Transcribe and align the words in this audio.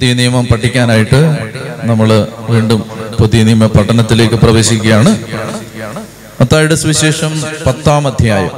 പുതിയ 0.00 0.14
നിയമം 0.14 0.46
പഠിക്കാനായിട്ട് 0.46 1.36
നമ്മൾ 1.84 2.26
വീണ്ടും 2.50 2.78
പുതിയ 3.20 3.42
നിയമ 3.42 3.66
പഠനത്തിലേക്ക് 3.66 4.34
പ്രവേശിക്കുകയാണ്. 4.34 5.18
മത്തായുടെ 6.40 6.74
സുവിശേഷം 6.74 7.42
പത്താം 7.66 8.06
അധ്യായം. 8.06 8.50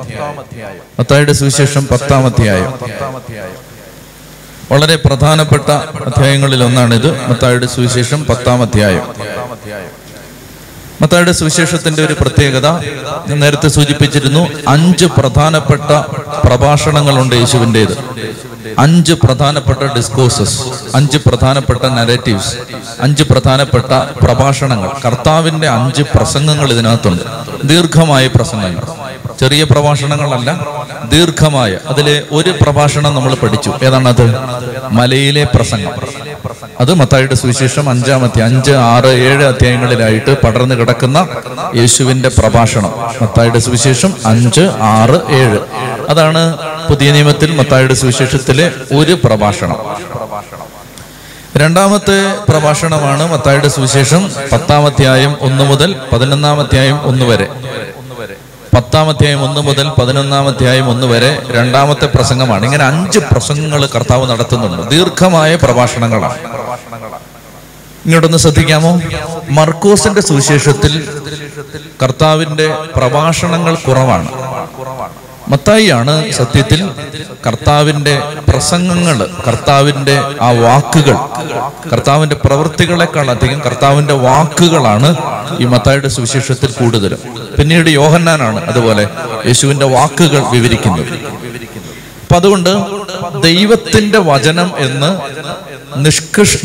മത്തായുടെ 1.00 1.32
സുവിശേഷം 1.32 1.86
പത്താം 1.90 2.26
അധ്യായം. 2.26 2.72
വളരെ 4.72 4.96
പ്രധാനപ്പെട്ട 4.96 5.70
അധ്യായങ്ങളിൽ 6.06 6.64
ഒന്നാണിത്. 6.64 7.26
മത്തായുടെ 7.28 7.66
സുവിശേഷം 7.66 8.24
പത്താം 8.24 8.62
അധ്യായം. 8.62 9.02
മത്തായുടെ 11.02 11.32
സുവിശേഷത്തിന്റെ 11.32 12.04
ഒരു 12.04 12.16
പ്രത്യേകത 12.20 12.68
ഞാൻ 13.28 13.40
നേരത്തെ 13.40 13.68
സൂചിപ്പിച്ചിരുന്നു. 13.68 14.48
അഞ്ച് 14.68 15.04
പ്രധാനപ്പെട്ട 15.04 15.90
പ്രഭാഷണങ്ങളുണ്ട് 16.46 17.34
യേശുവിന്റെത്. 17.34 17.96
അഞ്ച് 18.78 19.12
പ്രധാനപ്പെട്ട 19.12 19.78
ഡിസ്കോഴ്സസ് 19.78 20.62
അഞ്ച് 20.94 21.18
പ്രധാനപ്പെട്ട 21.18 21.84
നരേറ്റീവ്സ് 21.84 22.56
അഞ്ച് 23.00 23.22
പ്രധാനപ്പെട്ട 23.22 23.86
പ്രഭാഷണങ്ങൾ. 24.24 24.90
കർത്താവിന്റെ 25.06 25.68
അഞ്ച് 25.68 26.02
പ്രസംഗങ്ങൾ 26.02 26.72
ഇതിനകത്തുണ്ട്. 26.72 27.22
ദീർഘമായ 27.64 28.26
പ്രസംഗങ്ങൾ. 28.26 28.82
ചെറിയ 29.40 29.64
പ്രഭാഷണങ്ങളല്ല 29.64 30.66
ദീർഘമായ. 31.08 31.78
അതിലെ 31.88 32.22
ഒരു 32.32 32.54
പ്രഭാഷണം 32.62 33.14
നമ്മൾ 33.14 33.34
പഠിച്ചു. 33.34 33.72
ഏതാണത്? 33.82 34.34
മലയിലെ 34.90 35.44
പ്രസംഗം. 35.54 35.90
അത് 36.80 36.94
മത്തായിയുടെ 36.94 37.34
സുവിശേഷം 37.34 37.90
അഞ്ചാമത്തെ 37.90 38.42
അഞ്ച് 38.42 38.70
ആറ് 38.70 39.06
ഏഴ് 39.06 39.44
അധ്യായങ്ങളിലായിട്ട് 39.44 40.40
പടർന്നു 40.42 40.74
കിടക്കുന്ന 40.74 41.28
യേശുവിന്റെ 41.76 42.28
പ്രഭാഷണം. 42.28 42.92
മത്തായിയുടെ 43.22 43.58
സുവിശേഷം 43.58 44.14
അഞ്ച് 44.26 44.60
ആറ് 44.80 45.32
ഏഴ്. 45.32 45.58
അതാണ് 46.08 46.56
പുതിയ 46.88 47.12
നിയമത്തിൽ 47.12 47.56
മത്തായുടെ 47.56 47.94
സുവിശേഷത്തിലെ 47.94 48.72
ഒരു 48.96 49.12
പ്രഭാഷണം. 49.24 49.76
രണ്ടാമത്തെ 51.56 52.36
പ്രഭാഷണമാണ് 52.48 53.32
മത്തായുടെ 53.32 53.68
സുവിശേഷം 53.68 54.30
പത്താമധ്യായം 54.52 55.36
ഒന്ന് 55.40 55.64
മുതൽ 55.64 55.96
പതിനൊന്നാമധ്യായം 56.12 57.02
ഒന്ന് 57.02 57.24
വരെ. 57.24 57.48
പത്താമധ്യായം 58.76 59.44
ഒന്ന് 59.44 59.60
മുതൽ 59.60 59.88
പതിനൊന്നാമധ്യായം 59.88 60.90
ഒന്ന് 60.90 61.06
വരെ 61.06 61.42
രണ്ടാമത്തെ 61.50 62.06
പ്രസംഗമാണ്. 62.06 62.64
ഇങ്ങനെ 62.64 62.84
അഞ്ച് 62.84 63.18
പ്രസംഗങ്ങൾ 63.18 63.86
കർത്താവ് 63.86 64.30
നടത്തുന്നുണ്ട്. 64.30 64.90
ദീർഘമായ 64.90 65.56
പ്രഭാഷണങ്ങളാണ്. 65.56 66.36
ഇങ്ങോട്ടൊന്ന് 68.04 68.38
ശ്രദ്ധിക്കാമോ? 68.38 69.00
മർക്കോസിന്റെ 69.48 70.20
സുവിശേഷത്തിൽ 70.20 71.08
കർത്താവിന്റെ 72.02 72.76
പ്രഭാഷണങ്ങൾ 72.96 73.74
കുറവാണ്. 73.74 74.28
മത്തായിയാണ് 75.48 76.32
സത്യത്തിൽ 76.32 76.90
കർത്താവിന്റെ 77.46 78.22
പ്രസംഗങ്ങൾ 78.48 79.28
കർത്താവിന്റെ 79.48 80.20
ആ 80.40 80.50
വാക്കുകൾ. 80.50 81.16
കർത്താവിന്റെ 81.92 82.36
പ്രവൃത്തികളെക്കാൾ 82.36 83.30
അധികം 83.30 83.60
കർത്താവിന്റെ 83.66 84.14
വാക്കുകളാണ് 84.14 85.16
ഈ 85.60 85.64
മത്തായിയുടെ 85.64 86.08
സുവിശേഷത്തിൽ 86.08 86.72
കൂടുതലും. 86.72 87.18
പിന്നീട് 87.58 87.90
യോഹന്നാനാണ് 87.90 88.64
അതുപോലെ 88.64 89.08
യേശുവിന്റെ 89.46 89.86
വാക്കുകൾ 89.86 90.42
വിവരിക്കുന്നത്. 90.50 91.12
അപ്പൊ 92.22 92.36
അതുകൊണ്ട് 92.36 92.70
ദൈവത്തിന്റെ 93.42 94.18
വചനം 94.18 94.72
എന്ന് 94.78 95.10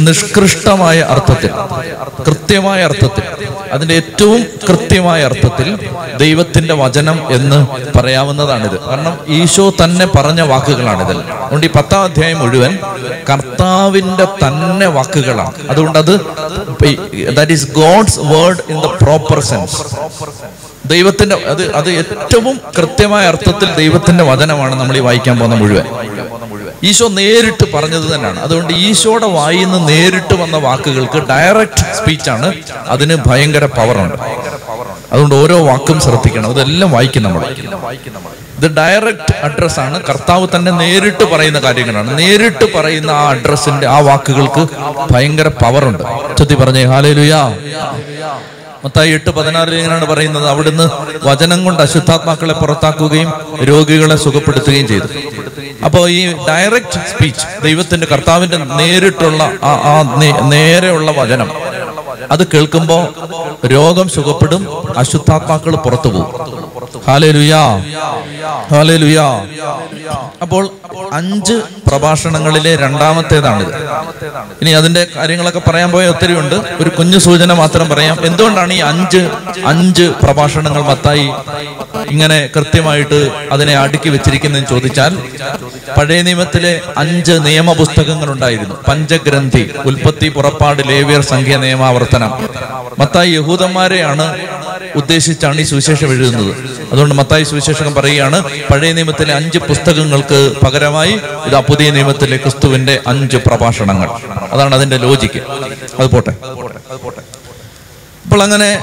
നിഷ്കൃഷ്ടമായ 0.07 0.99
അർത്ഥത്തിൽ 1.13 1.51
കൃത്യമായ 2.27 2.79
അർത്ഥത്തിൽ 2.83 3.25
അതിന്റെ 3.73 3.95
ഏറ്റവും 3.95 4.41
കൃത്യമായ 4.67 5.23
അർത്ഥത്തിൽ 5.23 5.67
ദൈവത്തിന്റെ 6.17 6.73
വചനം 6.73 7.17
എന്ന് 7.31 7.59
പറയാവുന്നതാണിത്. 7.97 8.77
കാരണം 8.89 9.17
ഈശോ 9.27 9.65
തന്നെ 9.83 10.05
പറഞ്ഞ 10.15 10.41
വാക്കുകളാണിത് 10.41 11.11
അതുകൊണ്ട് 11.11 11.65
ഈ 11.65 11.71
പത്താം 11.75 12.03
അധ്യായം 12.03 12.39
മുഴുവൻ 12.39 12.77
കർത്താവിന്റെ 13.29 14.27
തന്നെ 14.43 14.87
വാക്കുകളാണ്. 14.87 15.53
അതുകൊണ്ട് 15.69 15.99
അത് 15.99 16.13
that 17.37 17.51
is 17.51 17.67
God's 17.71 18.19
word 18.19 18.63
in 18.69 18.79
the 18.81 18.89
proper 19.03 19.39
sense 19.39 19.77
ദൈവത്തിന്റെ 20.85 21.35
അത് 21.51 21.63
അത് 21.75 21.89
ഏറ്റവും 21.89 22.61
കൃത്യമായ 22.77 23.27
അർത്ഥത്തിൽ 23.27 23.69
ദൈവത്തിന്റെ 23.81 24.23
വചനമാണ് 24.23 24.75
നമ്മൾ 24.79 24.97
ഈ 24.97 24.99
വായിക്കാൻ 24.99 25.39
പോകുന്ന 25.39 25.55
മുഴുവൻ. 25.55 25.87
ഈശോ 26.83 27.07
നേരിട്ട് 27.07 27.73
പറഞ്ഞത് 27.73 28.15
തന്നെയാണ്. 28.15 28.39
അതുകൊണ്ട് 28.39 28.73
ഈശോയുടെ 28.73 29.25
വായിൽ 29.25 29.71
നിന്ന് 29.71 29.89
നേരിട്ട് 29.89 30.33
വന്ന 30.33 30.57
വാക്കുകൾക്ക് 30.57 31.17
ഡയറക്റ്റ് 31.27 31.85
സ്പീച്ചാണ് 31.97 32.53
അതിന് 32.87 33.17
ഭയങ്കര 33.27 33.65
പവറുണ്ട് 33.65 34.15
അതുകൊണ്ട് 35.11 35.35
ഓരോ 35.35 35.65
വാക്കും 35.65 35.99
ശ്രദ്ധിക്കണം. 35.99 36.49
അതെല്ലാം 36.49 36.91
വായിക്കും 36.91 37.23
നമ്മൾ. 37.23 37.43
ഇത് 38.57 38.67
ഡയറക്റ്റ് 38.75 39.33
അഡ്രസ് 39.43 39.79
ആണ്. 39.79 40.03
കർത്താവ് 40.03 40.47
തന്നെ 40.55 40.71
നേരിട്ട് 40.71 41.23
പറയുന്ന 41.23 41.59
കാര്യങ്ങളാണ്. 41.59 42.19
നേരിട്ട് 42.19 42.77
പറയുന്ന 42.77 43.11
ആ 43.11 43.29
അഡ്രസ്സിന്റെ 43.29 43.87
ആ 43.87 43.99
വാക്കുകൾക്ക് 43.99 44.67
ഭയങ്കര 45.11 45.47
പവറുണ്ട് 45.47 46.03
ചൊത്തി 46.37 46.55
പറഞ്ഞേ 46.55 46.83
ഹാലേലുയാ 46.83 47.41
മത്തായി 48.87 49.11
എട്ട് 49.11 49.29
പതിനാറിൽ 49.29 49.75
ഇങ്ങനെയാണ് 49.75 50.05
പറയുന്നത്. 50.05 50.47
അവിടുന്ന് 50.49 50.89
വചനം 51.27 51.65
കൊണ്ട് 51.65 51.81
അശുദ്ധാത്മാക്കളെ 51.83 52.53
പുറത്താക്കുകയും 52.53 53.31
രോഗികളെ 53.69 54.15
സുഖപ്പെടുത്തുകയും 54.15 54.87
ചെയ്തു. 54.87 55.07
അപ്പോൾ 55.85 56.09
ഈ 56.09 56.21
ഡയറക്റ്റ് 56.47 56.99
സ്പീച്ച് 57.11 57.45
ദൈവത്തിന്റെ 57.63 58.07
കർത്താവിന്റെ 58.07 58.57
നേരിട്ടുള്ള 58.57 59.43
ആ 59.63 59.73
ആ 59.91 59.95
നേരെയുള്ള 60.53 61.11
വചനം 61.11 61.51
അത് 62.31 62.47
കേൾക്കുമ്പോൾ 62.53 63.03
രോഗം 63.67 64.09
സുഖപ്പെടും 64.09 64.63
അശുദ്ധാത്മാക്കൾ 64.97 65.75
പുറത്തു 65.75 66.09
പോകും. 66.09 66.66
അപ്പോൾ 70.41 70.63
അഞ്ച് 71.13 71.55
പ്രഭാഷണങ്ങളിലെ 71.87 72.75
രണ്ടാമത്തേതാണിത്. 72.75 73.73
ഇനി 74.61 74.69
അതിന്റെ 74.69 75.07
കാര്യങ്ങളൊക്കെ 75.15 75.61
പറയാൻ 75.67 75.91
പോയ 75.91 76.05
ഒത്തിരി 76.13 76.33
ഉണ്ട്. 76.39 76.55
ഒരു 76.81 76.89
കുഞ്ഞു 76.89 77.17
സൂചന 77.17 77.53
മാത്രം 77.53 77.89
പറയാം. 77.89 78.17
എന്തുകൊണ്ടാണ് 78.25 78.73
ഈ 78.73 78.81
അഞ്ച് 78.91 79.21
അഞ്ച് 79.65 80.13
പ്രഭാഷണങ്ങൾ 80.23 80.81
മത്തായി 80.81 81.27
ഇങ്ങനെ 82.11 82.39
കൃത്യമായിട്ട് 82.55 83.19
അതിനെ 83.51 83.75
അടുക്കി 83.77 84.09
വെച്ചിരിക്കുന്നതെന്ന് 84.09 84.69
ചോദിച്ചാൽ 84.69 85.13
പഴയ 85.97 86.21
നിയമത്തിലെ 86.21 86.81
അഞ്ച് 86.97 87.31
നിയമ 87.47 87.73
പുസ്തകങ്ങൾ 87.73 88.31
ഉണ്ടായിരുന്നു 88.31 88.75
പഞ്ചഗ്രന്ഥി 88.87 89.63
ഉൽപ്പത്തി 89.85 90.29
പുറപ്പാട് 90.29 90.83
ലേവിയർ 90.89 91.21
സംഖ്യ 91.21 91.57
നിയമാവർത്തനം. 91.57 92.31
മത്തായി 92.99 93.31
യഹൂദന്മാരെയാണ് 93.31 94.27
ഉദ്ദേശിച്ചാണ് 94.95 95.61
ഈ 95.61 95.63
സുവിശേഷം 95.63 96.09
എഴുതുന്നത്. 96.09 96.55
അതുകൊണ്ട് 96.91 97.15
മത്തായി 97.15 97.43
സുവിശേഷം 97.43 97.95
പറയുകയാണ് 97.95 98.43
പഴയ 98.43 98.93
നിയമത്തിലെ 98.93 99.33
അഞ്ച് 99.33 99.57
പുസ്തകങ്ങൾക്ക് 99.57 100.53
പകരമായി 100.65 101.19
ഇതാ 101.45 101.59
പുതിയ 101.59 101.91
നിയമത്തിലെ 101.91 102.37
ക്രിസ്തുവിന്റെ 102.37 102.99
അഞ്ച് 103.07 103.37
പ്രഭാഷണങ്ങൾ. 103.37 104.09
അതാണ് 104.51 104.75
അതിന്റെ 104.75 104.97
ലോജിക്ക്. 104.97 105.41
അത് 105.99 106.07
പോട്ടെ. 106.11 106.33
അപ്പോൾ 108.25 108.43
അങ്ങനെ 108.43 108.81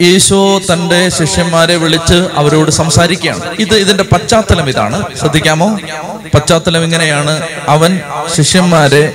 ഈശോ 0.00 0.58
തന്റെ 0.58 1.08
ശിഷ്യന്മാരെ 1.08 1.76
വിളിച്ച് 1.76 2.28
അവരോട് 2.34 2.70
സംസാരിക്കുകയാണ്. 2.70 3.56
ഇത് 3.58 3.74
ഇതിന്റെ 3.74 4.04
പശ്ചാത്തലം 4.04 4.68
ഇതാണ്. 4.68 5.02
ശ്രദ്ധിക്കാമോ? 5.18 5.78
പശ്ചാത്തലം 6.34 6.84
ഇങ്ങനെയാണ്. 6.84 7.48
അവൻ 7.68 8.00
ശിഷ്യന്മാരെ 8.36 9.12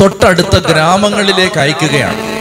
തൊട്ടടുത്ത 0.00 0.58
ഗ്രാമങ്ങളിലേക്ക് 0.58 1.60
അയക്കുകയാണ്. 1.60 2.36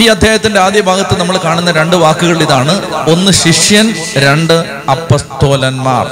ഈ 0.00 0.06
അദ്ദേഹത്തിന്റെ 0.06 0.60
ആദ്യ 0.60 0.80
ഭാഗത്ത് 0.80 1.20
നമ്മൾ 1.20 1.38
കാണുന്ന 1.44 1.70
രണ്ട് 1.70 1.96
വാക്കുകൾ 1.96 2.42
ഇതാണ്. 2.42 2.82
ഒന്ന് 3.10 3.32
ശിഷ്യൻ 3.32 3.94
രണ്ട് 4.16 4.52
അപ്പസ്തോലന്മാർ. 4.90 6.06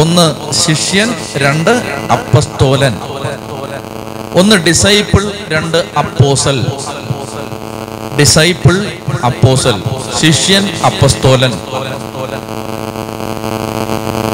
ഒന്ന് 0.00 0.52
ശിഷ്യൻ 0.52 1.14
രണ്ട് 1.36 1.70
അപ്പസ്തോലൻ. 2.12 2.94
ഒന്ന് 4.34 4.56
ഡിസൈപ്പിൾ 4.56 5.32
രണ്ട് 5.48 5.84
അപ്പോസൽ. 5.98 6.66
Disciple 8.20 8.92
apostle. 9.24 9.82
ശിഷ്യൻ 10.20 10.76
അപ്പസ്തോലൻ. 10.86 11.52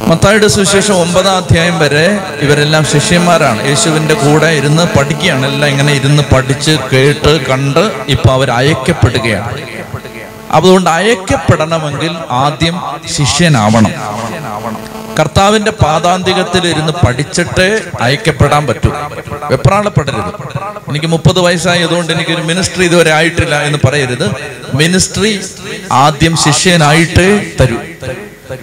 മത്തായുടെ 0.06 0.46
സുവിശേഷം 0.46 0.94
ഒമ്പതാം 0.94 1.36
അധ്യായം 1.36 1.78
വരെ 1.78 2.18
ഇവരെല്ലാം 2.40 2.84
ശിഷ്യന്മാരാണ്. 2.84 3.66
യേശുവിന്റെ 3.66 4.14
കൂടെ 4.14 4.46
ഇരുന്ന് 4.46 4.98
പഠിക്കുകയാണ്. 4.98 5.46
എല്ലാം 5.46 5.70
ഇങ്ങനെ 5.70 5.92
ഇരുന്ന് 5.92 6.22
പഠിച്ച് 6.34 6.70
കേട്ട് 6.92 7.46
കണ്ട് 7.46 7.92
ഇപ്പൊ 8.08 8.32
അവർ 8.32 8.50
അയക്കപ്പെടുകയാണ്. 8.50 9.58
അതുകൊണ്ട് 10.50 10.90
അയക്കപ്പെടണമെങ്കിൽ 10.90 12.16
ആദ്യം 12.30 12.80
ശിഷ്യനാവണം. 13.16 13.92
കർത്താവിന്റെ 15.20 15.70
പാതാന്തികത്തിൽ 15.70 16.68
ഇരുന്ന് 16.68 16.92
പഠിച്ചിട്ടേ 16.92 17.80
അയക്കപ്പെടാൻ 18.00 18.66
പറ്റൂ. 18.66 18.90
വെപ്രാളപ്പെടരുത്. 19.50 20.32
എനിക്ക് 20.88 21.06
മുപ്പത് 21.06 21.40
വയസ്സായതുകൊണ്ട് 21.40 22.12
എനിക്ക് 22.12 22.30
എനിക്കൊരു 22.30 22.46
മിനിസ്ട്രി 22.46 22.84
ഇതുവരെ 22.84 23.12
ആയിട്ടില്ല 23.12 23.62
എന്ന് 23.62 23.78
പറയരുത്. 23.86 24.30
മിനിസ്ട്രി 24.74 25.40
ആദ്യം 25.92 26.36
ശിഷ്യനായിട്ടേ 26.36 27.52
തരൂ. 27.60 27.76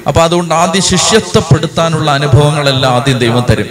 അപ്പൊ 0.07 0.21
അതുകൊണ്ട് 0.21 0.55
ആദ്യം 0.55 0.83
ശിഷ്യത്വപ്പെടുത്താനുള്ള 0.83 2.11
അനുഭവങ്ങളെല്ലാം 2.11 2.93
ആദ്യം 2.93 3.17
ദൈവം 3.17 3.45
തരും. 3.49 3.67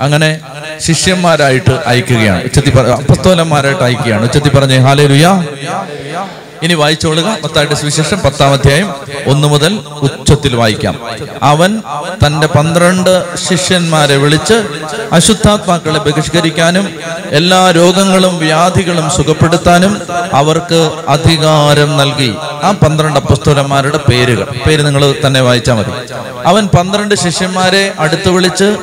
അങ്ങനെ 0.00 0.40
ശിഷ്യന്മാരായിട്ട് 0.80 1.80
അയക്കുകയാണ്. 1.86 2.44
ഉച്ചത്തി 2.44 2.70
അപ്പസ്തോലന്മാരായിട്ട് 2.70 3.82
അയക്കുകയാണ്. 3.82 4.22
ഉച്ചത്തി 4.22 4.48
പറഞ്ഞേ 4.48 4.78
ഹാലേ 4.78 5.06
ലുയാ 5.06 5.44
ഇനി 6.62 6.74
വായിച്ചോളുക 6.74 7.38
മത്തായിട്ട് 7.44 7.74
സുവിശേഷം 7.74 8.20
പത്താം 8.20 8.52
അധ്യായം 8.52 8.94
ഒന്ന് 9.26 9.48
മുതൽ 9.48 9.72
ഉച്ചത്തിൽ 10.02 10.56
വായിക്കാം. 10.56 11.00
അവൻ 11.42 11.82
തന്റെ 12.26 12.46
പന്ത്രണ്ട് 12.46 13.36
ശിഷ്യന്മാരെ 13.36 14.16
വിളിച്ച് 14.16 14.56
അശുദ്ധാത്മാക്കളെ 15.12 15.98
ബഹിഷ്കരിക്കാനും 15.98 16.94
എല്ലാ 17.30 17.70
രോഗങ്ങളും 17.70 18.38
വ്യാധികളും 18.38 19.10
സുഖപ്പെടുത്താനും 19.10 20.02
അവർക്ക് 20.32 20.90
അധികാരം 21.08 21.96
നൽകി. 21.96 22.34
ആ 22.62 22.70
പന്ത്രണ്ട് 22.70 23.18
അപ്പസ്തോലന്മാരുടെ 23.18 23.98
പേരുകൾ. 23.98 24.44
പേര് 24.66 24.86
നിങ്ങൾ 24.86 25.14
തന്നെ 25.26 25.40
വായിച്ചാൽ 25.40 25.74
മതി. 25.74 25.90
അവൻ 26.46 26.66
പന്ത്രണ്ട് 26.66 27.14
ശിഷ്യന്മാരെ 27.14 27.92
അടുത്തു 27.98 28.30
വിളിച്ച് 28.30 28.76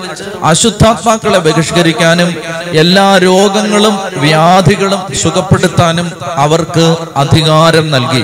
അശുദ്ധാത്മാക്കളെ 0.43 1.39
ബഹിഷ്കരിക്കാനും 1.39 2.35
എല്ലാ 2.73 3.17
രോഗങ്ങളും 3.17 3.99
വ്യാധികളും 4.15 5.01
സുഖപ്പെടുത്താനും 5.23 6.11
അവർക്ക് 6.25 6.97
അധികാരം 7.17 7.91
നൽകി. 7.91 8.23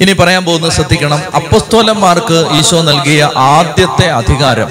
ഇനി 0.00 0.12
പറയാൻ 0.12 0.44
പോകുന്നത് 0.44 0.72
ശ്രദ്ധിക്കണം. 0.72 1.22
അപ്പസ്തോലന്മാർക്ക് 1.34 2.48
ഈശോ 2.58 2.82
നൽകിയ 2.82 3.30
ആദ്യത്തെ 3.36 4.10
അധികാരം. 4.10 4.68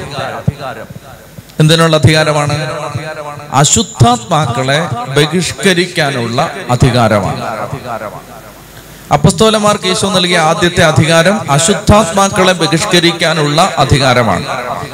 എന്തിനുള്ള 1.59 1.95
അധികാരമാണ്? 1.97 2.55
അശുദ്ധാത്മാക്കളെ 3.57 4.79
ബഹിഷ്കരിക്കാനുള്ള 5.17 6.39
അധികാരമാണ്. 6.71 7.41
അപ്പസ്തോലമാർക്ക് 9.15 9.87
യേശു 9.87 10.05
നൽകിയ 10.05 10.37
ആദ്യത്തെ 10.37 10.83
അധികാരം 10.83 11.51
അശുദ്ധാത്മാക്കളെ 11.51 12.53
ബഹിഷ്കരിക്കാനുള്ള 12.53 13.59
അധികാരമാണ്. 13.77 14.45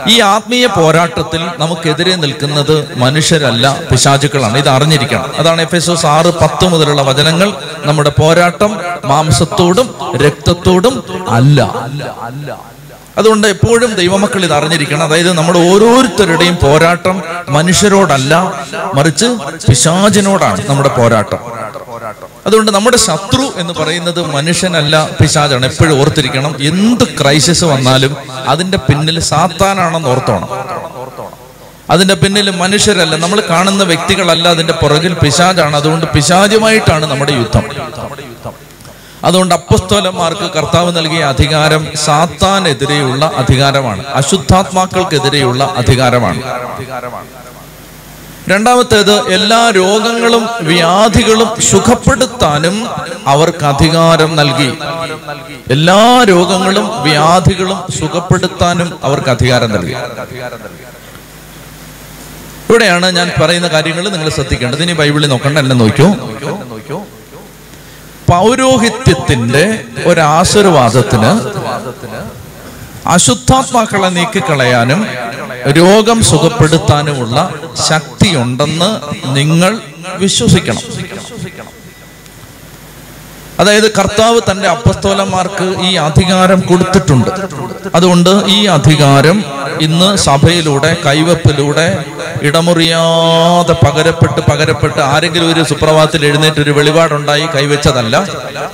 ഈ 0.08 0.20
ആത്മീയ 0.20 0.66
പോരാട്ടത്തിൽ 0.66 1.42
നമുക്കെതിരെ 1.58 2.16
നിൽക്കുന്നത് 2.16 2.76
മനുഷ്യരല്ല 2.98 3.66
പിശാചുക്കളാണ്. 3.92 4.58
ഇത് 4.58 4.70
അറിഞ്ഞിരിക്കണം. 4.70 5.32
അതാണ് 5.40 5.62
എഫ് 5.62 5.76
എസ് 5.76 5.92
എസ് 5.92 6.06
ആറ് 6.06 6.34
പത്ത് 6.42 6.68
മുതലുള്ള 6.74 7.02
വചനങ്ങൾ. 7.02 7.54
നമ്മുടെ 7.78 8.12
പോരാട്ടം 8.20 8.72
മാംസത്തോടും 9.06 9.90
രക്തത്തോടും 10.26 10.96
അല്ല 11.30 11.62
അല്ല 11.62 12.04
അല്ല. 12.22 12.50
അതുകൊണ്ട് 13.18 13.48
എപ്പോഴും 13.48 13.96
ദൈവമക്കൾ 13.96 14.44
ഇത് 14.46 14.54
അറിഞ്ഞിരിക്കണം. 14.54 15.04
അതായത് 15.04 15.34
നമ്മുടെ 15.34 15.60
ഓരോരുത്തരുടെയും 15.60 16.58
പോരാട്ടം 16.64 17.24
മനുഷ്യരോടല്ല 17.50 18.34
മറിച്ച് 18.94 19.26
പിശാചിനോടാണ് 19.70 20.70
നമ്മുടെ 20.70 20.90
പോരാട്ടം. 20.90 21.40
അതുകൊണ്ട് 22.48 22.72
നമ്മുടെ 22.72 22.98
ശത്രു 22.98 23.54
എന്ന് 23.56 23.74
പറയുന്നത് 23.74 24.26
മനുഷ്യനല്ല 24.26 25.10
പിശാചാണ്. 25.22 25.66
എപ്പോഴും 25.66 26.00
ഓർത്തിരിക്കണം 26.02 26.56
എന്ത് 26.60 27.04
ക്രൈസിസ് 27.22 27.66
വന്നാലും 27.66 28.18
അതിന്റെ 28.48 28.78
പിന്നിൽ 28.78 29.20
സാത്താനാണെന്ന് 29.20 30.10
ഓർത്തോണം. 30.10 30.50
അതിന്റെ 31.90 32.14
പിന്നിൽ 32.14 32.50
മനുഷ്യരല്ല 32.50 33.16
നമ്മൾ 33.16 33.44
കാണുന്ന 33.50 33.84
വ്യക്തികളല്ല 33.84 34.48
അതിന്റെ 34.48 34.74
പുറകിൽ 34.74 35.14
പിശാചാണ്. 35.14 35.76
അതുകൊണ്ട് 35.76 36.06
പിശാചുമായിട്ടാണ് 36.06 37.06
നമ്മുടെ 37.06 37.32
യുദ്ധം. 37.32 37.64
അതുകൊണ്ട് 39.24 39.54
അപ്പസ്തോലന്മാർക്ക് 39.56 40.48
കർത്താവ് 40.56 40.96
നൽകിയ 40.98 41.24
അധികാരം 41.24 41.88
സാത്താനെതിരെയുള്ള 42.06 43.32
അധികാരമാണ്. 43.36 44.04
അശുദ്ധാത്മാക്കൾക്കെതിരെയുള്ള 44.08 45.74
അധികാരമാണ്. 45.78 46.42
രണ്ടാമത്തേത് 48.52 49.14
എല്ലാ 49.34 49.70
രോഗങ്ങളും 49.70 50.50
വ്യാധികളും 50.62 51.62
സുഖപ്പെടുത്താനും 51.62 52.76
അവർക്ക് 53.28 53.66
അധികാരം 53.66 54.36
നൽകി. 54.36 54.70
എല്ലാ 55.72 56.26
രോഗങ്ങളും 56.30 57.04
വ്യാധികളും 57.04 57.80
സുഖപ്പെടുത്താനും 58.00 59.00
അവർക്ക് 59.04 59.30
അധികാരം 59.30 59.72
നൽകി. 59.72 59.96
ഇവിടെയാണ് 62.70 63.08
ഞാൻ 63.12 63.32
പറയുന്ന 63.42 63.68
കാര്യങ്ങൾ 63.68 64.10
നിങ്ങൾ 64.10 64.30
ശ്രദ്ധിക്കേണ്ടത്. 64.30 64.84
ഇനി 64.84 64.94
ബൈബിളിൽ 64.94 65.30
നോക്കണ്ട 65.30 65.58
എന്നെ 65.58 65.76
നോക്കൂ. 65.76 66.08
പൗരോഹിത്യത്തിന്റെ 68.34 69.64
ഒരാശീർവാദത്തിന് 70.06 71.32
അശുദ്ധാത്മാക്കളെ 73.16 74.10
നീക്കിക്കളയാനും 74.18 75.02
രോഗം 75.80 76.20
സുഖപ്പെടുത്താനുമുള്ള 76.30 77.38
ശക്തിയുണ്ടെന്ന് 77.90 78.90
നിങ്ങൾ 79.38 79.72
വിശ്വസിക്കണം. 80.24 80.84
അതായത് 83.64 83.90
കർത്താവ് 83.98 84.40
തന്റെ 84.52 84.68
അപ്പസ്തോലന്മാർക്ക് 84.76 85.66
ഈ 85.88 85.90
അധികാരം 86.06 86.60
കൊടുത്തിട്ടുണ്ട്. 86.70 87.30
അതുകൊണ്ട് 87.98 88.32
ഈ 88.56 88.58
അധികാരം 88.78 89.38
ഇന്ന് 89.86 90.10
സഭയിലൂടെ 90.24 90.90
കൈവപ്പിലൂടെ 91.06 91.86
ഇടമുറിയാതെ 92.48 93.76
പകരപ്പെട്ട് 93.84 94.42
പകരപ്പെട്ട് 94.50 95.00
ആരെങ്കിലും 95.12 95.48
ഒരു 95.54 95.62
സുപ്രഭാതത്തിൽ 95.70 96.22
എഴുന്നേറ്റ് 96.30 96.62
ഒരു 96.66 96.72
വെളിപാടുണ്ടായി 96.78 97.46
കൈവച്ചതല്ല. 97.56 98.16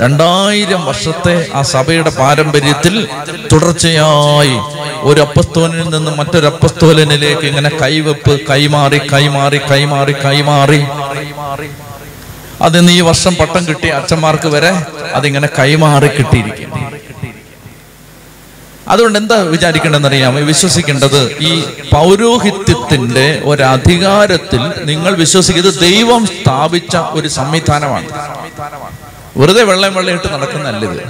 രണ്ടായിരം 0.01 0.81
വർഷത്തെ 0.89 1.35
ആ 1.59 1.61
സഭയുടെ 1.73 2.13
പാരമ്പര്യത്തിൽ 2.19 2.95
തുടർച്ചയായി 3.51 4.57
ഒരു 5.11 5.21
അപ്പസ്തോലിൽ 5.27 5.85
നിന്ന് 5.95 6.13
മറ്റൊരു 6.21 6.49
അപ്പസ്തോലനിലേക്ക് 6.53 7.45
ഇങ്ങനെ 7.51 7.71
കൈവെപ്പ് 7.83 8.35
കൈമാറി 8.49 9.01
കൈമാറി 9.13 9.61
കൈമാറി 9.71 10.15
കൈമാറി. 10.25 10.81
അതിന്ന് 12.61 12.91
ഈ 12.91 13.01
വർഷം 13.01 13.35
പട്ടം 13.35 13.65
കിട്ടിയ 13.67 13.91
അച്ഛന്മാർക്ക് 13.91 14.47
വരെ 14.47 14.71
അതിങ്ങനെ 15.13 15.49
കൈമാറി 15.59 16.07
കിട്ടിയിരിക്കും. 16.07 16.69
അതുകൊണ്ട് 18.87 19.19
എന്താ 19.19 19.35
വിചാരിക്കേണ്ടതെന്ന് 19.35 20.07
അറിയാമോ 20.07 20.39
വിശ്വസിക്കേണ്ടത് 20.51 21.19
ഈ 21.39 21.51
പൗരോഹിത്യത്തിന്റെ 21.93 23.41
ഒരധികാരത്തിൽ 23.45 24.61
നിങ്ങൾ 24.85 25.15
വിശ്വസിക്കുന്നത് 25.15 25.79
ദൈവം 25.79 26.25
സ്ഥാപിച്ച 26.25 26.97
ഒരു 26.97 27.27
സംവിധാനമാണ്. 27.27 28.09
വെറുതെ 29.37 29.63
വെള്ളം 29.63 29.93
വെള്ളയിട്ട് 29.95 30.33
നടക്കുന്നല്ല 30.33 30.85
ഇത്. 30.91 31.03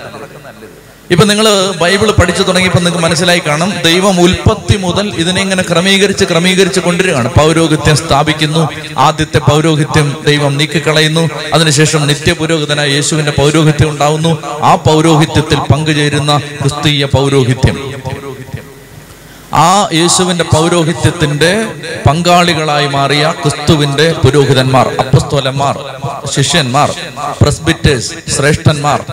ഇപ്പൊ 1.12 1.26
നിങ്ങൾ 1.26 1.72
ബൈബിൾ 1.82 2.12
പഠിച്ചു 2.12 2.44
തുടങ്ങിയപ്പോൾ 2.44 2.80
നിങ്ങൾക്ക് 2.80 3.04
മനസ്സിലായി 3.04 3.42
കാണും 3.48 3.74
ദൈവം 3.84 4.22
ഉൽപ്പത്തി 4.22 4.78
മുതൽ 4.78 5.12
ഇതിനെ 5.16 5.42
ഇങ്ങനെ 5.42 5.64
ക്രമീകരിച്ച് 5.64 6.26
ക്രമീകരിച്ച് 6.26 6.80
കൊണ്ടുവരികയാണ്. 6.80 7.34
പൗരോഹിത്യം 7.34 7.98
സ്ഥാപിക്കുന്നു 7.98 8.70
ആദ്യത്തെ 8.98 9.38
പൗരോഹിത്യം 9.38 10.18
ദൈവം 10.26 10.58
നീക്കിക്കളയുന്നു 10.58 11.30
അതിനുശേഷം 11.54 12.08
നിത്യപുരോഹിതനായ 12.08 12.88
യേശുവിന്റെ 12.88 13.32
പൗരോഹിത്യം 13.32 13.90
ഉണ്ടാവുന്നു. 13.90 14.38
ആ 14.62 14.76
പൗരോഹിത്യത്തിൽ 14.76 15.60
പങ്കുചേരുന്ന 15.60 16.38
ക്രിസ്തീയ 16.38 17.06
പൗരോഹിത്യം. 17.06 17.89
ആ 19.54 19.90
യേശുവിന്റെ 19.94 20.44
പൗരോഹിത്യത്തിന്റെ 20.44 21.68
പങ്കാളികളായി 22.08 22.88
മാറിയ 22.88 23.34
ക്രിസ്തുവിന്റെ 23.42 24.14
പുരോഹിതന്മാർ 24.14 24.88
അപ്പസ്തോലന്മാർ 25.00 25.80
ശിഷ്യന്മാർ 26.32 26.92
പ്രസ്ബിറ്റേഴ്സ് 27.42 28.14
ശ്രേഷ്ഠന്മാർ. 28.36 29.06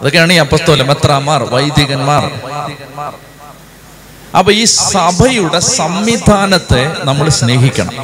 അതൊക്കെയാണ് 0.00 0.32
ഈ 0.32 0.36
അപ്പസ്തോല 0.36 0.82
മെത്രാമാർ 0.82 1.42
വൈദികന്മാർ. 1.42 2.30
അപ്പൊ 4.38 4.52
ഈ 4.52 4.64
സഭയുടെ 4.64 5.58
സംവിധാനത്തെ 5.58 6.96
നമ്മൾ 7.04 7.28
സ്നേഹിക്കണം. 7.28 7.94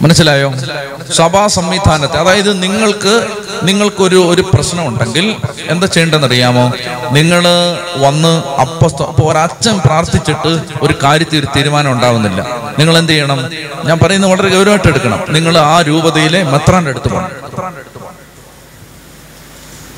മനസ്സിലായോ? 0.00 0.48
സഭാ 1.12 1.46
സംവിധാനത്തെ 1.46 2.18
അതായത് 2.18 2.62
നിങ്ങൾക്ക് 2.62 3.14
നിങ്ങൾക്കൊരു 3.62 4.16
ഒരു 4.32 4.42
പ്രശ്നം 4.54 4.86
ഉണ്ടെങ്കിൽ 4.88 5.26
എന്താ 5.68 5.86
ചെയ്യേണ്ടതെന്ന് 5.86 6.26
അറിയാമോ 6.26 6.64
നിങ്ങൾ 7.16 7.44
വന്ന് 8.04 8.32
അപ്പസ്ത 8.60 9.02
അപ്പൊ 9.02 9.24
ഒരച്ഛൻ 9.30 9.78
പ്രാർത്ഥിച്ചിട്ട് 9.86 10.52
ഒരു 10.82 10.94
കാര്യത്തിൽ 11.02 11.38
ഒരു 11.38 11.48
തീരുമാനം 11.56 11.92
ഉണ്ടാവുന്നില്ല. 11.92 12.40
നിങ്ങൾ 12.78 12.98
എന്ത് 12.98 13.12
ചെയ്യണം? 13.12 13.40
ഞാൻ 13.84 13.98
പറയുന്നത് 13.98 14.30
വളരെ 14.30 14.48
ഗൗരവമായിട്ട് 14.48 14.88
എടുക്കണം 14.88 15.20
നിങ്ങൾ 15.28 15.58
ആ 15.58 15.82
രൂപതയിലെ 15.88 16.42
മെത്രാന്റെ 16.42 16.90
അടുത്ത് 16.90 17.08
പോകണം. 17.08 17.30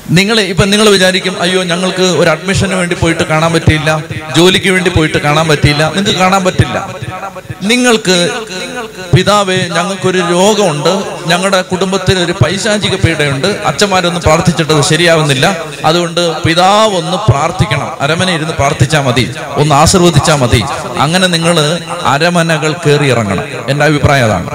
നിങ്ങൾ 0.09 0.37
ഇപ്പൊ 0.51 0.65
നിങ്ങൾ 0.65 0.89
വിചാരിക്കും 0.89 1.35
അയ്യോ 1.41 1.63
ഞങ്ങൾക്ക് 1.63 2.05
ഒരു 2.21 2.29
അഡ്മിഷന് 2.29 2.75
വേണ്ടി 2.79 2.95
പോയിട്ട് 2.95 3.23
കാണാൻ 3.23 3.51
പറ്റിയില്ല 3.53 3.89
ജോലിക്ക് 4.35 4.69
വേണ്ടി 4.75 4.89
പോയിട്ട് 4.89 5.17
കാണാൻ 5.17 5.45
പറ്റിയില്ല 5.47 5.83
നിങ്ങൾക്ക് 5.95 6.19
കാണാൻ 6.19 6.41
പറ്റില്ല. 6.43 6.77
നിങ്ങൾക്ക് 7.61 8.15
പിതാവേ 9.15 9.57
ഞങ്ങൾക്കൊരു 9.75 10.19
രോഗമുണ്ട് 10.31 10.91
ഞങ്ങളുടെ 11.27 11.61
കുടുംബത്തിൽ 11.61 12.17
ഒരു 12.19 12.33
പൈശാചിക 12.41 12.95
പീഡയുണ്ട് 13.03 13.47
അച്ഛന്മാരൊന്ന് 13.69 14.19
പ്രാർത്ഥിച്ചിട്ട് 14.19 14.73
അത് 14.73 14.83
ശരിയാവുന്നില്ല 14.91 15.45
അതുകൊണ്ട് 15.85 16.21
പിതാവ് 16.45 16.95
ഒന്ന് 17.01 17.17
പ്രാർത്ഥിക്കണം 17.29 17.89
അരമന 18.01 18.31
ഇരുന്ന് 18.31 18.53
പ്രാർത്ഥിച്ചാൽ 18.53 19.03
മതി 19.07 19.25
ഒന്ന് 19.57 19.75
ആശീർവദിച്ചാൽ 19.75 20.35
മതി 20.35 20.61
അങ്ങനെ 20.99 21.27
നിങ്ങൾ 21.27 21.57
അരമനകൾ 22.13 22.73
കയറി 22.85 23.07
ഇറങ്ങണം 23.07 23.45
എന്റെ 23.69 23.85
അഭിപ്രായം 23.85 24.25
അതാണ്. 24.25 24.49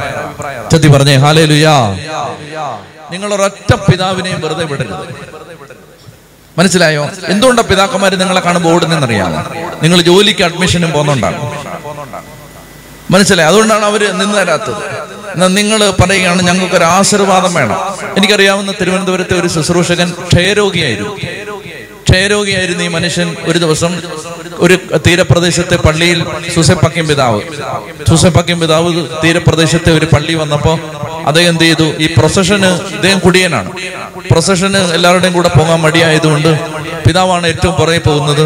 ചത്തി 0.72 0.88
പറഞ്ഞേ 0.88 1.16
ഹാലേ 1.16 1.44
ലുയാ 1.44 1.76
നിങ്ങൾ 3.12 3.30
ഒരൊറ്റ 3.34 3.72
പിതാവിനെയും 3.86 4.40
വെറുതെ 4.44 4.64
വിടരുത്. 4.64 5.04
മനസ്സിലായോ? 6.58 7.02
എന്തുകൊണ്ടാണ് 7.32 7.68
പിതാക്കന്മാർ 7.68 8.12
നിങ്ങളെ 8.22 8.40
കാണുമ്പോൾ 8.40 8.74
ഓടുന്നറിയാമോ 8.74 9.40
നിങ്ങൾ 9.82 9.98
ജോലിക്ക് 10.00 10.44
അഡ്മിഷനും 10.48 10.90
പോകുന്നുണ്ടാണ് 10.92 11.38
മനസ്സിലായി? 13.10 13.48
അതുകൊണ്ടാണ് 13.48 13.84
അവർ 13.84 14.02
നിന്ന് 14.20 14.36
തരാത്തത് 14.38 14.82
എന്നാൽ 15.34 15.50
നിങ്ങൾ 15.58 15.80
പറയുകയാണ് 16.00 16.40
ഞങ്ങൾക്ക് 16.42 16.76
ഒരു 16.80 16.84
ആശീർവാദം 16.84 17.54
വേണം. 17.54 17.78
എനിക്കറിയാവുന്ന 18.16 18.72
തിരുവനന്തപുരത്തെ 18.80 19.34
ഒരു 19.40 19.48
ശുശ്രൂഷകൻ 19.48 20.08
ക്ഷയരോഗിയായിരുന്നു. 20.30 21.12
ക്ഷയരോഗിയായിരുന്നു 22.08 22.82
ഈ 22.84 22.88
മനുഷ്യൻ 22.88 23.36
ഒരു 23.50 23.58
ദിവസം 23.58 23.92
ഒരു 24.64 24.76
തീരപ്രദേശത്തെ 25.06 25.76
പള്ളിയിൽ 25.76 26.18
സുസെപ്പക്കിം 26.54 27.06
പിതാവ്. 27.08 27.40
സുസെപ്പക്കിം 28.08 28.58
പിതാവ് 28.60 28.90
തീരപ്രദേശത്തെ 29.24 29.90
ഒരു 29.98 30.06
പള്ളി 30.12 30.34
വന്നപ്പോ 30.34 30.72
അദ്ദേഹം 31.28 31.48
എന്ത് 31.52 31.64
ചെയ്തു? 31.64 31.86
ഈ 32.04 32.06
പ്രൊസഷന് 32.18 32.70
ഇദ്ദേഹം 32.96 33.18
കുടിയനാണ്. 33.18 33.70
പ്രൊസഷന് 34.30 34.80
എല്ലാവരുടെയും 34.96 35.34
കൂടെ 35.38 35.50
പോകാൻ 35.58 35.80
മടിയായതുകൊണ്ട് 35.80 36.50
പിതാവാണ് 37.06 37.46
ഏറ്റവും 37.46 37.74
പുറകെ 37.80 37.98
പോകുന്നത്. 37.98 38.44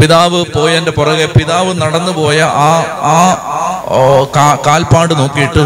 പിതാവ് 0.00 0.44
പോയതിന്റെ 0.54 0.92
പുറകെ 0.98 1.26
പിതാവ് 1.38 1.72
നടന്നു 1.82 2.12
പോയ 2.12 2.40
ആ 2.66 2.70
ആ 3.14 4.46
കാൽപ്പാട് 4.66 5.12
നോക്കിയിട്ട് 5.20 5.64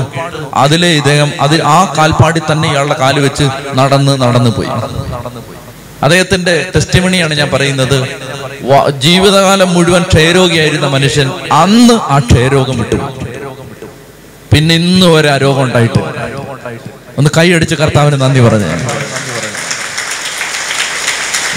അതിലെ 0.54 0.90
ഇദ്ദേഹം 1.00 1.30
അതിൽ 1.40 1.60
ആ 1.76 1.78
കാൽപ്പാടിൽ 1.98 2.42
തന്നെ 2.52 2.66
ഇയാളുടെ 2.72 2.96
കാൽ 3.00 3.16
വെച്ച് 3.26 3.46
നടന്ന് 3.80 4.22
നടന്നു 4.22 4.50
പോയി. 4.50 4.70
അദ്ദേഹത്തിന്റെ 6.02 6.54
ടെസ്റ്റിമണിയാണ് 6.74 7.34
ഞാൻ 7.34 7.48
പറയുന്നത്. 7.54 7.98
ജീവിതകാലം 8.90 9.74
മുഴുവൻ 9.74 10.02
ക്ഷയരോഗിയായിരുന്ന 10.02 10.86
മനുഷ്യൻ 10.86 11.30
അന്ന് 11.52 11.94
ആ 11.94 12.18
ക്ഷയരോഗം 12.18 12.78
വിട്ടു. 12.78 12.96
പിന്നെ 14.52 14.74
ഇന്ന് 14.74 15.06
വരെ 15.06 15.30
ആ 15.30 15.36
രോഗം 15.36 15.62
ഉണ്ടായിട്ട്. 15.62 16.00
ഒന്ന് 17.18 17.30
കൈയടിച്ച് 17.38 17.74
കർത്താവിന് 17.74 18.20
നന്ദി 18.20 18.40
പറഞ്ഞു. 18.40 18.66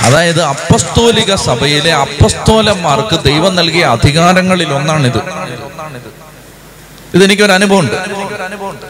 അതായത് 0.08 0.42
അപ്പസ്തോലിക 0.42 1.36
സഭയിലെ 1.36 1.94
അപ്പസ്തോലന്മാർക്ക് 1.94 3.24
ദൈവം 3.24 3.56
നൽകിയ 3.56 3.84
അധികാരങ്ങളിൽ 3.86 4.74
ഒന്നാണിത്. 4.74 5.22
ഇതെനിക്കൊരു 7.16 7.52
അനുഭവമുണ്ട്. 7.52 7.96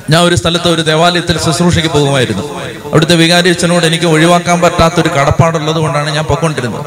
ഞാൻ 0.09 0.21
ഒരു 0.21 0.35
സ്ഥലത്ത് 0.35 0.67
ഒരു 0.67 0.81
ദേവാലയത്തിൽ 0.81 1.37
ശുശ്രൂഷയ്ക്ക് 1.45 1.89
പോകുമായിരുന്നു. 1.89 2.43
അവിടുത്തെ 2.91 3.15
വികാരി 3.15 3.49
അച്ഛനോട് 3.49 3.85
എനിക്ക് 3.85 4.05
ഒഴിവാക്കാൻ 4.05 4.61
പറ്റാത്തൊരു 4.61 5.09
കടപ്പാടുള്ളത് 5.09 5.75
കൊണ്ടാണ് 5.75 6.09
ഞാൻ 6.09 6.25
പൊക്കൊണ്ടിരുന്നത് 6.25 6.85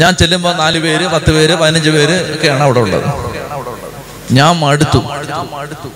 ഞാൻ 0.00 0.12
ചെല്ലുമ്പോൾ 0.20 0.52
നാല് 0.56 0.78
പേര് 0.78 1.04
പത്ത് 1.14 1.30
പേര് 1.36 1.54
പതിനഞ്ച് 1.54 1.90
പേര് 1.90 2.16
ഒക്കെയാണ് 2.34 2.62
അവിടെ 2.62 2.80
ഉള്ളത്. 2.80 3.04
ഞാൻ 4.38 4.52
മടുത്തു. 4.62 5.00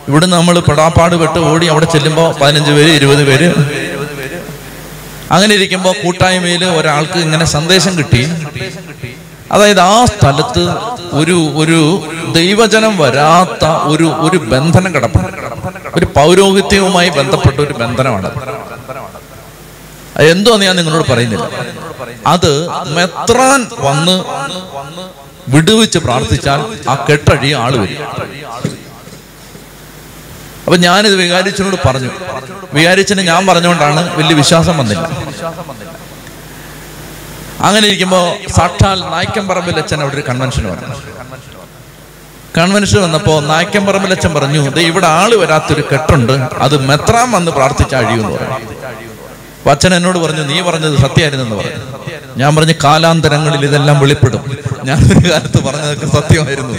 ഇവിടെ 0.08 0.26
നമ്മൾ 0.26 0.60
പെടാപ്പാട് 0.60 1.16
പെട്ട് 1.22 1.38
ഓടി 1.38 1.66
അവിടെ 1.66 1.84
ചെല്ലുമ്പോൾ 1.84 2.28
പതിനഞ്ച് 2.40 2.72
പേര് 2.72 2.90
ഇരുപത് 2.98 3.22
പേര്. 3.26 3.48
അങ്ങനെ 5.34 5.54
ഇരിക്കുമ്പോൾ 5.54 5.94
കൂട്ടായ്മയിൽ 6.04 6.64
ഒരാൾക്ക് 6.64 7.18
ഇങ്ങനെ 7.18 7.44
സന്ദേശം 7.44 7.98
കിട്ടി. 7.98 8.22
അതായത് 9.52 9.80
ആ 9.80 10.04
സ്ഥലത്ത് 10.04 10.64
ഒരു 11.20 11.36
ഒരു 11.62 11.80
ദൈവജനം 12.32 12.98
വരാത്ത 12.98 13.64
ഒരു 13.92 14.04
ഒരു 14.26 14.38
ബന്ധനം 14.52 14.94
കിടപ്പുണ്ട്. 14.94 15.36
ഒരു 15.96 16.06
പൗരോഹിത്യവുമായി 16.16 17.08
ബന്ധപ്പെട്ട 17.08 17.58
ഒരു 17.60 17.72
ബന്ധനമാണ്. 17.72 18.30
എന്തോന്ന് 20.20 20.66
ഞാൻ 20.66 20.76
നിങ്ങളോട് 20.76 21.12
പറയുന്നില്ല. 21.12 21.50
അത് 22.26 22.68
മെത്രാൻ 22.68 23.66
വന്ന് 23.78 24.24
വിടുവിച്ച് 25.48 25.98
പ്രാർത്ഥിച്ചാൽ 25.98 26.88
ആ 26.88 27.06
കെട്ടഴി 27.10 27.52
ആൾ 27.52 27.76
വരും. 27.76 28.04
അപ്പൊ 30.64 30.76
ഞാനിത് 30.76 31.14
വികാരിച്ചനോട് 31.14 31.88
പറഞ്ഞു. 31.88 32.10
വികാരിച്ചന് 32.74 33.20
ഞാൻ 33.20 33.46
പറഞ്ഞുകൊണ്ടാണ് 33.46 34.16
വലിയ 34.16 34.34
വിശ്വാസം 34.34 34.78
വന്നില്ല. 34.78 35.10
അങ്ങനെ 37.60 37.86
ഇരിക്കുമ്പോ 37.86 38.34
സാക്ഷാൽ 38.56 39.00
നായ്ക്കമ്പറമ്പിൽ 39.00 39.78
അച്ഛൻ 39.78 40.00
അവിടെ 40.00 40.14
ഒരു 40.14 40.22
കൺവെൻഷൻ 40.28 40.64
വന്നു. 40.70 41.02
കൺവെൻഷൻ 42.58 43.02
വന്നപ്പോ 43.02 43.40
നായ്ക്കമ്പറമ്പിൽ 43.40 44.10
അച്ഛൻ 44.10 44.34
പറഞ്ഞു 44.34 44.80
ഇവിടെ 44.80 45.06
ആൾ 45.06 45.34
വരാത്തൊരു 45.34 45.84
കെട്ടുണ്ട്. 45.92 46.32
അത് 46.32 46.86
മെത്രാൻ 46.86 47.30
വന്ന് 47.30 47.52
പ്രാർത്ഥിച്ച 47.52 47.94
അഴിയെന്ന് 47.94 48.28
പറഞ്ഞു. 48.28 48.71
അച്ഛൻ 49.70 49.94
എന്നോട് 49.94 50.18
പറഞ്ഞു 50.18 50.42
നീ 50.42 50.60
പറഞ്ഞത് 50.60 50.96
സത്യമായിരുന്നെന്ന് 50.98 51.56
പറഞ്ഞു. 51.56 51.72
ഞാൻ 52.36 52.56
പറഞ്ഞു 52.56 52.74
കാലാന്തരങ്ങളിൽ 52.84 53.64
ഇതെല്ലാം 53.64 54.00
വെളിപ്പെടും. 54.00 54.58
ഞാൻ 54.84 54.98
ഒരു 54.98 55.30
കാലത്ത് 55.30 55.62
പറഞ്ഞതൊക്കെ 55.64 56.06
സത്യമായിരുന്നു. 56.06 56.78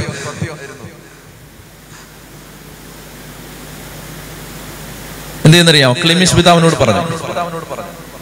എന്ത് 5.46 5.56
ചെയ്യുന്നറിയാം 5.58 5.94
ക്ലിമിഷ് 5.94 6.36
പിതാവിനോട് 6.36 6.76
പറഞ്ഞു. 6.76 7.02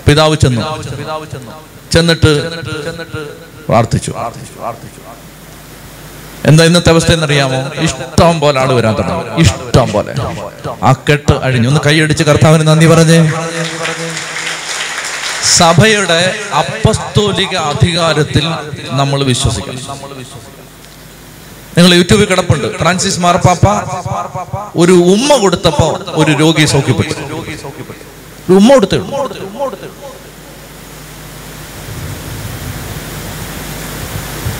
പിതാവ് 0.07 0.35
ചെന്നു. 0.35 0.61
ചെന്നിട്ട് 1.91 2.31
പ്രാർത്ഥിച്ചു. 3.67 4.13
എന്താ 6.45 6.63
ഇന്നത്തെ 6.63 6.89
അവസ്ഥ 6.89 7.11
എന്നറിയാമോ? 7.11 7.71
ഇഷ്ടം 7.79 8.39
പോലെ 8.39 8.59
ആൾ 8.61 8.73
വരാൻ 8.73 8.93
തുടങ്ങി. 8.97 9.41
ഇഷ്ടം 9.41 9.91
പോലെ. 9.91 10.13
ആ 10.83 10.93
കെട്ട് 10.93 11.33
അഴിഞ്ഞു. 11.33 11.67
ഒന്ന് 11.67 11.81
കൈയടിച്ച് 11.85 12.23
കർത്താവിന് 12.23 12.67
നന്ദി 12.67 12.85
പറഞ്ഞേ. 12.85 13.31
സഭയുടെ 15.43 16.19
അപ്പസ്തോലിക 16.61 17.55
അധികാരത്തിൽ 17.57 18.45
നമ്മൾ 18.89 19.23
വിശ്വസിക്കണം. 19.23 19.79
നിങ്ങൾ 21.77 21.93
യൂട്യൂബിൽ 21.93 22.25
കിടപ്പുണ്ട്. 22.25 22.77
ഫ്രാൻസിസ് 22.77 23.19
മാർപ്പാപ്പ 23.19 23.67
ഒരു 24.75 24.91
ഉമ്മ 24.91 25.37
കൊടുത്തപ്പോ 25.37 25.99
ഒരു 26.21 26.31
രോഗി 26.31 26.65
സൗഖ്യപ്പെട്ടു. 26.65 27.13
ഉമ്മ 28.53 28.73
കൊടുത്തേ. 28.73 28.97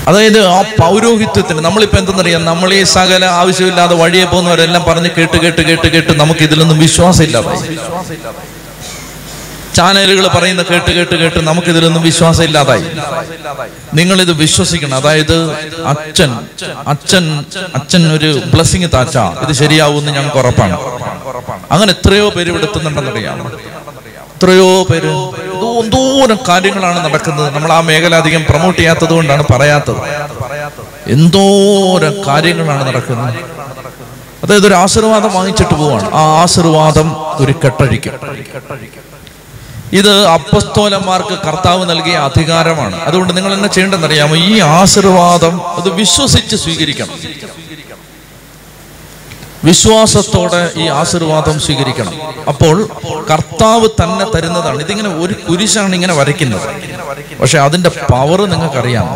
അതായത് 0.07 0.45
ആ 0.47 0.61
പൗരോഹിത്യത്തിന് 0.81 1.59
നമ്മളിപ്പോ 1.59 1.97
എന്തെന്നറിയാം? 1.97 2.45
നമ്മൾ 2.45 2.73
ഈ 2.73 2.83
സകല 2.83 3.25
ആവശ്യമില്ലാതെ 3.25 3.95
വഴിയെ 3.95 4.25
പോകുന്നവരെല്ലാം 4.25 4.83
പറഞ്ഞ് 4.83 5.09
കേട്ട് 5.17 5.37
കേട്ട് 5.37 5.61
കേട്ട് 5.61 5.87
കേട്ട് 5.87 6.19
നമുക്ക് 6.19 6.39
ഇതിലൊന്നും 6.39 6.79
വിശ്വാസം 6.79 7.23
ഇല്ലാതായി 7.23 7.77
ചാനലുകൾ 9.75 10.27
പറയുന്ന 10.27 10.63
കേട്ട് 10.63 10.91
കേട്ട് 10.91 11.15
കേട്ട് 11.15 11.39
നമുക്ക് 11.39 11.67
ഇതിലൊന്നും 11.67 12.03
വിശ്വാസം 12.03 12.43
ഇല്ലാതായി 12.43 12.83
നിങ്ങൾ 13.93 14.21
ഇത് 14.21 14.31
വിശ്വസിക്കണം. 14.31 14.95
അതായത് 14.95 15.51
അച്ഛൻ 15.85 16.39
അച്ഛൻ 16.87 17.45
അച്ഛൻ 17.75 18.13
ഒരു 18.13 18.41
ബ്ലസ്സിങ് 18.53 18.89
താച്ച. 18.93 19.17
ഇത് 19.17 19.51
ശരിയാവുമെന്ന് 19.53 20.11
ഞങ്ങൾക്ക് 20.11 20.37
ഉറപ്പാണ്. 20.37 20.79
അങ്ങനെ 21.71 21.93
എത്രയോ 21.93 22.29
പേര് 22.29 22.49
ഇവിടെ 22.49 22.63
എത്തുന്നുണ്ടെന്നറിയാം 22.63 23.47
എത്രയോ 23.47 24.83
പേര് 24.83 25.07
എന്തോ- 25.07 25.83
എന്തോരം 25.83 26.39
കാര്യങ്ങളാണ് 26.47 27.05
നടക്കുന്നത്. 27.05 27.53
നമ്മൾ 27.53 27.71
ആ 27.73 27.81
മേഖല 27.81 28.15
അധികം 28.15 28.45
പ്രൊമോട്ട് 28.49 28.79
ചെയ്യാത്തത് 28.79 29.09
കൊണ്ടാണ് 29.09 29.43
പറയാത്തത്. 29.53 29.95
എന്തോരം 31.07 32.27
കാര്യങ്ങളാണ് 32.27 32.87
നടക്കുന്നത്. 32.87 33.35
അതായത് 34.43 34.67
ഒരു 34.67 34.73
ആശീർവാദം 34.73 35.33
വാങ്ങിച്ചിട്ട് 35.33 35.75
പോവാണ്. 35.75 36.11
ആ 36.13 36.41
ആശീർവാദം 36.41 37.15
ഒരു 37.17 37.51
കെട്ടഴിക്കും. 37.63 38.13
ഇത് 39.93 40.25
അപ്പസ്തോലന്മാർക്ക് 40.25 41.35
കർത്താവ് 41.47 41.89
നൽകിയ 41.89 42.17
അധികാരമാണ്. 42.17 43.01
അതുകൊണ്ട് 43.01 43.37
നിങ്ങൾ 43.37 43.53
എന്നെ 43.53 43.69
ചെയ്യേണ്ടതെന്നറിയാമോ? 43.69 44.35
ഈ 44.35 44.59
ആശീർവാദം 44.59 45.67
അത് 45.67 45.89
വിശ്വസിച്ച് 45.89 46.55
സ്വീകരിക്കണം. 46.55 47.17
വിശ്വാസത്തോടെ 49.63 50.71
ഈ 50.75 50.87
ആശീർവാദം 50.87 51.59
സ്വീകരിക്കണം. 51.59 52.13
അപ്പോൾ 52.47 52.89
കർത്താവ് 53.31 53.87
തന്നെ 53.87 54.25
തരുന്നതാണ്. 54.35 54.81
ഇതിങ്ങനെ 54.81 55.09
ഒരു 55.09 55.33
കുരിശാണ് 55.33 55.93
ഇങ്ങനെ 55.95 56.13
വരയ്ക്കുന്നത്. 56.13 56.67
പക്ഷെ 57.41 57.59
അതിന്റെ 57.59 57.89
പവർ 57.89 58.45
നിങ്ങൾക്കറിയാം. 58.45 59.07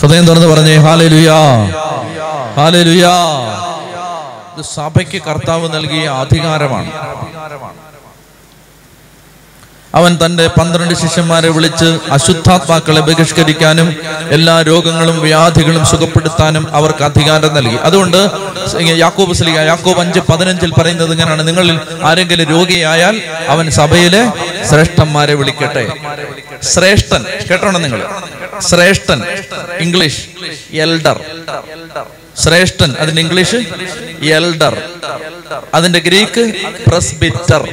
ഹൃദയം 0.00 0.26
തുറന്ന് 0.26 0.46
പറഞ്ഞേ 0.46 0.76
ഹാലേ 0.76 1.08
ലുയാ 1.08 1.40
ഹാലേ 2.56 2.82
ലുയാ 2.82 3.14
ഇത് 4.56 4.64
സഭയ്ക്ക് 4.64 5.22
കർത്താവ് 5.22 5.74
നൽകിയ 5.74 6.06
അധികാരമാണ്. 6.08 6.90
അവൻ 9.98 10.18
തന്റെ 10.24 10.46
പന്ത്രണ്ട് 10.46 10.94
ശിഷ്യന്മാരെ 10.94 11.48
വിളിച്ച് 11.48 11.98
അശുദ്ധാത്മാക്കളെ 12.10 13.00
ബഹിഷ്കരിക്കാനും 13.00 13.88
എല്ലാ 14.36 14.62
രോഗങ്ങളും 14.62 15.20
വ്യാധികളും 15.20 15.84
സുഖപ്പെടുത്താനും 15.86 16.64
അവർക്ക് 16.74 17.04
അധികാരം 17.04 17.54
നൽകി. 17.54 17.76
അതുകൊണ്ട് 17.88 18.20
യാക്കോബ് 19.02 19.34
സ്ലിക 19.34 19.58
യാക്കോബ് 19.70 20.00
അഞ്ച് 20.00 20.20
പതിനഞ്ചിൽ 20.30 20.72
പറയുന്നത് 20.78 21.12
ഇങ്ങനെയാണ്. 21.12 21.42
നിങ്ങളിൽ 21.48 21.80
ആരെങ്കിലും 22.02 22.48
രോഗിയായാൽ 22.50 23.22
അവൻ 23.48 23.70
സഭയിലെ 23.70 24.22
ശ്രേഷ്ഠന്മാരെ 24.70 25.34
വിളിക്കട്ടെ. 25.34 25.84
ശ്രേഷ്ഠൻ 26.62 27.24
കേട്ടോണം 27.50 27.82
നിങ്ങൾ? 27.82 28.02
ശ്രേഷ്ഠൻ 28.60 29.22
ഇംഗ്ലീഷ് 29.80 30.22
എൽഡർ. 30.86 31.20
ശ്രേഷ്ഠൻ 32.42 32.94
അതിന്റെ 32.98 33.22
ഇംഗ്ലീഷ്? 33.22 33.56
എൽഡർ. 34.24 34.82
അതിന്റെ 35.74 35.98
ഗ്രീക്ക് 35.98 36.52
പ്രസ്ബിറ്റർ. 36.86 37.68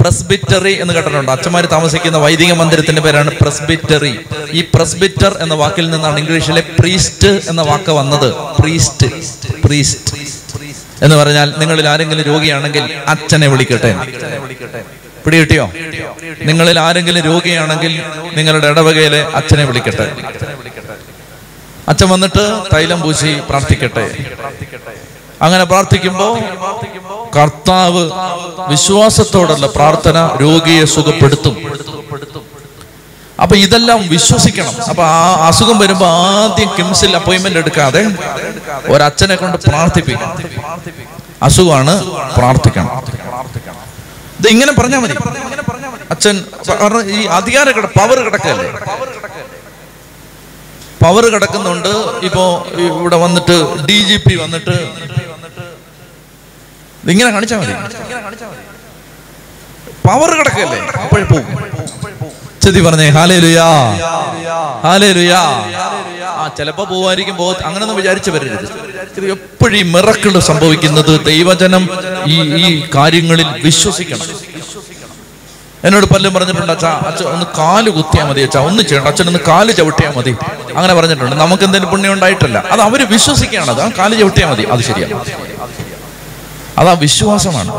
പ്രസ്ബിറ്ററി 0.00 0.80
എന്ന് 0.80 0.94
കേട്ടിട്ടുണ്ട്. 0.94 1.30
അച്ഛന്മാർ 1.30 1.66
താമസിക്കുന്ന 1.66 2.18
വൈദിക 2.18 2.52
മന്ദിരത്തിന്റെ 2.52 3.02
പേരാണ് 3.02 3.30
പ്രസ്ബിറ്ററി. 3.40 4.18
ഈ 4.52 4.64
പ്രസ്ബിറ്റർ 4.74 5.36
എന്ന 5.40 5.54
വാക്കിൽ 5.54 5.90
നിന്നാണ് 5.90 6.18
ഇംഗ്ലീഷിലെ 6.18 6.62
പ്രീസ്റ്റ് 6.78 7.28
എന്ന 7.28 7.62
വാക്ക് 7.62 7.90
വന്നത്. 7.90 8.34
Priest 8.60 9.06
priest. 9.64 10.14
എന്ന് 11.02 11.16
പറഞ്ഞാൽ 11.16 11.54
നിങ്ങളിൽ 11.58 11.88
ആരെങ്കിലും 11.88 12.24
രോഗിയാണെങ്കിൽ 12.24 12.94
അച്ഛനെ 13.06 13.46
വിളിക്കട്ടെ. 13.46 13.96
പിടികിട്ടിയോ? 15.26 15.72
നിങ്ങളിൽ 16.44 16.80
ആരെങ്കിലും 16.80 17.22
രോഗിയാണെങ്കിൽ 17.24 18.02
നിങ്ങളുടെ 18.36 18.66
ഇടവകയിലെ 18.66 19.22
അച്ഛനെ 19.34 19.64
വിളിക്കട്ടെ. 19.64 20.12
അച്ഛൻ 21.88 22.08
വന്നിട്ട് 22.08 22.44
തൈലം 22.74 23.00
പൂശി 23.00 23.40
പ്രാർത്ഥിക്കട്ടെ. 23.48 24.04
അങ്ങനെ 25.42 25.64
പ്രാർത്ഥിക്കുമ്പോ 25.64 26.28
കർത്താവ് 27.36 28.10
വിശ്വാസത്തോടുള്ള 28.68 29.66
പ്രാർത്ഥന 29.66 30.30
രോഗിയെ 30.40 30.84
സുഖപ്പെടുത്തും. 30.84 31.56
അപ്പൊ 33.42 33.56
ഇതെല്ലാം 33.56 34.08
വിശ്വസിക്കണം. 34.08 34.74
അപ്പൊ 34.88 35.02
ആ 35.02 35.46
അസുഖം 35.48 35.78
വരുമ്പോ 35.78 36.06
ആദ്യം 36.06 36.70
കിംസിൽ 36.78 37.16
അപ്പോയിന്റ്മെന്റ് 37.16 37.58
എടുക്കാതെ 37.58 38.02
ഒരച്ഛനെ 38.92 39.36
കൊണ്ട് 39.36 39.56
പ്രാർത്ഥിപ്പിക്കണം. 39.56 40.32
അസുഖമാണ് 41.42 41.94
പ്രാർത്ഥിക്കണം. 42.36 42.90
ഇത് 44.40 44.48
ഇങ്ങനെ 44.48 44.72
പറഞ്ഞാൽ 44.72 44.98
മതി. 44.98 45.14
അച്ഛൻ 46.10 46.44
ഈ 47.16 47.26
അധികാര 47.38 47.70
കിട 47.70 47.84
പവർ 47.84 48.18
കിടക്കല്ലേ? 48.26 48.68
പവർ 51.02 51.24
കിടക്കുന്നുണ്ട്. 51.34 51.92
ഇപ്പോ 52.28 52.44
ഇവിടെ 52.86 53.16
വന്നിട്ട് 53.24 53.56
ഡി 53.88 53.98
ജി 54.08 54.16
പി 54.26 54.34
വന്നിട്ട്. 54.44 54.76
ഇങ്ങനെ 57.12 57.30
കാണിച്ചാൽ 57.34 57.58
മതി. 57.62 57.74
പവർ 60.06 60.30
കിടക്കല്ലേ? 60.38 60.80
അപ്പോഴേ 61.04 61.24
പോകും 61.32 61.52
ചെതി 62.64 62.80
പറഞ്ഞേ 62.86 63.06
ഹാലേ 63.16 63.36
ലുയാ 63.44 63.66
ഹാലേ 64.86 65.10
ലുയാ 65.18 65.42
ആ 66.40 66.44
ചിലപ്പോ 66.58 66.84
പോവായിരിക്കും 66.92 67.36
പോ 67.40 67.46
അങ്ങനൊന്നും 67.68 67.96
വിചാരിച്ചു 68.00 68.30
വരരുത്. 68.34 68.66
എപ്പോഴും 69.34 69.76
ഈ 69.80 69.82
മിറക്കിൾ 69.94 70.34
സംഭവിക്കുന്നത് 70.48 71.12
ദൈവജനം 71.30 71.84
ഈ 72.34 72.36
ഈ 72.62 72.66
കാര്യങ്ങളിൽ 72.96 73.48
വിശ്വസിക്കണം. 73.66 74.26
എന്നോട് 75.86 76.06
പലരും 76.06 76.34
പറഞ്ഞിട്ടുണ്ട് 76.34 76.72
അച്ഛാ 76.72 76.88
അച്ഛൻ 77.06 77.24
ഒന്ന് 77.24 77.46
കാൽ 77.58 77.88
കുത്തിയാൽ 77.88 78.26
മതി 78.26 78.40
അച്ഛാ 78.40 78.60
ഒന്ന് 78.60 78.82
ചെയ്യണം 78.82 79.06
അച്ഛൻ 79.06 79.26
ഒന്ന് 79.26 79.38
കാൽ 79.48 79.72
ചവിട്ടിയാൽ 79.72 80.12
മതി. 80.18 80.36
അങ്ങനെ 80.76 80.94
പറഞ്ഞിട്ടുണ്ട്. 80.94 81.36
നമുക്ക് 81.36 81.62
എന്തെങ്കിലും 81.62 81.92
പുണ്യം 81.92 82.12
ഉണ്ടായിട്ടല്ല. 82.12 82.64
അത് 82.70 82.80
അവർ 82.80 83.10
വിശ്വസിക്കുകയാണ്. 83.12 83.70
അത് 83.70 83.80
ആ 83.80 83.90
കാൽ 83.98 84.18
ചവിട്ടിയാൽ 84.18 84.48
മതി. 84.48 84.62
അത് 84.62 84.80
ശരിയാണ് 84.80 85.24
അതാ 86.78 86.92
വിശ്വാസമാണ്. 86.92 87.72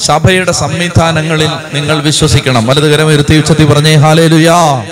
സഭയുടെ 0.00 0.52
സംവിധാനങ്ങളിൽ 0.52 1.50
നിങ്ങൾ 1.74 2.02
വിശ്വസിക്കണം. 2.02 2.66
വലതുകരം 2.66 3.12
ഇരുത്തി 3.12 3.34
ഉച്ചത്തി 3.34 3.64
പറഞ്ഞേ 3.64 3.94
ഹാലേലുയാ. 3.94 4.82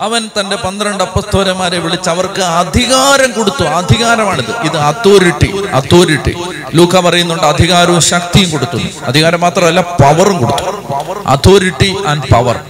അവൻ 0.00 0.30
തന്റെ 0.40 0.56
പന്ത്രണ്ട് 0.56 1.02
അപ്പസ്തോരന്മാരെ 1.04 1.78
വിളിച്ച് 1.78 2.10
അവർക്ക് 2.10 2.40
അധികാരം 2.40 3.30
കൊടുത്തു. 3.32 3.64
അധികാരമാണിത്. 3.64 4.52
ഇത് 4.64 4.76
അതോറിറ്റി 4.76 5.50
അതോറിറ്റി 5.72 6.36
ലൂക്ക 6.74 7.00
പറയുന്നുണ്ട് 7.00 7.44
അധികാരവും 7.44 8.00
ശക്തിയും 8.00 8.50
കൊടുത്തു. 8.50 8.78
അധികാരം 9.04 9.40
മാത്രമല്ല 9.40 9.80
പവറും 9.80 10.38
കൊടുത്തു. 10.38 10.64
അതോറിറ്റി 11.26 11.96
ആൻഡ് 12.06 12.28
പവർ 12.34 12.60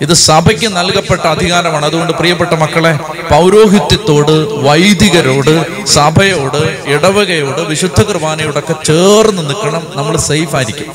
ഇത് 0.00 0.12
സഭയ്ക്ക് 0.14 0.76
നൽകപ്പെട്ട 0.76 1.20
അധികാരമാണ്. 1.20 1.86
അതുകൊണ്ട് 1.86 2.12
പ്രിയപ്പെട്ട 2.12 2.50
മക്കളെ 2.50 2.92
പൗരോഹിത്യത്തോട് 3.30 4.32
വൈദികരോട് 4.66 5.86
സഭയോട് 5.86 6.60
ഇടവകയോട് 6.86 7.60
വിശുദ്ധ 7.60 8.02
കുർബാനയോടൊക്കെ 8.02 8.74
ചേർന്ന് 8.84 9.42
നിൽക്കണം. 9.48 9.86
നമ്മൾ 9.96 10.16
സേഫ് 10.16 10.56
ആയിരിക്കും. 10.56 10.94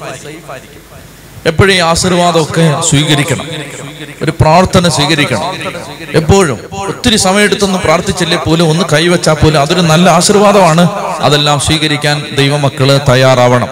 എപ്പോഴും 1.45 1.81
ആശീർവാദമൊക്കെ 1.81 2.81
സ്വീകരിക്കണം. 2.89 3.47
ഒരു 4.21 4.31
പ്രാർത്ഥന 4.31 4.89
സ്വീകരിക്കണം. 4.89 5.43
എപ്പോഴും. 6.13 6.59
ഒത്തിരി 6.73 7.17
സമയമെടുത്തൊന്നും 7.17 7.81
പ്രാർത്ഥിച്ചില്ലേ 7.81 8.37
പോലും 8.37 8.69
ഒന്ന് 8.69 8.83
കൈവച്ചാൽ 8.93 9.33
പോലും 9.33 9.61
അതൊരു 9.61 9.81
നല്ല 9.81 10.09
ആശീർവാദമാണ്. 10.09 10.89
അതെല്ലാം 11.19 11.59
സ്വീകരിക്കാൻ 11.59 12.25
ദൈവമക്കൾ 12.35 12.97
തയ്യാറാവണം. 13.09 13.67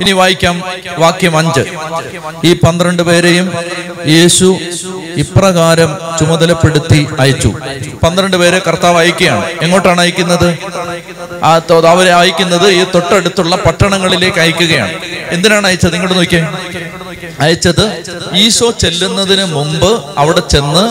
ഇനി 0.00 0.12
വായിക്കാം 0.12 0.62
വാക്യം 0.98 1.38
അഞ്ച്. 1.38 1.60
ഈ 2.44 2.52
പന്ത്രണ്ട് 2.54 3.02
പേരെയും 3.02 3.52
യേശു 4.06 4.58
ഇപ്രകാരം 5.16 5.98
ചുമതലപ്പെടുത്തി 6.18 7.06
അയച്ചു. 7.20 7.48
പന്ത്രണ്ട് 8.02 8.36
പേരെ 8.36 8.58
കർത്താവ് 8.66 8.98
അയക്കുകയാണ്. 8.98 9.44
എങ്ങോട്ടാണ് 9.62 10.00
അയക്കുന്നത്? 10.00 10.58
ആ 11.44 11.60
അവരെ 11.88 12.12
അയക്കുന്നത് 12.12 12.68
ഈ 12.70 12.84
തൊട്ടടുത്തുള്ള 12.94 13.56
പട്ടണങ്ങളിലേക്ക് 13.56 14.38
അയക്കുകയാണ്. 14.38 14.92
എന്തിനാണ് 15.30 15.66
അയച്ചത്? 15.66 15.94
ഇങ്ങോട്ട് 15.94 16.18
നോക്കിയേ. 16.18 16.46
അയച്ചത് 17.40 17.84
ഈശോ 18.42 18.70
ചെല്ലുന്നതിന് 18.82 19.44
മുമ്പ് 19.54 19.90
അവിടെ 20.18 20.42
ചെന്ന് 20.52 20.84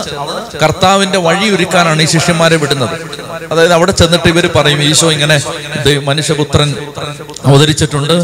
കർത്താവിന്റെ 0.62 1.18
വഴി 1.26 1.46
ഒരുക്കാനാണ് 1.54 2.02
ഈ 2.02 2.08
ശിഷ്യന്മാരെ 2.14 2.56
വിടുന്നത്. 2.62 2.94
അതായത് 3.52 3.74
അവിടെ 3.78 3.92
ചെന്നിട്ട് 4.00 4.28
ഇവർ 4.32 4.46
പറയും 4.56 4.80
ഈശോ 4.82 5.08
ഇങ്ങനെ 5.16 5.36
മനുഷ്യപുത്രൻ 6.08 6.68
അവതരിച്ചിട്ടുണ്ട് 7.46 8.14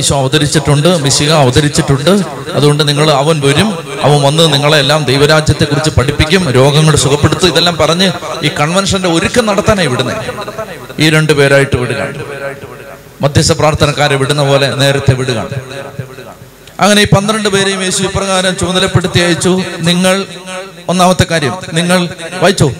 ഈശോ 0.00 0.14
അവതരിച്ചിട്ടുണ്ട് 0.22 0.88
മിശിക 1.04 1.32
അവതരിച്ചിട്ടുണ്ട്. 1.44 2.12
അതുകൊണ്ട് 2.58 2.82
നിങ്ങൾ 2.88 3.10
അവൻ 3.22 3.36
വരും 3.46 3.68
അവൻ 4.06 4.18
വന്ന് 4.22 4.46
നിങ്ങളെ 4.54 4.78
എല്ലാം 4.84 5.02
ദൈവരാജ്യത്തെ 5.10 5.64
കുറിച്ച് 5.64 5.92
പഠിപ്പിക്കും 5.98 6.50
രോഗങ്ങൾ 6.58 6.96
സുഖപ്പെടുത്തും. 7.04 7.48
ഇതെല്ലാം 7.48 7.76
പറഞ്ഞ് 7.82 8.08
ഈ 8.46 8.50
കൺവെൻഷന്റെ 8.60 9.08
ഒരുക്കം 9.08 9.46
നടത്താനായി 9.46 9.90
വിടുന്നത് 9.94 10.22
ഈ 11.00 11.08
രണ്ടു 11.16 11.32
പേരായിട്ട് 11.40 11.76
മധ്യസ്ഥ 13.22 13.52
പ്രാർത്ഥനക്കാരെ 13.58 14.16
വിടുന്ന 14.20 14.42
പോലെ 14.42 14.68
നേരത്തെ 14.74 15.12
വിടുക 15.18 15.40
അങ്ങനെ 16.82 17.02
ഈ 17.02 17.04
പന്ത്രണ്ട് 17.04 17.48
പേരെയും 17.48 17.82
യേശു 17.82 18.02
ഇപ്രകാരം 18.02 18.56
ചുമതലപ്പെടുത്തി 18.58 19.20
അയച്ചു. 19.20 19.62
നിങ്ങൾ 19.78 20.26
ഒന്നാമത്തെ 20.88 21.24
കാര്യം 21.24 21.54
നിങ്ങൾ 21.72 22.08
വായിച്ചോ? 22.32 22.72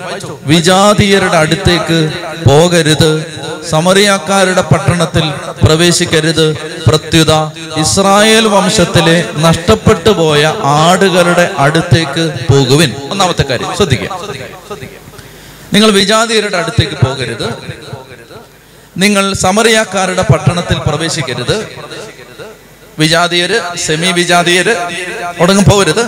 വിജാതീയരുടെ 0.42 1.36
അടുത്തേക്ക് 1.36 2.10
പോകരുത്. 2.48 3.10
സമറിയാക്കാരുടെ 3.70 4.62
പട്ടണത്തിൽ 4.62 5.30
പ്രവേശിക്കരുത്. 5.62 6.52
പ്രത്യുത 6.86 7.32
ഇസ്രായേൽ 7.78 8.46
വംശത്തിലെ 8.46 9.28
നഷ്ടപ്പെട്ടു 9.36 10.10
പോയ 10.10 10.54
ആടുകളുടെ 10.62 11.50
അടുത്തേക്ക് 11.58 12.24
പോകുവിൻ. 12.52 12.94
ഒന്നാമത്തെ 13.10 13.42
കാര്യം 13.42 13.76
ശ്രദ്ധിക്കുക. 13.76 14.08
നിങ്ങൾ 15.74 15.90
വിജാതീയരുടെ 15.90 16.56
അടുത്തേക്ക് 16.56 17.06
പോകരുത്. 17.06 17.54
നിങ്ങൾ 18.96 19.32
സമറിയാക്കാരുടെ 19.32 20.22
പട്ടണത്തിൽ 20.22 20.78
പ്രവേശിക്കരുത്. 20.86 21.56
വിജാതീയര് 22.98 23.60
സെമി 23.86 24.10
വിജാതീയര് 24.12 24.74
ഉടങ്ങും 25.40 25.64
പോകരുത്. 25.64 26.02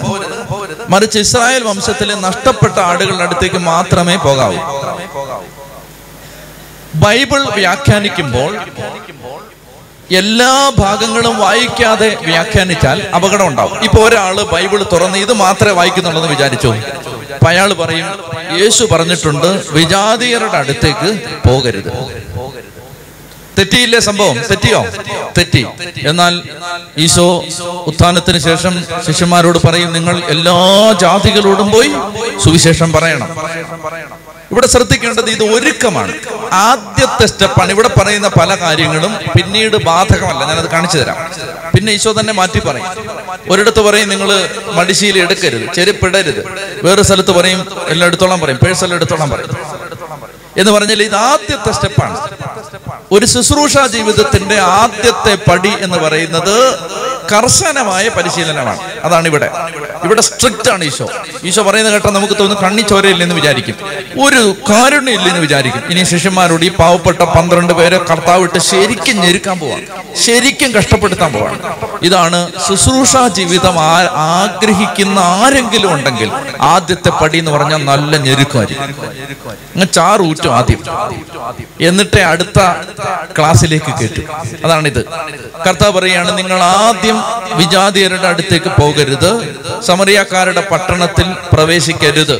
മറിച്ച് 0.89 1.19
ഇസ്രായേൽ 1.19 1.63
വംശത്തിലെ 1.63 2.15
നഷ്ടപ്പെട്ട 2.15 2.79
ആടുകളുടെ 2.79 3.23
അടുത്തേക്ക് 3.23 3.61
മാത്രമേ 3.71 4.17
പോകാവൂ. 4.17 4.59
ബൈബിൾ 6.95 7.43
വ്യാഖ്യാനിക്കുമ്പോൾ 7.55 8.53
എല്ലാ 10.11 10.73
ഭാഗങ്ങളും 10.79 11.39
വായിക്കാതെ 11.39 12.09
വ്യാഖ്യാനിച്ചാൽ 12.23 12.99
അപകടം 13.17 13.47
ഉണ്ടാവും. 13.47 13.85
ഇപ്പൊ 13.85 14.01
ഒരാൾ 14.09 14.43
ബൈബിൾ 14.43 14.83
തുറന്ന് 14.93 15.19
ഇത് 15.19 15.33
മാത്രമേ 15.33 15.73
വായിക്കുന്നുള്ളൂ 15.73 16.23
എന്ന് 16.23 16.35
വിചാരിച്ചു. 16.35 16.69
അപ്പൊ 17.35 17.49
അയാൾ 17.49 17.73
പറയും 17.73 18.07
യേശു 18.61 18.85
പറഞ്ഞിട്ടുണ്ട് 18.85 19.49
വിജാതീയരുടെ 19.71 20.57
അടുത്തേക്ക് 20.57 21.11
പോകരുത്. 21.49 21.91
തെറ്റിയില്ലേ 23.59 23.99
സംഭവം? 23.99 24.37
തെറ്റിയോ? 24.51 24.81
തെറ്റി. 25.39 25.63
എന്നാൽ 26.11 26.43
ഈശോ 26.99 27.27
ഉത്ഥാനത്തിന് 27.91 28.39
ശേഷം 28.39 28.75
ശിഷ്യന്മാരോട് 29.07 29.59
പറയും 29.67 29.93
നിങ്ങൾ 29.93 30.23
എല്ലാ 30.35 30.57
ജാതികളോടും 31.03 31.71
പോയി 31.71 31.93
സുവിശേഷം 32.45 32.93
പറയണം. 32.93 33.29
ഇവിടെ 34.53 34.67
ശ്രദ്ധിക്കേണ്ടത് 34.67 35.31
ഇത് 35.31 35.45
ഒരുക്കമാണ്. 35.55 36.13
ആദ്യത്തെ 36.53 37.27
സ്റ്റെപ്പാണ്. 37.27 37.71
ഇവിടെ 37.73 37.91
പറയുന്ന 37.99 38.29
പല 38.29 38.55
കാര്യങ്ങളും 38.55 39.13
പിന്നീട് 39.37 39.77
ബാധകമല്ല. 39.77 40.45
ഞാനത് 40.51 40.71
കാണിച്ചു 40.71 40.99
തരാം. 40.99 41.17
പിന്നെ 41.75 41.93
ഈശോ 41.93 42.13
തന്നെ 42.21 42.33
മാറ്റി 42.33 42.59
പറയും. 42.59 42.87
ഒരിടത്ത് 43.51 43.81
പറയും 43.81 44.09
നിങ്ങൾ 44.09 44.49
മടിശീല 44.79 45.19
എടുക്കരുത് 45.19 45.75
ചെരുപ്പിടരുത്. 45.75 46.43
വേറെ 46.83 47.03
സ്ഥലത്ത് 47.03 47.31
പറയും 47.31 47.67
എല്ലാം 47.89 48.07
എടുത്തോളം 48.07 48.41
പറയും. 48.41 48.59
പേഴ്സെല്ലാം 48.67 48.97
എടുത്തോളം 48.97 49.31
പറയും. 49.31 49.51
എന്ന് 50.57 50.73
പറഞ്ഞാൽ 50.73 51.03
ഇത് 51.03 51.15
ആദ്യത്തെ 51.15 51.73
സ്റ്റെപ്പാണ്. 51.73 52.29
ഒരു 53.13 53.27
ശുശ്രൂഷ 53.27 53.79
ജീവിതത്തിന്റെ 53.79 54.59
ആദ്യത്തെ 54.59 55.51
പടി 55.51 55.73
എന്ന് 55.81 55.99
പറയുന്നത് 55.99 56.79
കർശനമായ 57.33 58.09
പരിശീലനമാണ്. 58.09 58.79
അതാണ് 59.05 59.29
ഇവിടെ. 59.29 59.51
ഇവിടെ 60.05 60.23
സ്ട്രിക്റ്റ് 60.29 60.71
ആണ് 60.75 60.85
ഈശോ. 60.85 61.07
ഈശോ 61.49 61.63
പറയുന്നത് 61.69 61.95
കേട്ടാൽ 61.95 62.13
നമുക്ക് 62.19 62.35
തോന്നുന്നു 62.41 62.63
കണ്ണി 62.65 62.83
ചോരയില്ലെന്ന് 62.91 63.37
വിചാരിക്കും. 63.41 63.77
ഒരു 64.25 64.43
കാരുണ്യം 64.71 65.15
ഇല്ലെന്ന് 65.19 65.41
വിചാരിക്കും. 65.47 65.83
ഇനി 65.93 66.03
ശിഷ്യന്മാരോട് 66.13 66.65
ഈ 66.65 66.73
പാവപ്പെട്ട 66.81 67.21
പന്ത്രണ്ട് 67.37 67.73
പേരെ 67.81 67.99
കർത്താവ് 68.11 68.45
ഇട്ട് 68.49 68.61
ശരിക്കും 68.71 69.17
ഞെരുക്കാൻ 69.25 69.59
പോവാണ് 69.59 69.87
ശരിക്കും 70.25 70.71
കഷ്ടപ്പെടുത്താൻ 70.79 71.33
പോവാണ് 71.33 71.59
ഇതാണ് 72.09 72.41
ശുശ്രൂഷ 72.67 73.17
ജീവിതം 73.39 73.77
ആഗ്രഹിക്കുന്ന 74.39 75.19
ആരെങ്കിലും 75.19 75.91
ഉണ്ടെങ്കിൽ 75.95 76.31
ആദ്യത്തെ 76.73 77.11
പടി 77.21 77.39
എന്ന് 77.43 77.51
പറഞ്ഞാൽ 77.51 77.81
നല്ല 77.93 78.17
ഞെരുക്കുമായിരിക്കും. 78.27 79.89
ചാറൂറ്റും 79.97 80.53
ആദ്യം. 80.59 80.81
എന്നിട്ട് 81.89 82.21
അടുത്ത 82.33 82.59
ക്ലാസ്സിലേക്ക് 83.39 83.93
കേട്ടു 84.01 84.23
അതാണിത്. 84.65 85.01
കർത്താവ് 85.67 85.93
പറയാണ് 85.99 86.31
നിങ്ങൾ 86.39 86.59
ആദ്യം 86.63 87.19
വിജാതിയരുടെ 87.61 88.29
അടുത്തേക്ക് 88.33 88.71
പോകരുത്. 88.81 89.31
സമറിയാക്കാരുടെ 89.95 90.61
പട്ടണത്തിൽ 90.61 91.27
പ്രവേശിക്കരുത്. 91.53 92.37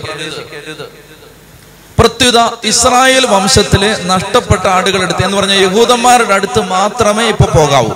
പ്രത്യുത 1.99 2.39
ഇസ്രായേൽ 2.65 3.27
വംശത്തിലെ 3.27 3.91
നഷ്ടപ്പെട്ട 4.13 4.65
ആടുകളെടുത്ത് 4.67 5.23
എന്ന് 5.25 5.37
പറഞ്ഞ 5.37 5.53
യഹൂദന്മാരുടെ 5.53 6.35
അടുത്ത് 6.35 6.61
മാത്രമേ 6.61 7.25
ഇപ്പൊ 7.29 7.45
പോകാവൂ. 7.45 7.93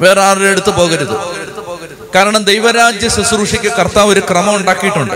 വേറെ 0.00 0.20
ആരുടെ 0.20 0.48
അടുത്ത് 0.48 0.72
പോകരുത്. 0.78 1.14
കാരണം 2.14 2.44
ദൈവരാജ്യ 2.44 3.08
ശുശ്രൂഷയ്ക്ക് 3.08 3.72
കർത്താവ് 3.72 4.12
ഒരു 4.12 4.20
ക്രമം 4.20 4.56
ഉണ്ടാക്കിയിട്ടുണ്ട്. 4.56 5.14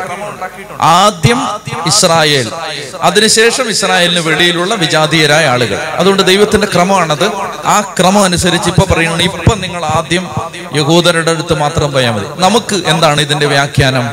ആദ്യം 0.81 1.41
ഇസ്രായേൽ 1.87 2.49
അതിനുശേഷം 3.01 3.71
ഇസ്രായേലിന് 3.71 4.21
വെളിയിലുള്ള 4.21 4.75
വിജാതീയരായ 4.75 5.47
ആളുകൾ. 5.47 5.79
അതുകൊണ്ട് 5.99 6.23
ദൈവത്തിന്റെ 6.23 6.67
ക്രമമാണത്. 6.75 7.31
ആ 7.65 7.81
ക്രമം 7.81 8.25
അനുസരിച്ച് 8.25 8.69
ഇപ്പൊ 8.69 8.95
പറയുന്നു 8.95 9.25
ഇപ്പൊ 9.25 9.55
നിങ്ങൾ 9.55 9.85
ആദ്യം 9.85 10.29
യഹൂദരുടെ 10.75 11.31
അടുത്ത് 11.31 11.55
മാത്രം 11.59 11.93
പോയാൽ 11.93 12.13
മതി. 12.13 12.27
നമുക്ക് 12.37 12.83
എന്താണ് 12.87 13.21
ഇതിന്റെ 13.21 13.47
വ്യാഖ്യാനം? 13.47 14.11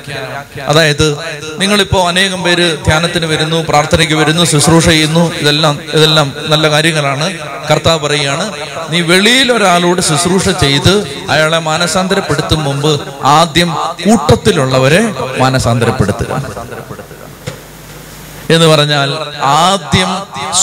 അതായത് 0.67 1.17
നിങ്ങളിപ്പോ 1.57 2.07
അനേകം 2.07 2.43
പേര് 2.43 2.77
ധ്യാനത്തിന് 2.83 3.25
വരുന്നു 3.25 3.65
പ്രാർത്ഥനയ്ക്ക് 3.69 4.13
വരുന്നു 4.13 4.43
ശുശ്രൂഷ 4.43 4.85
ചെയ്യുന്നു 4.85 5.35
ഇതെല്ലാം 5.35 5.79
ഇതെല്ലാം 5.93 6.33
നല്ല 6.47 6.69
കാര്യങ്ങളാണ്. 6.71 7.37
കർത്താവ് 7.71 7.99
പറയുകയാണ് 7.99 8.53
നീ 8.89 9.01
വെളിയിൽ 9.01 9.51
ഒരാളോട് 9.51 10.01
ശുശ്രൂഷ 10.01 10.49
ചെയ്ത് 10.49 10.93
അയാളെ 11.29 11.59
മാനസാന്തരപ്പെടുത്തും 11.59 12.63
മുമ്പ് 12.79 13.27
ആദ്യം 13.39 13.69
കൂട്ടത്തിലുള്ളവരെ 14.05 15.01
മാനസാന്തരപ്പെടുത്തുക. 15.39 16.31
എന്ന് 18.49 18.67
പറഞ്ഞാൽ 18.67 19.09
ആദ്യം 19.43 20.11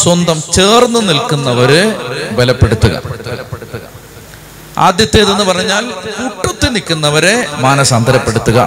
സ്വന്തം 0.03 0.43
ചേർന്ന് 0.53 1.09
നിൽക്കുന്നവരെ 1.09 1.83
ബലപ്പെടുത്തുക. 2.33 2.95
ആദ്യത്തേതെന്ന് 4.79 5.45
പറഞ്ഞാൽ 5.45 5.85
കൂട്ടത്തിൽ 5.91 6.69
നിൽക്കുന്നവരെ 6.73 7.47
മാനസാന്തരപ്പെടുത്തുക. 7.57 8.59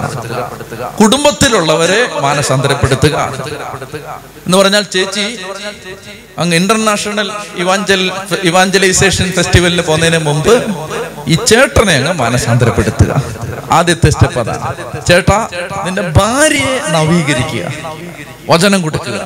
കുടുംബത്തിലുള്ളവരെ 1.00 2.00
മാനസാന്തരപ്പെടുത്തുക. 2.20 3.16
എന്ന് 4.50 4.58
പറഞ്ഞാൽ 4.60 4.84
ചേച്ചി 4.94 5.24
അങ്ങ് 6.42 6.54
ഇന്റർനാഷണൽ 6.60 7.28
ഇവാഞ്ചൽ 7.62 8.00
ഇവാഞ്ചലൈസേഷൻ 8.48 9.26
ഫെസ്റ്റിവലിന് 9.36 9.82
പോകുന്നതിന് 9.88 10.18
മുമ്പ് 10.28 10.54
ഈ 11.32 11.34
ചേട്ടനെ 11.50 11.94
അങ്ങ് 11.98 12.14
മാനസാന്തരപ്പെടുത്തുക. 12.22 13.12
ആദ്യത്തെ 13.76 14.10
സ്റ്റെപ്പ് 14.14 14.38
അതാണ്. 14.42 14.64
ചേട്ടാ 15.08 15.38
നിന്റെ 15.84 16.04
ഭാര്യയെ 16.18 16.74
നവീകരിക്കുക. 16.96 17.64
വചനം 18.50 18.80
കൊടുക്കുക. 18.86 19.18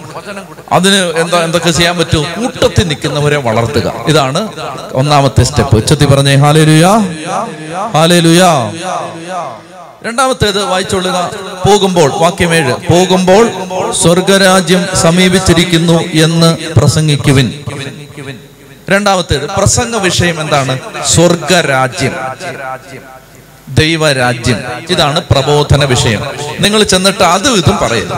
അതിന് 0.77 1.01
എന്താ 1.23 1.39
എന്തൊക്കെ 1.47 1.71
ചെയ്യാൻ 1.79 1.97
പറ്റുമോ 2.01 2.25
കൂട്ടത്തിൽ 2.37 2.87
നിൽക്കുന്നവരെ 2.91 3.39
വളർത്തുക. 3.49 3.89
ഇതാണ് 4.13 4.43
ഒന്നാമത്തെ 5.01 5.43
സ്റ്റെപ്പ് 5.51 5.77
ഉച്ചത്തി 5.81 6.09
പറഞ്ഞേ 6.13 6.37
ഹാലേ 6.45 6.65
ലുയാ 6.71 6.93
ഹാലേ 7.97 8.21
ലുയാ 8.27 8.53
രണ്ടാമത്തേത് 10.07 10.61
വായിച്ചോളുക. 10.71 11.19
പോകുമ്പോൾ 11.67 12.13
വാക്യമേഴ് 12.17 12.73
പോകുമ്പോൾ 12.73 13.51
സ്വർഗരാജ്യം 13.93 14.87
സമീപിച്ചിരിക്കുന്നു 14.97 15.99
എന്ന് 16.25 16.57
പ്രസംഗിക്കുവിൻ. 16.77 17.65
രണ്ടാമത്തേത് 18.91 19.49
പ്രസംഗ 19.49 19.97
വിഷയം 19.97 20.41
എന്താണ്? 20.41 20.79
സ്വർഗരാജ്യം. 21.07 22.13
ദൈവരാജ്യം. 23.69 24.61
ഇതാണ് 24.91 25.23
പ്രബോധന 25.31 25.85
വിഷയം. 25.85 26.23
നിങ്ങൾ 26.61 26.83
ചെന്നിട്ട് 26.83 27.23
അത് 27.23 27.49
ഇതും 27.49 27.77
പറയുന്നു 27.77 28.15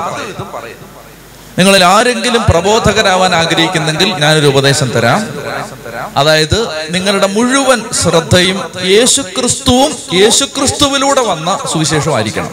നിങ്ങളിൽ 1.59 1.85
ആരെങ്കിലും 1.85 2.42
പ്രബോധകരാവാൻ 2.48 3.35
ആഗ്രഹിക്കുന്നെങ്കിൽ 3.35 4.12
ഞാനൊരു 4.12 4.46
ഉപദേശം 4.46 4.90
തരാം. 4.90 5.28
അതായത് 6.16 6.87
നിങ്ങളുടെ 6.90 7.26
മുഴുവൻ 7.26 7.82
ശ്രദ്ധയും 7.92 8.61
യേശുക്രിസ്തുവും 8.85 9.96
യേശുക്രിസ്തുവിലൂടെ 10.14 11.20
വന്ന 11.20 11.59
സുവിശേഷമായിരിക്കണം. 11.72 12.52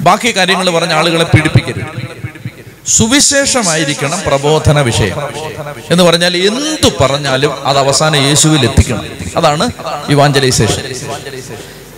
ബാക്കി 0.00 0.36
കാര്യങ്ങൾ 0.36 0.70
പറഞ്ഞ 0.70 0.92
ആളുകളെ 0.92 1.24
പീഡിപ്പിക്കരുത്. 1.24 2.12
സുവിശേഷമായിരിക്കണം 2.86 4.18
പ്രബോധന 4.26 4.80
വിഷയം. 4.80 5.16
എന്ന് 5.90 6.04
പറഞ്ഞാൽ 6.04 6.36
എന്തു 6.36 6.88
പറഞ്ഞാലും 7.00 7.66
അത് 7.66 7.78
അവസാനം 7.78 8.16
യേശുവിൽ 8.16 8.64
എത്തിക്കണം. 8.64 9.04
അതാണ് 9.36 9.70
ഇവാഞ്ചലൈസേഷൻ 10.08 10.82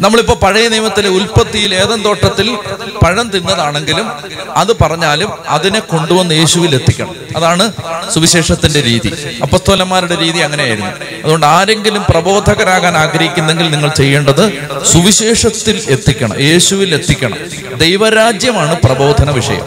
നമ്മളിപ്പോ 0.00 0.34
പഴയ 0.34 0.68
നിയമത്തിലെ 0.68 1.08
ഉൽപ്പത്തിയിൽ 1.08 1.74
ഏതൻ 1.74 2.04
തോട്ടത്തിൽ 2.04 2.56
പഴം 3.04 3.30
തിന്നതാണെങ്കിലും 3.30 4.10
അത് 4.50 4.78
പറഞ്ഞാലും 4.78 5.48
അതിനെ 5.48 5.78
കൊണ്ടുവന്ന് 5.80 6.34
യേശുവിൽ 6.34 6.74
എത്തിക്കണം. 6.74 7.14
അതാണ് 7.36 7.72
സുവിശേഷത്തിന്റെ 8.10 8.82
രീതി. 8.82 9.38
അപ്പസ്തോലന്മാരുടെ 9.42 10.18
രീതി 10.18 10.38
അങ്ങനെയായിരുന്നു. 10.38 10.90
അതുകൊണ്ട് 11.24 11.46
ആരെങ്കിലും 11.46 12.04
പ്രബോധകരാകാൻ 12.08 12.96
ആഗ്രഹിക്കുന്നെങ്കിൽ 12.96 13.70
നിങ്ങൾ 13.70 13.88
ചെയ്യേണ്ടത് 13.88 14.52
സുവിശേഷത്തിൽ 14.84 15.84
എത്തിക്കണം. 15.88 16.40
യേശുവിൽ 16.40 16.94
എത്തിക്കണം. 16.94 17.38
ദൈവരാജ്യമാണ് 17.78 18.76
പ്രബോധന 18.84 19.30
വിഷയം. 19.30 19.64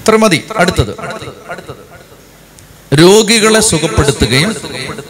ഇത്ര 0.00 0.16
മതി. 0.16 0.44
അടുത്തത്. 0.56 0.94
അടുത്തത് 1.50 1.83
രോഗികളെ 2.94 3.60
സുഖപ്പെടുത്തുകയും 3.60 4.56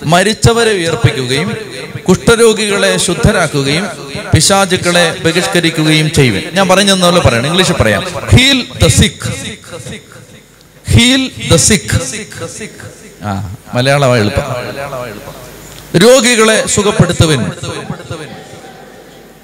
മരിച്ചവരെ 0.05 0.71
ഉയർപ്പിക്കുകയും 0.71 1.49
കുഷ്ഠരോഗികളെ 2.09 2.97
ശുദ്ധരാക്കുകയും 2.97 3.87
പിശാചുക്കളെ 4.35 5.17
ബഹിഷ്കരിക്കുകയും 5.25 6.13
ചെയ്യും 6.13 6.43
ഞാൻ 6.53 6.69
പറഞ്ഞതുപോലെ 6.69 7.21
പറയണം. 7.21 7.47
ഇംഗ്ലീഷിൽ 7.47 7.73
പറയാം. 7.73 8.03
Heal 8.37 8.67
the 8.83 8.87
sick 8.87 9.33
heal 10.93 11.31
the 11.53 11.57
sick 11.57 12.01
ആ 13.23 13.55
മലയാളമായി 13.75 14.21
എളുപ്പം. 14.21 14.43
രോഗികളെ 15.99 16.67
സുഖപ്പെടുത്തുവൻ. 16.67 17.51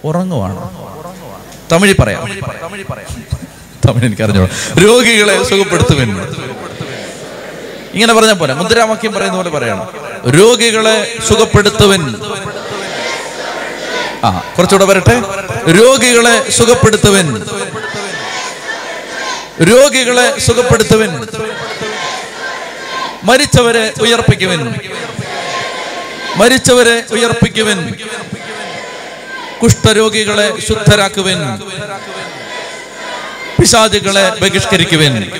ഉറങ്ങുവാണ്. 0.04 0.56
തമിഴിൽ 1.72 1.96
പറയാം. 2.00 2.22
തമിഴ് 3.88 4.04
എനിക്ക് 4.04 4.22
അറിഞ്ഞോളൂ 4.22 4.48
രോഗികളെ 4.86 5.42
സുഖപ്പെടുത്തുവൻ. 5.44 6.08
ഇങ്ങനെ 7.94 8.14
പറഞ്ഞ 8.14 8.32
പോലെ 8.32 8.54
മുദ്രാവാക്യം 8.54 9.12
പറയുന്ന 9.12 9.36
പോലെ 9.36 9.50
പറയണം. 9.50 9.86
രോഗികളെ 10.30 11.18
സുഖപ്പെടുത്തുവൻ. 11.28 12.14
ആ 14.24 14.38
കുറച്ചുകൂടെ 14.58 14.84
വരട്ടെ. 14.84 15.22
രോഗികളെ 15.72 16.50
സുഖപ്പെടുത്തുവൻ. 16.50 17.44
രോഗികളെ 19.62 20.40
സുഖപ്പെടുത്തുവൻ. 20.40 21.26
മരിച്ചവരെ 23.24 23.92
ഉയർപ്പിക്കുവൻ. 24.00 24.74
മരിച്ചവരെ 26.36 27.02
ഉയർപ്പിക്കുവൻ. 27.10 27.92
കുഷ്ഠരോഗികളെ 29.62 30.60
ശുദ്ധരാക്കുവൻ. 30.60 31.38
പിശാചുകളെ 33.60 34.28
ബഹിഷ്കരിക്കുവൻ. 34.40 35.30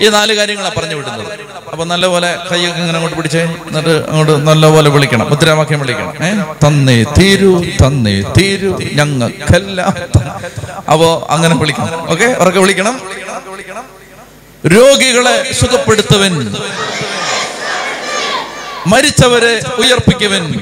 ഈ 0.00 0.08
നാല് 0.08 0.32
കാര്യങ്ങളാണ് 0.34 0.74
പറഞ്ഞു 0.74 0.94
വിടുന്നത്. 0.94 1.40
അപ്പൊ 1.72 1.84
നല്ലപോലെ 1.84 2.38
കൈയൊക്കെ 2.52 2.78
ഇങ്ങനെ 2.80 2.94
അങ്ങോട്ട് 2.94 3.16
പിടിച്ചേ 3.16 3.40
എന്നിട്ട് 3.40 3.88
അങ്ങോട്ട് 3.88 4.46
നല്ലപോലെ 4.46 4.90
വിളിക്കണം. 4.90 5.30
മുദ്രാവാക്യം 5.30 5.80
വിളിക്കണം. 5.80 6.12
ഏ? 6.26 6.32
തന്നേ 6.66 7.04
തീരു 7.18 7.64
തന്നേ 7.86 8.22
തീരു 8.38 8.78
ഞങ്ങൾക്കെല്ലാം 8.92 9.94
അപ്പോ 10.92 11.26
അങ്ങനെ 11.30 11.54
വിളിക്കണം. 11.54 12.10
ഓക്കെ? 12.10 12.24
ഉറക്കെ 12.24 12.60
വിളിക്കണം. 12.60 13.00
രോഗികളെ 14.66 15.52
സുഖപ്പെടുത്തുവൻ. 15.52 16.54
മരിച്ചവരെ 18.86 19.60
ഉയർപ്പിക്കുവൻ. 19.78 20.52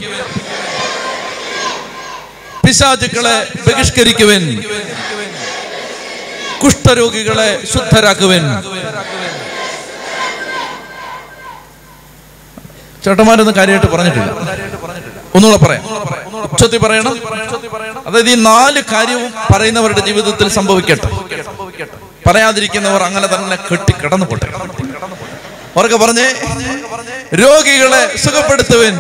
പിശാചുക്കളെ 2.67 3.47
ബഹിഷ്കരിക്കുവൻ. 3.69 4.63
കുഷ്ഠരോഗികളെ 6.63 7.61
ശുദ്ധരാക്കുവൻ. 7.73 8.43
ചേട്ടന്മാരൊന്നും 13.05 13.57
കാര്യമായിട്ട് 13.57 13.87
പറഞ്ഞിട്ടില്ല. 13.87 14.31
ഒന്നുകൂടെ 15.35 15.65
പറയാം. 15.65 15.83
ഉച്ചത്തിൽ 16.45 16.79
പറയണം. 16.79 17.15
അതായത് 18.07 18.31
ഈ 18.31 18.35
നാല് 18.35 18.83
കാര്യവും 18.93 19.35
പറയുന്നവരുടെ 19.55 20.01
ജീവിതത്തിൽ 20.01 20.49
സംഭവിക്കട്ടെ. 20.49 21.09
പറയാതിരിക്കുന്നവർ 22.27 23.03
അങ്ങനെ 23.03 23.27
തന്നെ 23.27 23.57
കെട്ടി 23.57 23.93
കിടന്നു 23.93 24.27
പോട്ടെ. 24.27 24.49
അവർക്ക് 25.77 25.97
പറഞ്ഞേ 25.97 26.29
രോഗികളെ 27.35 28.17
സുഖപ്പെടുത്തുവൻ. 28.17 28.95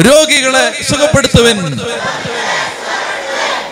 രോഗികളെ 0.00 0.82
സുഖപ്പെടുത്തുവൻ. 0.90 1.80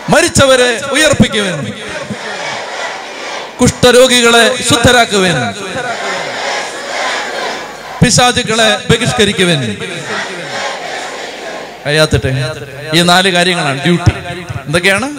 മരിച്ചവരെ 0.08 0.80
ഉയർപ്പിക്കുവൻ. 0.92 1.72
കുഷ്ഠരോഗികളെ 3.60 4.62
ശുദ്ധരാക്കുവൻ. 4.68 5.34
പിശാചുക്കളെ 8.04 8.76
ബഹിഷ്കരിക്കുവൻ. 8.90 9.76
കഴിയാത്തിട്ടെ. 11.86 12.52
ഈ 12.94 13.00
നാല് 13.00 13.28
കാര്യങ്ങളാണ് 13.28 13.80
ഡ്യൂട്ടി. 13.82 14.10
എന്തൊക്കെയാണ്? 14.66 15.16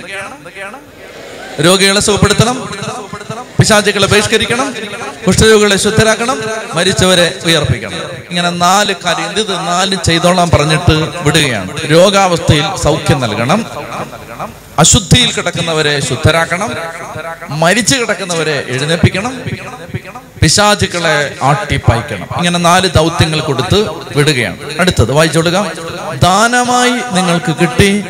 രോഗികളെ 1.62 2.00
സുഖപ്പെടുത്തണം. 2.00 2.69
പിശാചുക്കളെ 3.60 4.08
ബഹിഷ്കരിക്കണം. 4.08 4.76
കുഷ്ഠരോഗികളെ 5.28 5.78
ശുദ്ധരാക്കണം. 5.78 6.41
മരിച്ചവരെ 6.74 7.39
ഉയർപ്പിക്കണം. 7.46 7.93
ഇങ്ങനെ 8.30 8.50
നാല് 8.50 8.96
കാര്യം 9.06 9.39
ഇത് 9.39 9.56
നാല് 9.56 9.98
ചെയ്തോളാം 10.04 10.50
പറഞ്ഞിട്ട് 10.50 10.91
വിടുകയാണ്. 11.24 11.91
രോഗാവസ്ഥയിൽ 11.91 12.65
സൗഖ്യം 12.84 13.19
നൽകണം. 13.19 13.65
അശുദ്ധിയിൽ 14.80 15.34
കിടക്കുന്നവരെ 15.34 16.00
ശുദ്ധരാക്കണം. 16.00 16.69
മരിച്ചു 17.50 17.96
കിടക്കുന്നവരെ 17.96 18.65
എഴുന്നേൽപ്പിക്കണം 18.67 19.41
പിശാചുക്കളെ 20.43 21.36
ആട്ടിപ്പായിക്കണം 21.43 22.27
ഇങ്ങനെ 22.38 22.60
നാല് 22.60 22.89
ദൗത്യങ്ങൾ 22.95 23.39
കൊടുത്ത് 23.39 23.79
വിടുകയാണ്. 24.15 24.58
അടുത്തത് 24.79 25.12
വായിച്ചോടുക 25.12 25.71
ദാനമായി 26.23 26.89
നിങ്ങൾക്ക് 26.89 27.56
കിട്ടി 27.62 28.06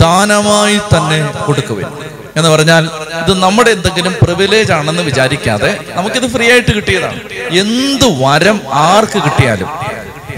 ദാനമായി 0.00 0.76
തന്നെ 0.76 1.44
കൊടുക്കുകയും 1.46 1.98
എന്ന് 2.36 2.48
പറഞ്ഞാൽ 2.48 2.90
ഇത് 3.20 3.38
നമ്മുടെ 3.42 3.70
എന്തെങ്കിലും 3.70 4.14
പ്രിവിലേജ് 4.22 4.72
ആണെന്ന് 4.72 5.02
വിചാരിക്കാതെ 5.02 5.78
നമുക്കിത് 5.94 6.30
ഫ്രീ 6.30 6.50
ആയിട്ട് 6.50 6.72
കിട്ടിയതാണ്. 6.72 7.20
എന്ത് 7.58 8.24
വരം 8.24 8.60
ആർക്ക് 8.72 9.18
കിട്ടിയാലും. 9.22 9.68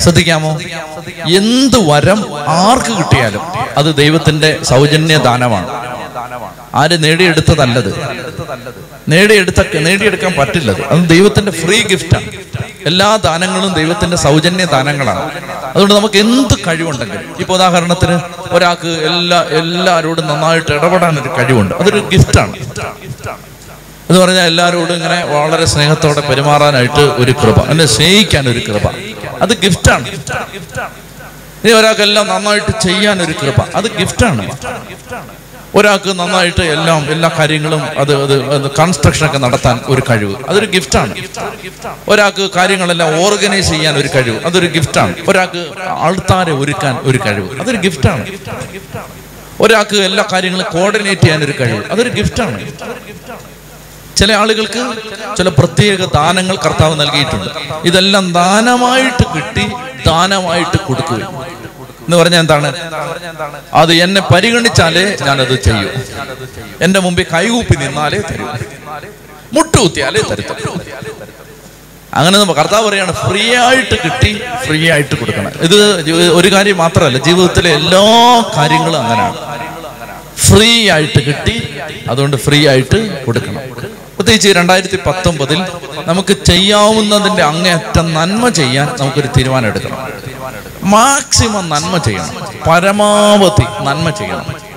ശ്രദ്ധിക്കാമോ? 0.01 0.59
എന്ത് 1.37 1.79
വരം 1.91 2.25
ആർക്ക് 2.49 2.99
കിട്ടിയാലും 2.99 3.41
അത് 3.79 3.97
ദൈവത്തിന്റെ 3.97 4.59
സൗജന്യ 4.63 5.17
ദാനമാണ്. 5.19 5.71
ആര് 6.75 7.05
നേടിയെടുത്തതല്ലത്. 7.05 7.91
നേടിയെടുത്ത 9.13 9.61
നേടിയെടുക്കാൻ 9.87 10.33
പറ്റില്ല 10.39 10.71
അത്. 10.77 10.83
ദൈവത്തിന്റെ 11.13 11.53
ഫ്രീ 11.61 11.79
ഗിഫ്റ്റാണ് 11.93 12.29
എല്ലാ 12.89 13.09
ദാനങ്ങളും 13.27 13.71
ദൈവത്തിന്റെ 13.79 14.17
സൗജന്യ 14.25 14.65
ദാനങ്ങളാണ്. 14.75 15.23
അതുകൊണ്ട് 15.71 15.95
നമുക്ക് 15.95 16.19
എന്ത് 16.25 16.55
കഴിവുണ്ടെങ്കിലും 16.67 17.35
ഇപ്പൊ 17.43 17.55
ഉദാഹരണത്തിന് 17.59 18.17
ഒരാൾക്ക് 18.57 18.91
എല്ലാ 19.09 19.41
എല്ലാവരോടും 19.61 20.27
നന്നായിട്ട് 20.31 20.73
ഇടപെടാൻ 20.79 21.15
ഒരു 21.23 21.31
കഴിവുണ്ട്. 21.39 21.75
അതൊരു 21.81 22.01
ഗിഫ്റ്റാണ് 22.13 22.55
എന്ന് 24.11 24.21
പറഞ്ഞാൽ 24.21 24.47
എല്ലാവരോടും 24.51 24.95
ഇങ്ങനെ 24.99 25.19
വളരെ 25.33 25.65
സ്നേഹത്തോടെ 25.73 26.21
പെരുമാറാനായിട്ട് 26.29 27.03
ഒരു 27.23 27.33
കൃപ. 27.41 27.59
എന്നെ 27.73 27.87
സ്നേഹിക്കാൻ 27.95 28.45
ഒരു 28.53 28.61
കൃപ. 28.69 28.85
അത് 29.45 29.53
ഗിഫ്റ്റാണ് 29.65 30.07
ഇനി 31.65 31.73
ഒരാൾക്കെല്ലാം 31.81 32.27
നന്നായിട്ട് 32.33 32.73
ചെയ്യാൻ 32.87 33.17
ഒരു 33.27 33.35
കൃപ. 33.43 33.59
അത് 33.79 33.89
ഗിഫ്റ്റാണ് 34.01 34.45
ഒരാൾക്ക് 35.79 36.11
നന്നായിട്ട് 36.21 36.65
എല്ലാം 36.75 37.03
എല്ലാ 37.15 37.31
കാര്യങ്ങളും 37.39 37.83
അത് 38.03 38.13
അത് 38.25 38.67
ഒക്കെ 39.27 39.39
നടത്താൻ 39.45 39.77
ഒരു 39.93 40.03
കഴിവ്. 40.11 40.35
അതൊരു 40.51 40.69
ഗിഫ്റ്റാണ് 40.75 41.13
ഒരാൾക്ക് 42.13 42.45
കാര്യങ്ങളെല്ലാം 42.57 43.09
ഓർഗനൈസ് 43.25 43.71
ചെയ്യാൻ 43.75 43.95
ഒരു 44.03 44.09
കഴിവ്. 44.15 44.39
അതൊരു 44.49 44.69
ഗിഫ്റ്റാണ് 44.77 45.15
ഒരാൾക്ക് 45.29 45.63
ആൾത്താരെ 46.07 46.55
ഒരുക്കാൻ 46.63 46.97
ഒരു 47.11 47.21
കഴിവ്. 47.27 47.51
അതൊരു 47.61 47.81
ഗിഫ്റ്റാണ് 47.87 48.25
ഒരാൾക്ക് 49.65 49.99
എല്ലാ 50.09 50.25
കാര്യങ്ങളും 50.33 50.67
കോർഡിനേറ്റ് 50.73 51.23
ചെയ്യാൻ 51.23 51.41
ഒരു 51.47 51.55
കഴിവ്. 51.61 51.85
അതൊരു 51.93 52.11
ഗിഫ്റ്റാണ് 52.19 52.59
ചില 54.19 54.33
ആളുകൾക്ക് 54.43 54.83
ചില 55.39 55.49
പ്രത്യേക 55.59 56.01
ദാനങ്ങൾ 56.15 56.57
കർത്താവ് 56.65 56.95
നൽകിയിട്ടുണ്ട്. 57.01 57.51
ഇതെല്ലാം 57.89 58.25
ദാനമായിട്ട് 58.39 59.25
കിട്ടി 59.35 59.67
ദാനമായിട്ട് 60.07 60.79
കൊടുക്കുക 60.87 61.21
എന്ന് 62.09 62.17
പറഞ്ഞാൽ 62.17 62.41
എന്താണ്? 62.41 62.69
അത് 63.81 63.93
എന്നെ 64.05 64.21
പരിഗണിച്ചാലേ 64.33 65.03
ഞാനത് 65.27 65.57
ചെയ്യൂ. 65.67 65.89
എന്റെ 66.85 67.01
മുമ്പിൽ 67.07 67.27
കൈകൂപ്പി 67.33 67.75
നിന്നാലേ 67.83 68.21
തരൂ. 68.31 68.47
മുട്ടുകുത്തിയാലേ 69.57 70.21
തരുത്തൂ 70.31 70.55
അങ്ങനെ 72.19 72.39
കർത്താവ് 72.61 72.85
പറയാണ് 72.89 73.13
ഫ്രീ 73.25 73.43
ആയിട്ട് 73.65 73.97
കിട്ടി 74.05 74.31
ഫ്രീ 74.67 74.79
ആയിട്ട് 74.91 75.15
കൊടുക്കണം. 75.21 75.53
ഇത് 75.67 75.77
ഒരു 76.39 76.49
കാര്യം 76.55 76.77
മാത്രമല്ല 76.85 77.19
ജീവിതത്തിലെ 77.19 77.71
എല്ലാ 77.81 78.03
കാര്യങ്ങളും 78.57 78.99
അങ്ങനെയാണ്. 79.03 79.37
ഫ്രീ 80.47 80.71
ആയിട്ട് 80.95 81.21
കിട്ടി 81.29 81.57
അതുകൊണ്ട് 82.11 82.37
ഫ്രീ 82.37 82.61
ആയിട്ട് 82.73 82.99
കൊടുക്കണം. 83.27 83.63
പ്രത്യേകിച്ച് 84.17 84.49
രണ്ടായിരത്തി 84.49 84.99
പത്തൊമ്പതിൽ 85.07 85.61
നമുക്ക് 86.07 86.35
ചെയ്യാവുന്നതിന്റെ 86.51 87.43
അങ്ങേയറ്റം 87.43 88.15
നന്മ 88.15 88.49
ചെയ്യാൻ 88.61 88.89
നമുക്കൊരു 89.01 89.29
തീരുമാനം 89.37 89.69
എടുക്കണം. 89.69 90.01
മാക്സിമം 90.83 91.69
നന്മ 91.69 91.99
ചെയ്യണം. 91.99 92.31
പരമാവധി 92.71 93.85
നന്മ 93.85 94.11
ചെയ്യണം. 94.11 94.69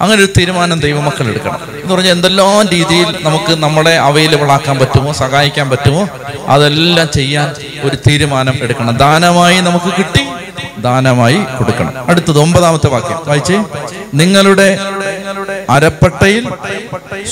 അങ്ങനെ 0.00 0.22
ഒരു 0.22 0.32
തീരുമാനം 0.38 0.80
ദൈവമക്കൾ 0.80 1.28
എടുക്കണം. 1.28 1.60
എന്ന് 1.82 1.94
പറഞ്ഞാൽ 1.94 2.12
എന്തെല്ലാം 2.12 2.68
രീതിയിൽ 2.68 3.16
നമുക്ക് 3.20 3.62
നമ്മളെ 3.62 3.98
അവൈലബിൾ 3.98 4.52
ആക്കാൻ 4.52 4.78
പറ്റുമോ 4.78 5.12
സഹായിക്കാൻ 5.12 5.70
പറ്റുമോ 5.70 6.08
അതെല്ലാം 6.46 7.08
ചെയ്യാൻ 7.14 7.54
ഒരു 7.82 7.96
തീരുമാനം 8.08 8.54
എടുക്കണം. 8.60 8.96
ദാനമായി 8.96 9.60
നമുക്ക് 9.60 9.92
കിട്ടി 9.98 10.26
ദാനമായി 10.78 11.38
കൊടുക്കണം. 11.58 11.92
അടുത്തത് 12.08 12.38
ഒമ്പതാമത്തെ 12.38 12.88
വാക്യം. 12.88 13.18
വായിച്ചേ. 13.26 13.64
നിങ്ങളുടെ 14.14 14.78
അരപ്പട്ടയിൽ 15.70 16.48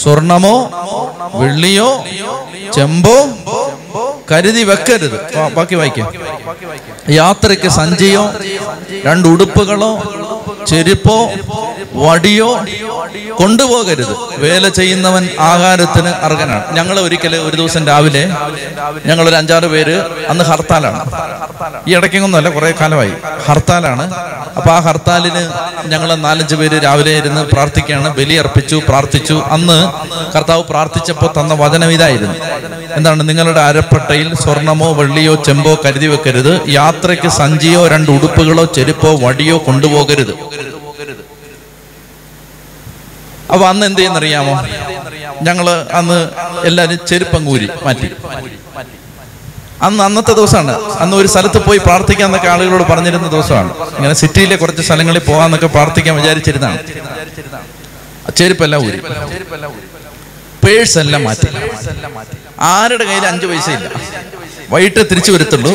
സ്വർണമോ 0.03 0.71
വെള്ളിയോ 1.35 2.05
ചെമ്പോ 2.75 3.27
കരുതി 4.33 4.63
വെക്കരുത്. 4.63 5.49
ബാക്കി 5.55 5.75
വായിക്കാം. 5.75 6.34
യാത്രയ്ക്ക് 7.13 7.69
സഞ്ചിയോ 7.73 8.25
രണ്ട് 9.07 9.27
ഉടുപ്പുകളോ 9.29 9.93
ചെരുപ്പോ 10.67 11.17
വടിയോ 11.95 12.65
കൊണ്ടുപോകരുത്. 13.35 14.17
വേല 14.37 14.69
ചെയ്യുന്നവൻ 14.69 15.29
ആഹാരത്തിന് 15.41 16.09
അർഹനാണ്. 16.09 16.75
ഞങ്ങൾ 16.75 17.01
ഒരിക്കൽ 17.01 17.37
ഒരു 17.37 17.57
ദിവസം 17.57 17.87
രാവിലെ 17.87 18.31
ഞങ്ങൾ 19.07 19.29
ഒരു 19.29 19.37
അഞ്ചാറ് 19.37 19.65
പേര് 19.65 20.03
അന്ന് 20.29 20.45
ഹർത്താലാണ്. 20.45 21.05
ഈ 21.89 21.97
ഇടയ്ക്കൊന്നുമല്ല 21.97 22.51
കുറെ 22.51 22.75
കാലമായി. 22.81 23.13
ഹർത്താലാണ്. 23.47 24.15
അപ്പൊ 24.57 24.71
ആ 24.71 24.81
ഹർത്താലിന് 24.81 25.49
ഞങ്ങൾ 25.89 26.15
നാലഞ്ച് 26.15 26.55
പേര് 26.55 26.85
രാവിലെ 26.85 27.17
ഇരുന്ന് 27.17 27.41
പ്രാർത്ഥിക്കുകയാണ്. 27.53 28.17
ബലിയർപ്പിച്ചു 28.17 28.83
പ്രാർത്ഥിച്ചു. 28.89 29.43
അന്ന് 29.51 29.93
കർത്താവ് 30.37 30.65
പ്രാർത്ഥിച്ചപ്പോൾ 30.65 31.41
തന്ന 31.41 31.55
വചനം 31.55 31.93
ഇതായിരുന്നു. 31.93 32.35
എന്താണ്? 32.93 33.29
നിങ്ങളുടെ 33.29 33.61
അരപ്പട്ടയിൽ 33.61 34.35
സ്വർണമോ 34.35 34.93
വെള്ളിയോ 34.93 35.35
ചെമ്പോ 35.35 35.79
കരുതി 35.85 36.07
വെക്കരുത്. 36.07 36.61
യാത്രയ്ക്ക് 36.69 37.29
സഞ്ചിയോ 37.29 37.89
രണ്ട് 37.89 38.11
ഉടുപ്പുകളോ 38.11 38.65
ചെരുപ്പോ 38.65 39.19
വടിയോ 39.23 39.59
കൊണ്ടുപോകരുത്. 39.59 40.64
അപ്പൊ 43.55 43.67
അന്ന് 43.73 43.85
എന്ത് 43.87 43.99
ചെയ്യുന്നറിയാമോ 43.99 44.55
ഞങ്ങൾ 45.47 45.67
അന്ന് 46.01 46.19
എല്ലാരും 46.69 46.99
ചെരുപ്പങ്ങൂരി 47.11 47.69
മാറ്റി. 47.85 48.09
അന്ന് 49.87 50.03
അന്നത്തെ 50.05 50.33
ദിവസമാണ്. 50.33 50.73
അന്ന് 51.03 51.15
ഒരു 51.17 51.29
സ്ഥലത്ത് 51.33 51.59
പോയി 51.67 51.81
പ്രാർത്ഥിക്കാൻ 51.87 52.27
എന്നൊക്കെ 52.29 52.49
ആളുകളോട് 52.49 52.85
പറഞ്ഞിരുന്ന 52.93 53.29
ദിവസമാണ്. 53.35 53.71
ഇങ്ങനെ 53.99 54.15
സിറ്റിയിലെ 54.23 54.57
കുറച്ച് 54.57 54.83
സ്ഥലങ്ങളിൽ 54.83 55.23
പോകാന്നൊക്കെ 55.31 55.67
പ്രാർത്ഥിക്കാൻ 55.67 56.15
വിചാരിച്ചിരുന്നാണ് 56.21 56.79
ചെരുപ്പെല്ലാം 58.37 58.81
ഊരി. 58.87 59.01
പേഴ്സ് 60.65 60.99
എല്ലാം 60.99 61.25
മാറ്റി. 61.25 61.49
ആരുടെ 62.73 63.05
കയ്യിൽ 63.05 63.27
അഞ്ചു 63.33 63.47
പൈസ 63.47 63.69
ഇല്ല 63.77 63.89
വൈകിട്ട് 64.73 65.01
തിരിച്ചു 65.11 65.33
വരത്തുള്ളൂ. 65.33 65.73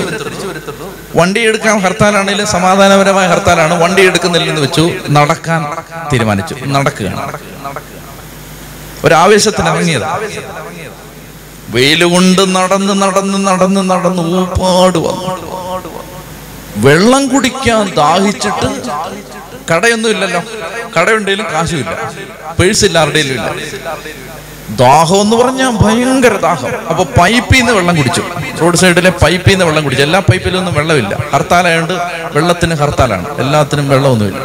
വണ്ടി 1.19 1.41
എടുക്കാൻ 1.49 1.75
ഹർത്താലാണെങ്കിലും 1.86 2.47
സമാധാനപരമായ 2.55 3.25
ഹർത്താലാണ് 3.34 3.73
വണ്ടി 3.84 4.01
എടുക്കുന്നില്ലെന്ന് 4.10 4.62
വെച്ചു 4.65 4.84
നടക്കാൻ 5.17 5.62
തീരുമാനിച്ചു. 6.12 6.55
നടക്കുക 6.77 7.08
ഒരാവേശത്തിന് 9.05 9.69
ഇറങ്ങിയത്. 9.73 10.05
വെയിൽ 11.75 12.01
കൊണ്ട് 12.13 12.41
നടന്ന് 12.58 12.93
നടന്ന് 13.03 13.39
നടന്ന് 13.47 13.82
നടന്ന് 13.91 14.23
ഊപ്പാട് 14.39 14.99
വന്നു. 15.08 15.34
വെള്ളം 16.86 17.23
കുടിക്കാൻ 17.34 17.86
ദാഹിച്ചിട്ട് 17.99 18.67
കടയൊന്നും 19.71 20.12
ഇല്ലല്ലോ. 20.15 20.41
കടയുണ്ടെങ്കിലും 20.95 21.47
കാശുമില്ല 21.53 21.91
പേഴ്സില്ല 22.60 22.97
ആരുടെയിലും 23.03 23.34
ഇല്ല. 23.39 23.49
ദാഹം 24.75 25.21
എന്ന് 25.21 25.36
പറഞ്ഞാൽ 25.36 25.69
ഭയങ്കര 25.69 26.38
ദാഹം. 26.38 26.88
അപ്പൊ 26.89 27.03
പൈപ്പിൽ 27.03 27.58
നിന്ന് 27.58 27.73
വെള്ളം 27.73 27.95
കുടിച്ചു. 27.95 28.23
റോഡ് 28.62 28.77
സൈഡിലെ 28.77 29.10
പൈപ്പിൽ 29.10 29.51
നിന്ന് 29.51 29.65
വെള്ളം 29.65 29.84
കുടിച്ചു. 29.84 30.03
എല്ലാ 30.03 30.19
പൈപ്പിലൊന്നും 30.19 30.73
വെള്ളമില്ല. 30.73 31.17
ഹർത്താലായതുകൊണ്ട് 31.34 31.93
വെള്ളത്തിന് 32.38 32.75
ഹർത്താലാണ്. 32.75 33.38
എല്ലാത്തിനും 33.38 33.89
വെള്ളമൊന്നുമില്ല. 33.89 34.39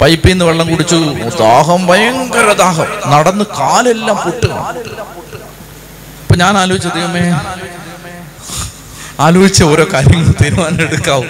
പൈപ്പിൽ 0.00 0.30
നിന്ന് 0.30 0.44
വെള്ളം 0.44 0.70
കുടിച്ചു. 0.70 1.14
ദാഹം 1.38 1.86
ഭയങ്കര 1.86 2.52
ദാഹം. 2.52 2.86
നടന്ന് 3.10 3.44
കാലെല്ലാം 3.44 4.16
പൊട്ടുക. 4.16 4.50
അപ്പൊ 6.22 6.36
ഞാൻ 6.36 6.58
ആലോചിച്ചു 6.58 6.88
ദൈവമേ 6.88 7.20
ആലോചിച്ച 9.24 9.62
ഓരോ 9.62 9.84
കാര്യങ്ങൾ 9.92 10.32
തീരുമാനം 10.42 10.80
എടുക്കാവും. 10.82 11.28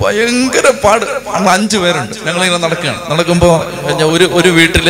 ഭയങ്കര 0.00 0.66
പാട്. 0.84 1.04
നമ്മൾ 1.34 1.50
അഞ്ചു 1.50 1.78
പേരുണ്ട്. 1.78 2.14
ഞങ്ങളിങ്ങനെ 2.26 2.62
നടക്കുകയാണ്. 2.62 3.00
നടക്കുമ്പോൾ 3.10 3.54
ഒരു 4.14 4.24
ഒരു 4.32 4.48
വീട്ടിൽ 4.48 4.88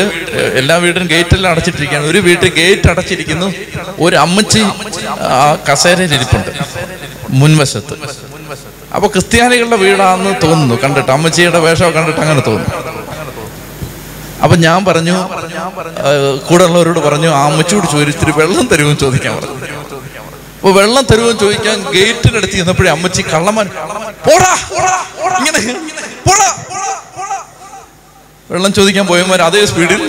എല്ലാ 0.60 0.76
വീട്ടിലും 0.76 1.08
ഗേറ്റെല്ലാം 1.08 1.50
അടച്ചിട്ടിരിക്കുകയാണ്. 1.50 2.06
ഒരു 2.06 2.18
വീട്ടിൽ 2.18 2.52
ഗേറ്റ് 2.56 2.88
അടച്ചിരിക്കുന്നു. 2.90 3.52
ഒരു 3.98 4.16
അമ്മച്ചി 4.16 4.62
ഇരിപ്പുണ്ട്. 6.18 6.50
മുൻവശത്ത്. 7.30 7.94
അപ്പൊ 8.94 9.08
ക്രിസ്ത്യാനികളുടെ 9.08 9.76
വീടാണെന്ന് 9.76 10.34
തോന്നുന്നു. 10.42 10.74
കണ്ടിട്ട് 10.84 11.10
അമ്മച്ചിയുടെ 11.10 11.58
വേഷമൊക്കെ 11.58 11.98
കണ്ടിട്ട് 11.98 12.20
അങ്ങനെ 12.20 12.40
തോന്നുന്നു. 12.40 12.92
അപ്പൊ 14.42 14.56
ഞാൻ 14.56 14.84
പറഞ്ഞു 14.84 15.16
കൂടെ 16.48 16.64
ഉള്ളവരോട് 16.64 16.98
പറഞ്ഞു 16.98 17.28
ആ 17.28 17.44
അമ്മച്ചിയോട് 17.46 17.86
ചോദിച്ചിട്ട് 17.92 18.38
വെള്ളം 18.38 18.66
തരുമെന്ന് 18.72 19.00
ചോദിക്കാൻ 19.00 19.36
പറഞ്ഞു. 19.36 19.71
അപ്പൊ 20.62 20.72
വെള്ളം 20.76 21.04
തരുമെന്ന് 21.06 21.38
ചോദിക്കാൻ 21.40 21.78
ഗേറ്റിനടുത്ത് 21.94 22.54
ചെന്നപ്പോഴേ 22.54 22.90
അമ്മച്ചി 22.92 23.22
കള്ളമാൻ 23.30 23.66
പോടാ 24.26 24.52
ഇങ്ങനെ 25.38 25.60
പോടാ. 26.26 26.48
വെള്ളം 28.50 28.70
ചോദിക്കാൻ 28.76 29.04
പോയവന്മാർ 29.08 29.40
അതേ 29.44 29.60
സ്പീഡിൽ 29.70 30.00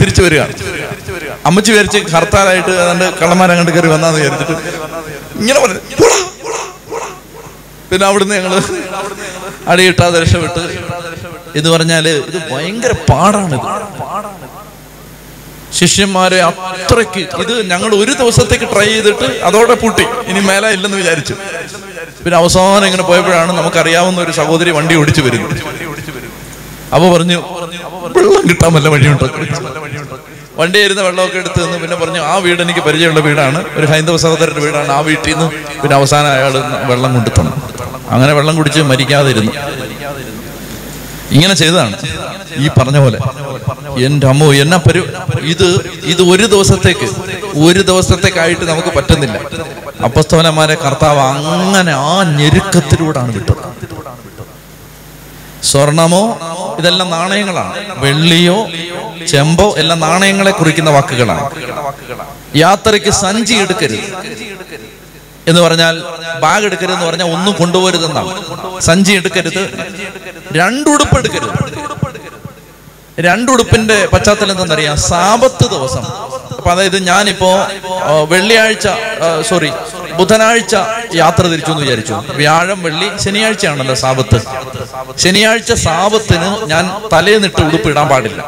തിരിച്ചു 0.00 0.22
വരികയാണ് 0.24 0.54
അമ്മച്ചി 1.44 1.70
വിചാരിച്ച് 1.72 2.00
ഹർത്താലായിട്ട് 2.14 2.72
ഏതാണ്ട് 2.76 3.06
കള്ളന്മാരെ 3.20 3.52
അങ്ങോട്ട് 3.54 3.74
കയറി 3.76 3.90
വന്നാന്ന് 3.94 4.18
വിചാരിച്ചിട്ട് 4.20 4.54
ഇങ്ങനെ 5.40 5.58
പറഞ്ഞു 5.60 5.80
പിന്നെ 7.90 8.04
അവിടുന്ന് 8.08 8.34
ഞങ്ങൾ 8.38 8.52
അടിയിട്ടാതെ 9.68 10.16
രക്ഷപ്പെട്ട് 10.22 10.60
എന്ന് 11.58 11.70
പറഞ്ഞാൽ 11.70 12.04
ഇത് 12.10 12.38
ഭയങ്കര 12.52 12.92
പാടാണ് 13.08 13.56
ഇത്. 13.56 13.66
ശിഷ്യന്മാരെ 15.78 16.38
അത്രയ്ക്ക് 16.48 17.22
ഇത് 17.44 17.54
ഞങ്ങൾ 17.72 17.90
ഒരു 18.02 18.12
ദിവസത്തേക്ക് 18.20 18.66
ട്രൈ 18.72 18.88
ചെയ്തിട്ട് 18.94 19.28
അതോടെ 19.48 19.74
പൂട്ടി. 19.82 20.04
ഇനി 20.30 20.40
മേല 20.48 20.64
ഇല്ലെന്ന് 20.76 20.98
വിചാരിച്ചു. 21.02 21.34
പിന്നെ 22.24 22.36
അവസാനം 22.42 22.86
ഇങ്ങനെ 22.88 23.04
പോയപ്പോഴാണ് 23.10 23.52
നമുക്കറിയാവുന്ന 23.60 24.20
ഒരു 24.26 24.32
സഹോദരി 24.40 24.70
വണ്ടി 24.78 24.94
ഓടിച്ചു 25.02 25.22
വരുന്നത്. 25.26 25.54
അപ്പൊ 26.94 27.06
പറഞ്ഞു 27.14 27.38
വെള്ളം 28.16 28.42
കിട്ടാൻ 28.50 28.70
വല്ല 28.76 28.88
വഴിയുണ്ടോ? 28.94 29.26
വണ്ടി 30.60 30.78
ഇരുന്ന 30.86 31.02
വെള്ളമൊക്കെ 31.06 31.38
എടുത്ത് 31.42 31.60
നിന്ന് 31.64 31.76
പിന്നെ 31.82 31.96
പറഞ്ഞു 32.00 32.20
ആ 32.30 32.34
വീട് 32.44 32.60
എനിക്ക് 32.64 32.82
പരിചയമുള്ള 32.86 33.20
വീടാണ്. 33.26 33.60
ഒരു 33.78 33.86
ഹൈന്ദവ 33.92 34.16
സഹോദരന്റെ 34.24 34.62
വീടാണ്. 34.66 34.90
ആ 34.96 35.00
വീട്ടിൽ 35.08 35.30
നിന്ന് 35.32 35.46
പിന്നെ 35.82 35.94
അവസാനം 36.00 36.30
അയാൾ 36.36 36.54
വെള്ളം 36.90 37.10
കൊണ്ടു 37.16 37.30
തന്നു 37.38 37.52
അങ്ങനെ 38.14 38.32
വെള്ളം 38.38 38.54
കുടിച്ച് 38.58 38.80
മരിക്കാതിരുന്നു. 38.92 39.52
ഇങ്ങനെ 41.32 41.54
ചെയ്തതാണ്. 41.54 41.96
ഈ 42.56 42.68
പറഞ്ഞ 42.68 42.98
പോലെ. 42.98 43.18
എന്റെ 44.04 44.26
അമ്മോ 44.26 44.54
എന്നാ 44.54 44.76
പരു 44.76 45.02
ഇത് 45.40 45.68
ഇത് 46.12 46.22
ഒരു 46.22 46.46
ദിവസത്തേക്ക് 46.46 47.06
ഒരു 47.66 47.80
ദിവസത്തേക്കായിട്ട് 47.90 48.64
നമുക്ക് 48.70 48.88
പറ്റുന്നില്ല. 48.96 49.36
അപ്പസ്തോലന്മാരെ 50.04 50.74
കർത്താവ് 50.74 51.20
അങ്ങനെ 51.20 51.92
ആ 51.92 52.22
ഞെരുക്കത്തിലൂടാണ് 52.38 53.32
വിട്ടത്. 53.34 53.62
സ്വർണമോ 55.70 56.22
ഇതെല്ലാം 56.78 57.10
നാണയങ്ങളാണ്. 57.10 57.72
വെള്ളിയോ 58.04 58.56
ചെമ്പോ 59.26 59.74
എല്ലാം 59.78 60.00
നാണയങ്ങളെ 60.00 60.50
കുറിക്കുന്ന 60.50 60.90
വാക്കുകളാണ്. 60.90 61.44
യാത്രയ്ക്ക് 62.56 63.10
സഞ്ചി 63.10 63.54
എടുക്കരുത്. 63.54 64.06
എന്ന് 65.48 65.60
പറഞ്ഞാൽ 65.60 65.94
ബാഗ് 66.42 66.64
എടുക്കരുത് 66.68 66.94
എന്ന് 66.96 67.06
പറഞ്ഞാൽ 67.06 67.28
ഒന്നും 67.36 67.54
കൊണ്ടുപോരുതെന്നാണ്. 67.60 68.32
സഞ്ചി 68.88 69.12
എടുക്കരുത്. 69.12 69.62
രണ്ടുടുപ്പ് 70.60 71.16
എടുക്കരുത്. 71.18 71.56
രണ്ടുടുപ്പിന്റെ 73.26 73.96
പശ്ചാത്തലം 74.12 74.50
എന്തെന്നറിയാം 74.50 74.96
സാപത്ത് 74.96 75.64
ദിവസം. 75.70 76.04
അപ്പൊ 76.58 76.70
അതായത് 76.70 76.98
ഞാനിപ്പോ 77.08 77.50
വെള്ളിയാഴ്ച 78.32 78.88
സോറി 79.48 79.70
ബുധനാഴ്ച 80.18 80.74
യാത്ര 81.14 81.42
തിരിച്ചു 81.52 81.70
എന്ന് 81.72 81.82
വിചാരിച്ചു. 81.84 82.14
വ്യാഴം 82.40 82.82
വെള്ളി 82.82 83.08
ശനിയാഴ്ചയാണല്ലോ 83.24 83.94
സാപത്ത് 84.04 84.38
ശനിയാഴ്ച 85.24 85.72
സാപത്തിന് 85.86 86.48
ഞാൻ 86.72 86.84
തലേന്നിട്ട് 87.12 87.62
ഉടുപ്പ് 87.68 87.88
ഇടാൻ 87.90 88.08
പാടില്ല. 88.08 88.40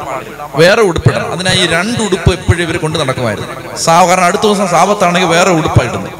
വേറെ 0.55 0.81
ഉടുപ്പിടണം 0.89 1.31
അതിനായി 1.35 1.65
രണ്ട് 1.75 1.99
ഉടുപ്പ് 2.07 2.31
എപ്പോഴും 2.37 2.63
ഇവർ 2.65 2.77
കൊണ്ട് 2.77 2.99
നടക്കുമായിരുന്നു. 2.99 3.75
സാ 3.85 3.97
കാരണം 4.07 4.25
അടുത്ത 4.29 4.45
ദിവസം 4.47 4.67
സാപത്താണെങ്കിൽ 4.75 5.31
വേറെ 5.35 5.51
ഉടുപ്പായിടുന്നു 5.59 6.11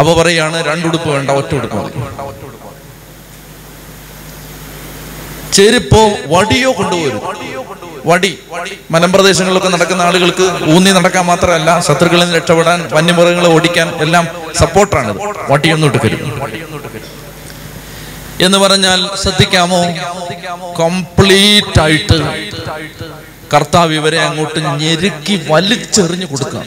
അപ്പൊ 0.00 0.12
പറയാണ് 0.20 0.56
രണ്ടുടുപ്പ് 0.70 1.08
വേണ്ട 1.14 1.30
ഒറ്റ 1.40 1.52
ഉടുപ്പ് 1.58 1.76
മതി. 1.78 1.98
ചെരുപ്പോ 5.56 6.00
വടിയോ 6.34 6.70
കൊണ്ടുപോരും 6.78 7.22
വടി. 8.10 8.30
മലമ്പ്രദേശങ്ങളിലൊക്കെ 8.94 9.70
നടക്കുന്ന 9.74 10.02
ആളുകൾക്ക് 10.08 10.44
ഊന്നി 10.74 10.90
നടക്കാൻ 10.98 11.24
മാത്രമല്ല 11.30 11.70
ശത്രുക്കളിൽ 11.86 12.22
നിന്ന് 12.24 12.36
രക്ഷപ്പെടാൻ 12.38 12.78
വന്യമൃഗങ്ങളെ 12.96 13.48
ഓടിക്കാൻ 13.56 13.88
എല്ലാം 14.04 14.24
സപ്പോർട്ടാണ് 14.62 15.12
വടിയൊന്നും 15.50 15.88
എടുക്കരുത്. 15.90 16.24
എന്ന് 18.46 18.58
പറഞ്ഞാൽ 18.64 19.00
ശ്രദ്ധിക്കാമോ? 19.22 19.80
കംപ്ലീറ്റ് 20.80 21.80
ആയിട്ട് 21.84 22.18
കർത്താവ് 23.54 23.92
ഇവരെ 24.00 24.18
അങ്ങോട്ട് 24.28 24.60
ഞെരുക്കി 24.80 25.34
വലിച്ചെറിഞ്ഞു 25.52 26.26
കൊടുക്കുക 26.30 26.62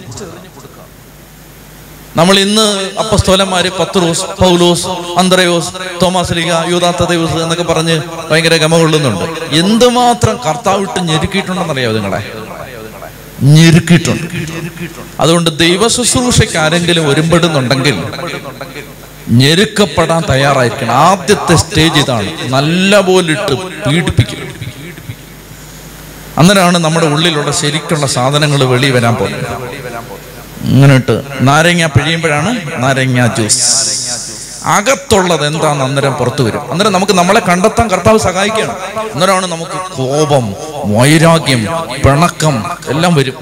നമ്മൾ 2.15 2.39
ഇന്ന് 2.39 2.63
അപ്പസ്തോലന്മാര് 3.00 3.69
പത്രോസ് 3.80 4.21
പൗലോസ് 4.21 4.88
അന്ത്രയോസ് 5.17 5.69
തോമസ് 6.02 6.34
ലിഗ 6.34 6.54
യൂതാത്ത 6.69 7.04
ദൈവസ് 7.04 7.38
എന്നൊക്കെ 7.43 7.63
പറഞ്ഞ് 7.63 8.02
ഭയങ്കര 8.32 8.56
ഗമ 8.56 8.78
കൊള്ളുന്നുണ്ട്. 8.78 9.26
എന്തുമാത്രം 9.56 10.39
കർത്താവ് 10.47 10.82
ഇട്ട് 10.82 11.00
ഞെരുക്കിയിട്ടുണ്ടെന്ന് 11.00 11.74
അറിയാമോ 11.74 11.93
നിങ്ങളെ? 11.93 12.21
ഞെരുക്കിയിട്ടുണ്ട്. 13.43 14.28
അതുകൊണ്ട് 15.19 15.50
ദൈവ 15.60 15.88
ശുശ്രൂഷയ്ക്ക് 15.88 16.58
ആരെങ്കിലും 16.58 17.08
ഒരുമ്പെടുന്നുണ്ടെങ്കിൽ 17.08 18.04
ഞെരുക്കപ്പെടാൻ 19.30 20.24
തയ്യാറായിരിക്കണം. 20.30 20.93
ആദ്യത്തെ 20.93 21.56
സ്റ്റേജ് 21.56 22.00
ഇതാണ്. 22.00 22.32
നല്ല 22.56 23.00
പോലിട്ട് 23.00 23.54
പീഡിപ്പിക്കും. 23.88 24.41
അന്നേരമാണ് 26.38 26.78
നമ്മുടെ 26.78 27.06
ഉള്ളിലുള്ള 27.06 27.52
ശരിക്കുള്ള 27.52 28.06
സാധനങ്ങൾ 28.08 28.63
വെളി 28.63 28.89
വരാൻ 28.89 29.15
പോകുന്നത്. 29.15 29.47
ഇങ്ങനെ 30.63 30.95
ഇട്ട് 30.95 31.21
നാരങ്ങ 31.41 31.86
പിഴിയുമ്പോഴാണ് 31.86 32.62
നാരങ്ങ 32.84 33.28
ജ്യൂസ് 33.28 33.62
അകത്തുള്ളത് 34.65 35.47
എന്താന്ന് 35.47 35.84
അന്നേരം 35.86 36.13
പുറത്തു 36.13 36.43
വരും. 36.43 36.71
അന്നേരം 36.71 36.93
നമുക്ക് 36.93 37.13
നമ്മളെ 37.13 37.39
കണ്ടെത്താൻ 37.39 37.88
കർത്താവ് 37.88 38.17
സഹായിക്കുകയാണ്. 38.17 38.74
അന്നേരമാണ് 39.13 39.47
നമുക്ക് 39.47 39.71
കോപം 39.71 40.56
വൈരാഗ്യം 40.86 41.67
പിണക്കം 42.06 42.63
എല്ലാം 42.89 43.15
വരും. 43.15 43.34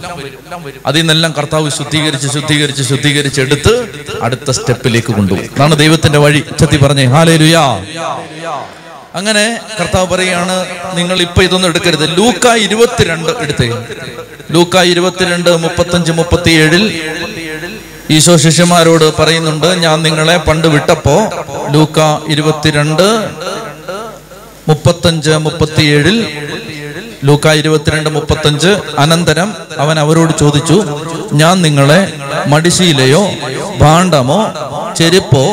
അതിൽ 0.85 0.99
നിന്നെല്ലാം 0.99 1.33
കർത്താവ് 1.37 1.69
ശുദ്ധീകരിച്ച് 1.69 2.27
ശുദ്ധീകരിച്ച് 2.27 2.83
ശുദ്ധീകരിച്ച് 2.83 3.41
എടുത്ത് 3.41 3.73
അടുത്ത 4.21 4.51
സ്റ്റെപ്പിലേക്ക് 4.51 5.07
കൊണ്ടുപോകും. 5.07 5.49
അതാണ് 5.55 5.77
ദൈവത്തിന്റെ 5.77 6.19
വഴി. 6.19 6.43
ചെത്തി 6.59 6.77
പറഞ്ഞേ 6.77 7.05
ഹാലേ 7.05 7.37
ലുയാ 7.37 7.83
അങ്ങനെ 9.13 9.43
കർത്താവ് 9.79 10.07
പറയാണ് 10.07 10.55
നിങ്ങൾ 10.95 11.21
ഇപ്പൊ 11.21 11.41
ഇതൊന്നും 11.43 11.69
എടുക്കരുത്. 11.69 12.05
ലൂക്ക 12.17 12.47
ഇരുപത്തിരണ്ട് 12.57 13.31
എടുത്തേ. 13.41 13.67
ലൂക്ക 14.51 14.77
ഇരുപത്തിരണ്ട് 14.83 15.49
മുപ്പത്തഞ്ച് 15.57 16.11
മുപ്പത്തിയേഴിൽ 16.11 16.83
ഈശോ 18.11 18.37
ശിഷ്യന്മാരോട് 18.37 19.13
പറയുന്നുണ്ട് 19.19 19.67
ഞാൻ 19.77 20.01
നിങ്ങളെ 20.01 20.37
പണ്ട് 20.37 20.67
വിട്ടപ്പോ 20.67 21.17
ലൂക്ക 21.73 21.99
ഇരുപത്തിരണ്ട് 22.29 23.07
മുപ്പത്തഞ്ച് 24.67 25.29
മുപ്പത്തിയേഴിൽ 25.29 26.17
ലൂക്ക 27.23 27.47
ഇരുപത്തിരണ്ട് 27.51 28.09
മുപ്പത്തഞ്ച് 28.09 28.71
അനന്തരം 28.97 29.49
അവൻ 29.79 29.99
അവരോട് 29.99 30.37
ചോദിച്ചു 30.37 30.77
ഞാൻ 31.33 31.61
നിങ്ങളെ 31.61 32.01
മടിശീലയോ 32.47 33.23
ഭാണ്ഡമോ 33.79 34.39
ചെരുപ്പോ 34.95 35.43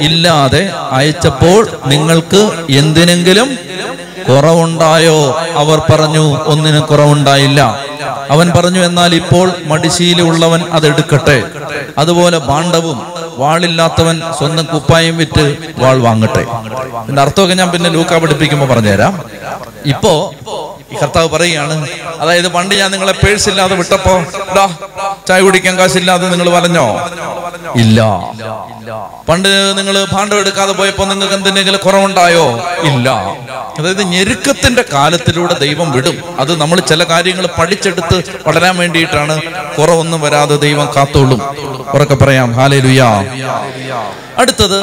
ഇല്ലാതെ 0.00 0.70
അയച്ചപ്പോൾ 0.90 1.68
നിങ്ങൾക്ക് 1.86 2.50
എന്തിനെങ്കിലും 2.70 3.58
കുറവുണ്ടായോ? 4.28 5.40
അവർ 5.54 5.78
പറഞ്ഞു 5.78 6.38
ഒന്നിനും 6.44 6.82
കുറവുണ്ടായില്ല. 6.82 7.80
അവൻ 8.30 8.52
പറഞ്ഞു 8.56 8.80
എന്നാൽ 8.86 9.14
ഇപ്പോൾ 9.14 9.52
മടിശീലുള്ളവൻ 9.64 10.62
അതെടുക്കട്ടെ. 10.72 11.42
അതുപോലെ 11.98 12.38
ഭാണ്ഡവും 12.38 13.02
വാളില്ലാത്തവൻ 13.36 14.22
സ്വന്തം 14.38 14.64
കുപ്പായം 14.64 15.16
വിറ്റ് 15.16 15.56
വാൾ 15.78 15.98
വാങ്ങട്ടെ. 15.98 16.46
അർത്ഥമൊക്കെ 17.20 17.54
ഞാൻ 17.54 17.70
പിന്നെ 17.70 17.90
ലൂക്ക 17.90 18.18
പഠിപ്പിക്കുമ്പോൾ 18.18 18.66
പറഞ്ഞുതരാം. 18.66 19.22
ഇപ്പോ 19.86 20.34
ഈ 20.92 20.96
കർത്താവ് 21.02 21.28
പറയുകയാണ് 21.28 21.88
അതായത് 22.20 22.48
പണ്ട് 22.48 22.74
ഞാൻ 22.74 22.90
നിങ്ങളെ 22.90 23.12
പേഴ്സ് 23.12 23.48
ഇല്ലാതെ 23.48 23.74
വിട്ടപ്പോ 23.76 24.24
ചായ 25.28 25.40
കുടിക്കാൻ 25.40 25.78
കാശില്ലാതെ 25.78 26.28
നിങ്ങൾ 26.28 26.50
പറഞ്ഞോ 26.50 26.86
ഇല്ല. 27.76 28.00
പണ്ട് 29.28 29.78
നിങ്ങൾ 29.78 30.06
ഭാണ്ഡം 30.12 30.38
എടുക്കാതെ 30.38 30.72
പോയപ്പോ 30.72 31.04
നിങ്ങൾക്ക് 31.04 31.34
എന്തെങ്കിലും 31.34 31.80
കുറവുണ്ടായോ? 31.86 32.44
ഇല്ല. 32.82 33.08
അതായത് 33.78 34.02
ഞെരുക്കത്തിന്റെ 34.02 34.84
കാലത്തിലൂടെ 34.92 35.54
ദൈവം 35.58 35.92
വിടും. 35.92 36.40
അത് 36.40 36.60
നമ്മൾ 36.60 36.80
ചില 36.80 37.04
കാര്യങ്ങൾ 37.04 37.48
പഠിച്ചെടുത്ത് 37.58 38.18
വളരാൻ 38.46 38.76
വേണ്ടിയിട്ടാണ്. 38.76 39.40
കുറവൊന്നും 39.78 40.20
വരാതെ 40.20 40.56
ദൈവം 40.56 40.88
കാത്തോളും. 40.96 41.40
ഉറക്കെ 41.94 42.14
പറയാം. 42.14 42.52
ഹാലേ 42.52 42.80
ലുയാ 42.80 43.08
അടുത്തത് 44.38 44.78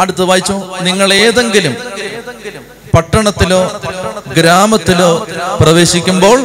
അടുത്തത് 0.00 0.24
വായിച്ചോ? 0.24 0.78
നിങ്ങൾ 0.80 1.14
ഏതെങ്കിലും 1.14 1.76
പട്ടണത്തിലോ 2.98 3.60
ഗ്രാമത്തിലോ 4.38 5.10
പ്രവേശിക്കുമ്പോൾ 5.60 6.38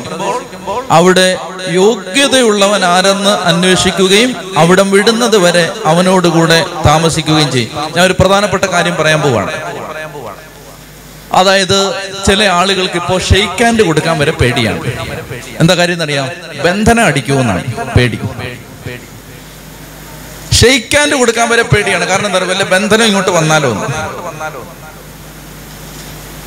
അവിടെ 0.98 1.30
യോഗ്യതയുള്ളവൻ 1.78 2.82
ആരെന്ന് 2.86 3.34
അന്വേഷിക്കുകയും 3.50 4.32
അവിടം 4.62 4.88
വിടുന്നത് 4.96 5.38
വരെ 5.46 5.64
അവനോടുകൂടെ 5.92 6.60
താമസിക്കുകയും 6.88 7.50
ചെയ്യും. 7.56 7.72
ഞാൻ 7.96 8.04
ഒരു 8.10 8.16
പ്രധാനപ്പെട്ട 8.20 8.66
കാര്യം 8.74 8.96
പറയാൻ 9.00 9.22
പോവാണ്. 9.22 9.52
അതായത് 11.40 11.80
ചില 12.28 12.44
ആളുകൾക്ക് 12.58 12.98
ഇപ്പോൾ 13.02 13.20
ഷെയ്ക്ക് 13.30 13.64
ഹാൻഡ് 13.64 13.84
കൊടുക്കാൻ 13.88 14.16
വരെ 14.22 14.34
പേടിയാണ്. 14.42 14.80
എന്താ 15.62 15.74
കാര്യം 15.80 15.98
എന്നറിയാം? 15.98 16.28
ബന്ധനം 16.66 17.04
അടിക്കുമെന്നാണ് 17.06 17.64
പേടി. 17.96 18.20
ഷെയ്ക്ക് 20.60 20.96
ഹാൻഡ് 20.98 21.16
കൊടുക്കാൻ 21.22 21.48
വരെ 21.54 21.64
പേടിയാണ്. 21.74 22.06
കാരണം 22.12 22.28
എന്താ 22.30 22.40
പറയുക 22.40 22.54
വല്ല 22.54 22.64
ബന്ധനം 22.76 23.06
ഇങ്ങോട്ട് 23.10 23.32
വന്നാലോ 23.40 23.72
എന്ന്. 23.76 23.88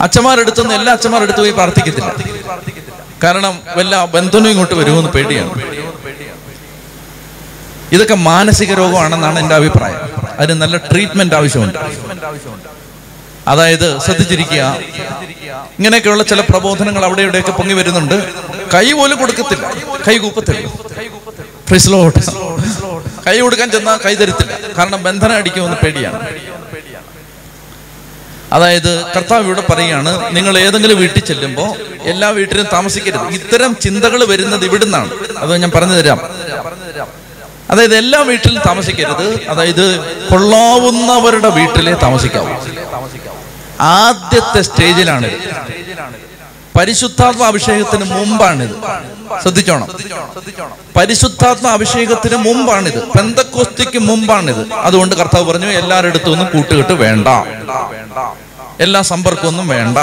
അച്ഛന്മാരെടുത്തുനിന്ന് 0.05 0.75
എല്ലാ 0.75 0.93
അച്ഛന്മാരെടുത്ത് 0.93 1.39
പോയി 1.39 1.51
പ്രാർത്ഥിക്കത്തില്ല. 1.51 2.11
കാരണം 3.25 3.55
വല്ല 3.77 4.05
ബന്ധുനും 4.05 4.49
ഇങ്ങോട്ട് 4.51 4.75
വരുമെന്ന് 4.75 5.11
പേടിയാണ്. 5.11 5.53
ഇതൊക്കെ 7.93 8.15
മാനസിക 8.15 8.73
രോഗമാണെന്നാണ് 8.75 9.39
എന്റെ 9.39 9.55
അഭിപ്രായം. 9.55 10.01
അതിന് 10.39 10.61
നല്ല 10.63 10.77
ട്രീറ്റ്മെന്റ് 10.77 11.35
ആവശ്യമുണ്ട്. 11.35 11.79
അതായത് 13.49 13.99
ശ്രദ്ധിച്ചിരിക്കുക. 14.05 14.63
ഇങ്ങനെയൊക്കെയുള്ള 15.79 16.23
ചില 16.23 16.41
പ്രബോധനങ്ങൾ 16.41 17.05
അവിടെ 17.05 17.23
ഇവിടെയൊക്കെ 17.27 17.51
പൊങ്ങി 17.51 17.75
വരുന്നുണ്ട്. 17.75 18.17
കൈ 18.75 18.93
പോലും 18.93 19.19
കൊടുക്കത്തില്ല. 19.19 19.67
കൈ 20.09 20.17
കൂപ്പത്തില്ല. 20.25 20.67
കൈ 23.27 23.37
കൊടുക്കാൻ 23.41 23.71
ചെന്നാൽ 23.71 23.97
കൈ 24.07 24.15
തരത്തില്ല. 24.15 24.53
കാരണം 24.79 25.03
ബന്ധനം 25.03 25.37
അടിക്കുമെന്ന് 25.37 25.77
പേടിയാണ്. 25.85 26.21
അതായത് 28.53 29.05
കർത്താവ് 29.05 29.45
ഇവിടെ 29.45 29.61
പറയുകയാണ് 29.61 30.37
നിങ്ങൾ 30.37 30.59
ഏതെങ്കിലും 30.59 30.99
വീട്ടിൽ 30.99 31.21
ചെല്ലുമ്പോൾ 31.21 31.77
എല്ലാ 32.03 32.29
വീട്ടിലും 32.29 32.67
താമസിക്കരുത്. 32.73 33.29
ഇത്തരം 33.29 33.77
ചിന്തകൾ 33.81 34.25
വരുന്നത് 34.25 34.65
ഇവിടുന്നാണ്. 34.65 35.11
അത് 35.39 35.57
ഞാൻ 35.57 35.71
പറഞ്ഞു 35.75 35.93
തരാം. 35.93 36.21
അതായത് 37.71 37.97
എല്ലാ 37.97 38.21
വീട്ടിലും 38.21 38.63
താമസിക്കരുത്. 38.67 39.47
അതായത് 39.49 39.99
കൊള്ളാവുന്നവരുടെ 40.31 41.49
വീട്ടിലെ 41.49 41.95
താമസിക്കാവൂ. 41.95 42.49
ആദ്യത്തെ 43.81 44.63
സ്റ്റേജിലാണ്. 44.63 45.31
പരിശുദ്ധാത്മ 46.77 47.43
അഭിഷേകത്തിന് 47.43 48.05
മുമ്പാണിത്. 48.05 48.77
ശ്രദ്ധിച്ചോണം. 49.43 49.89
പരിശുദ്ധാത്മ 50.97 51.69
അഭിഷേകത്തിന് 51.69 52.37
മുമ്പാണിത്. 52.37 53.09
പെന്തക്കോസ്തിക്ക് 53.09 53.99
മുമ്പാണിത്. 53.99 54.73
അതുകൊണ്ട് 54.73 55.15
കർത്താവ് 55.15 55.53
പറഞ്ഞു 55.53 55.67
എല്ലാവരുടെ 55.67 56.11
അടുത്തൊന്നും 56.11 56.47
കൂട്ടുകെട്ട് 56.47 56.93
വേണ്ട. 56.93 57.29
എല്ലാ 58.81 59.03
സമ്പർക്കമൊന്നും 59.03 59.69
വേണ്ട. 59.69 59.99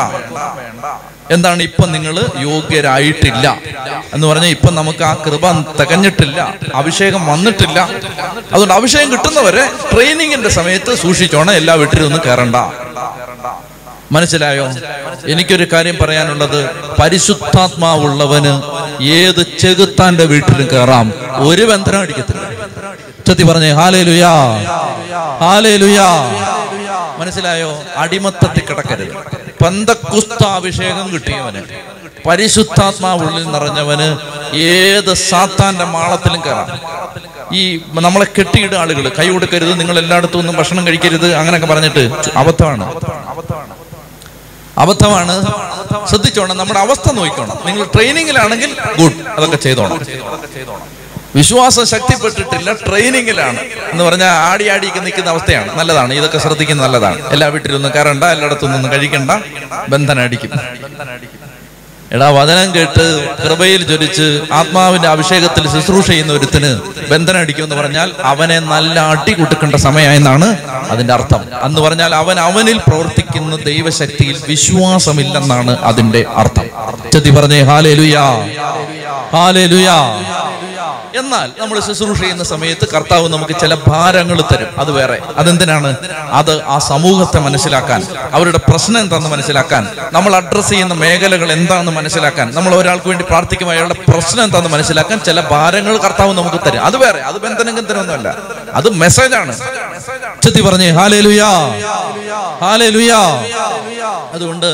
എന്താണ് 1.32 1.64
ഇപ്പൊ 1.64 1.86
നിങ്ങൾ 1.86 2.20
യോഗ്യരായിട്ടില്ല? 2.38 3.58
എന്ന് 4.14 4.28
പറഞ്ഞാൽ 4.28 4.50
ഇപ്പൊ 4.50 4.72
നമുക്ക് 4.72 5.04
ആ 5.04 5.14
കൃപ 5.14 5.52
തികഞ്ഞിട്ടില്ല. 5.80 6.54
അഭിഷേകം 6.76 7.28
വന്നിട്ടില്ല. 7.28 7.90
അതുകൊണ്ട് 8.54 8.74
അഭിഷേകം 8.74 9.12
കിട്ടുന്നവരെ 9.12 9.70
ട്രെയിനിങ്ങിന്റെ 9.94 10.50
സമയത്ത് 10.50 10.96
സൂക്ഷിച്ചോണം. 10.96 11.54
എല്ലാ 11.54 11.74
വീട്ടിലും 11.74 12.06
ഒന്നും 12.06 12.22
കയറണ്ട. 12.26 12.56
മനസ്സിലായോ? 14.14 14.66
എനിക്കൊരു 15.28 15.66
കാര്യം 15.74 15.98
പറയാനുള്ളത്. 16.02 16.60
പരിശുദ്ധാത്മാവുള്ളവന് 17.02 18.54
ഏത് 19.04 19.42
ചെകുത്താന്റെ 19.60 20.26
വീട്ടിലും 20.32 20.68
കയറാം 20.72 21.08
ഒരു 21.48 21.64
ബന്ധനം 21.72 22.00
അടിക്കത്തില്ല. 22.00 22.44
ചത്തി 23.28 23.44
പറഞ്ഞേ 23.44 23.72
ഹാലേ 23.72 24.02
ലുയാ 24.04 24.34
ഹാലേ 25.44 25.76
ലുയാ 25.76 26.10
മനസ്സിലായോ? 27.18 27.72
അടിമത്തത്തിൽ 27.98 28.64
കിടക്കരുത്. 28.70 29.14
പന്തക്കുസ്താഭിഷേകം 29.64 31.14
കിട്ടിയവന് 31.14 31.62
പരിശുദ്ധാത്മാവുള്ളിൽ 32.28 33.44
നിറഞ്ഞവന് 33.52 34.08
ഏത് 34.58 35.14
സാത്താന്റെ 35.14 35.86
മാളത്തിലും 35.86 36.42
കയറാം 36.46 36.70
ഈ 37.54 37.64
നമ്മളെ 38.06 38.28
കെട്ടിയിട 38.38 38.76
ആളുകൾ 38.76 39.06
കൈ 39.20 39.28
കൊടുക്കരുത് 39.30 39.80
നിങ്ങൾ 39.80 40.00
എല്ലായിടത്തും 40.00 40.40
ഒന്നും 40.40 40.56
ഭക്ഷണം 40.56 40.88
കഴിക്കരുത് 40.88 41.34
അങ്ങനെയൊക്കെ 41.34 41.68
പറഞ്ഞിട്ട് 41.68 42.04
അബദ്ധമാണ്. 42.36 42.86
ശ്രദ്ധിച്ചോണം 46.10 46.58
നമ്മുടെ 46.58 46.80
അവസ്ഥ 46.80 47.12
നോക്കിക്കോണം. 47.12 47.58
നിങ്ങൾ 47.66 47.84
ട്രെയിനിങ്ങിലാണെങ്കിൽ 47.96 48.78
ഗുഡ് 49.00 49.28
അതൊക്കെ 49.38 49.56
ചെയ്തോണം. 49.56 50.00
വിശ്വാസം 51.36 51.86
ശക്തിപ്പെട്ടിട്ടില്ല 51.86 52.74
ട്രെയിനിങ്ങിലാണ്. 52.74 53.60
എന്ന് 53.92 54.04
പറഞ്ഞാൽ 54.04 54.32
ആടി 54.50 54.68
ആടിയൊക്കെ 54.68 55.00
നിൽക്കുന്ന 55.00 55.30
അവസ്ഥയാണ്. 55.30 55.80
നല്ലതാണ് 55.80 56.14
ഇതൊക്കെ 56.14 56.38
ശ്രദ്ധിക്കുന്നത് 56.38 56.88
നല്ലതാണ്. 56.88 57.30
എല്ലാ 57.30 57.48
വീട്ടിലൊന്നും 57.48 57.92
കയറണ്ട 57.96 58.24
എല്ലായിടത്തും 58.24 58.76
ഒന്നും 58.76 58.92
കഴിക്കണ്ട 58.92 59.32
ബന്ധനടിക്കും. 59.90 60.52
എടാ 62.14 62.30
വചനം 62.30 62.76
കേട്ട് 62.76 63.06
കൃപയിൽ 63.44 63.82
ജ്വലിച്ച് 63.84 64.26
ആത്മാവിന്റെ 64.54 65.08
അഭിഷേകത്തിൽ 65.08 65.64
ശുശ്രൂഷ 65.70 66.08
ചെയ്യുന്ന 66.08 66.34
ഒരുത്തിന് 66.34 66.70
ബന്ധനം 67.10 67.40
അടിക്കുമെന്ന് 67.40 67.76
പറഞ്ഞാൽ 67.76 68.10
അവനെ 68.24 68.60
നല്ല 68.66 69.00
അടി 69.14 69.34
കൊടുക്കേണ്ട 69.34 69.76
സമയമായെന്നാണ് 69.78 70.48
അതിന്റെ 70.92 71.14
അർത്ഥം. 71.14 71.42
അന്ന് 71.62 71.82
പറഞ്ഞാൽ 71.82 72.16
അവൻ 72.16 72.40
അവനിൽ 72.40 72.78
പ്രവർത്തിക്കുന്ന 72.88 73.56
ദൈവശക്തിയിൽ 73.66 74.38
വിശ്വാസമില്ലെന്നാണ് 74.48 75.74
അതിന്റെ 75.84 76.22
അർത്ഥം. 76.36 76.68
ചെത്തി 77.14 77.30
പറഞ്ഞേ 77.30 77.62
ഹാലേ 77.62 77.94
ലുയാ 77.94 78.26
ഹാലേ 79.34 79.66
ലുയാ 79.66 79.98
എന്നാൽ 81.24 81.50
നമ്മൾ 81.60 81.78
ശുശ്രൂഷ 81.88 82.20
ചെയ്യുന്ന 82.22 82.46
സമയത്ത് 82.52 82.86
കർത്താവ് 82.94 83.28
നമുക്ക് 83.30 83.56
ചില 83.60 83.74
ഭാരങ്ങൾ 83.88 84.38
തരും. 84.52 84.70
അത് 84.82 84.92
വേറെ. 84.92 85.18
അതെന്തിനാണ്? 85.38 85.90
അത് 86.40 86.54
ആ 86.66 86.78
സമൂഹത്തെ 86.90 87.40
മനസ്സിലാക്കാൻ 87.40 88.02
അവരുടെ 88.34 88.60
പ്രശ്നം 88.70 89.00
എന്താണെന്ന് 89.00 89.32
മനസ്സിലാക്കാൻ 89.36 89.84
നമ്മൾ 90.14 90.32
അഡ്രസ്സ് 90.36 90.72
ചെയ്യുന്ന 90.74 90.96
മേഖലകൾ 91.04 91.50
എന്താണെന്ന് 91.58 91.94
മനസ്സിലാക്കാൻ 92.00 92.48
നമ്മൾ 92.54 92.72
ഒരാൾക്ക് 92.76 93.08
വേണ്ടി 93.08 93.26
പ്രാർത്ഥിക്കുമ്പോൾ 93.30 93.76
അയാളുടെ 93.76 93.98
പ്രശ്നം 94.10 94.44
എന്താണെന്ന് 94.44 94.72
മനസ്സിലാക്കാൻ 94.76 95.18
ചില 95.28 95.40
ഭാരങ്ങൾ 95.52 95.94
കർത്താവ് 95.98 96.34
നമുക്ക് 96.34 96.60
തരും. 96.66 96.82
അത് 96.86 96.98
വേറെ. 96.98 97.22
അത് 97.30 97.38
ബന്ധനം 97.46 97.74
ഗന്ധനൊന്നുമല്ല 97.76 98.30
അത് 98.74 98.90
മെസ്സേജാണ് 99.04 99.54
ചെത്തി 100.44 100.62
പറഞ്ഞേ 100.62 100.90
ഹാലേ 101.00 101.20
ലുയാ 101.22 101.52
ഹാലേ 102.64 102.90
ലുയാ 102.90 103.22
അതുകൊണ്ട് 104.34 104.70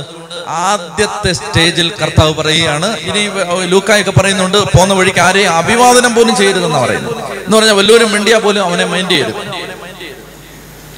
ആദ്യത്തെ 0.50 1.32
സ്റ്റേജിൽ 1.32 1.91
കർത്താവ് 2.02 2.34
പറയുകയാണ് 2.34 2.97
ഇനി 3.00 3.30
ലൂക്കായൊക്കെ 3.66 4.12
പറയുന്നുണ്ട് 4.12 4.58
പോകുന്ന 4.58 4.93
വഴിക്ക് 4.93 5.20
ആരെയും 5.20 5.52
അഭിവാദനം 5.52 6.16
പോലും 6.16 6.36
ചെയ്യരുതെന്ന് 6.36 6.80
പറയുന്നു 6.80 7.12
എന്ന് 7.45 7.58
പറഞ്ഞാൽ 7.58 7.74
വല്ലവരും 7.74 8.12
മിണ്ടിയാ 8.12 8.38
പോലും 8.38 8.64
അവനെ 8.64 8.86
മൈൻഡ് 8.86 9.12
ചെയ്യരുത്. 9.12 9.41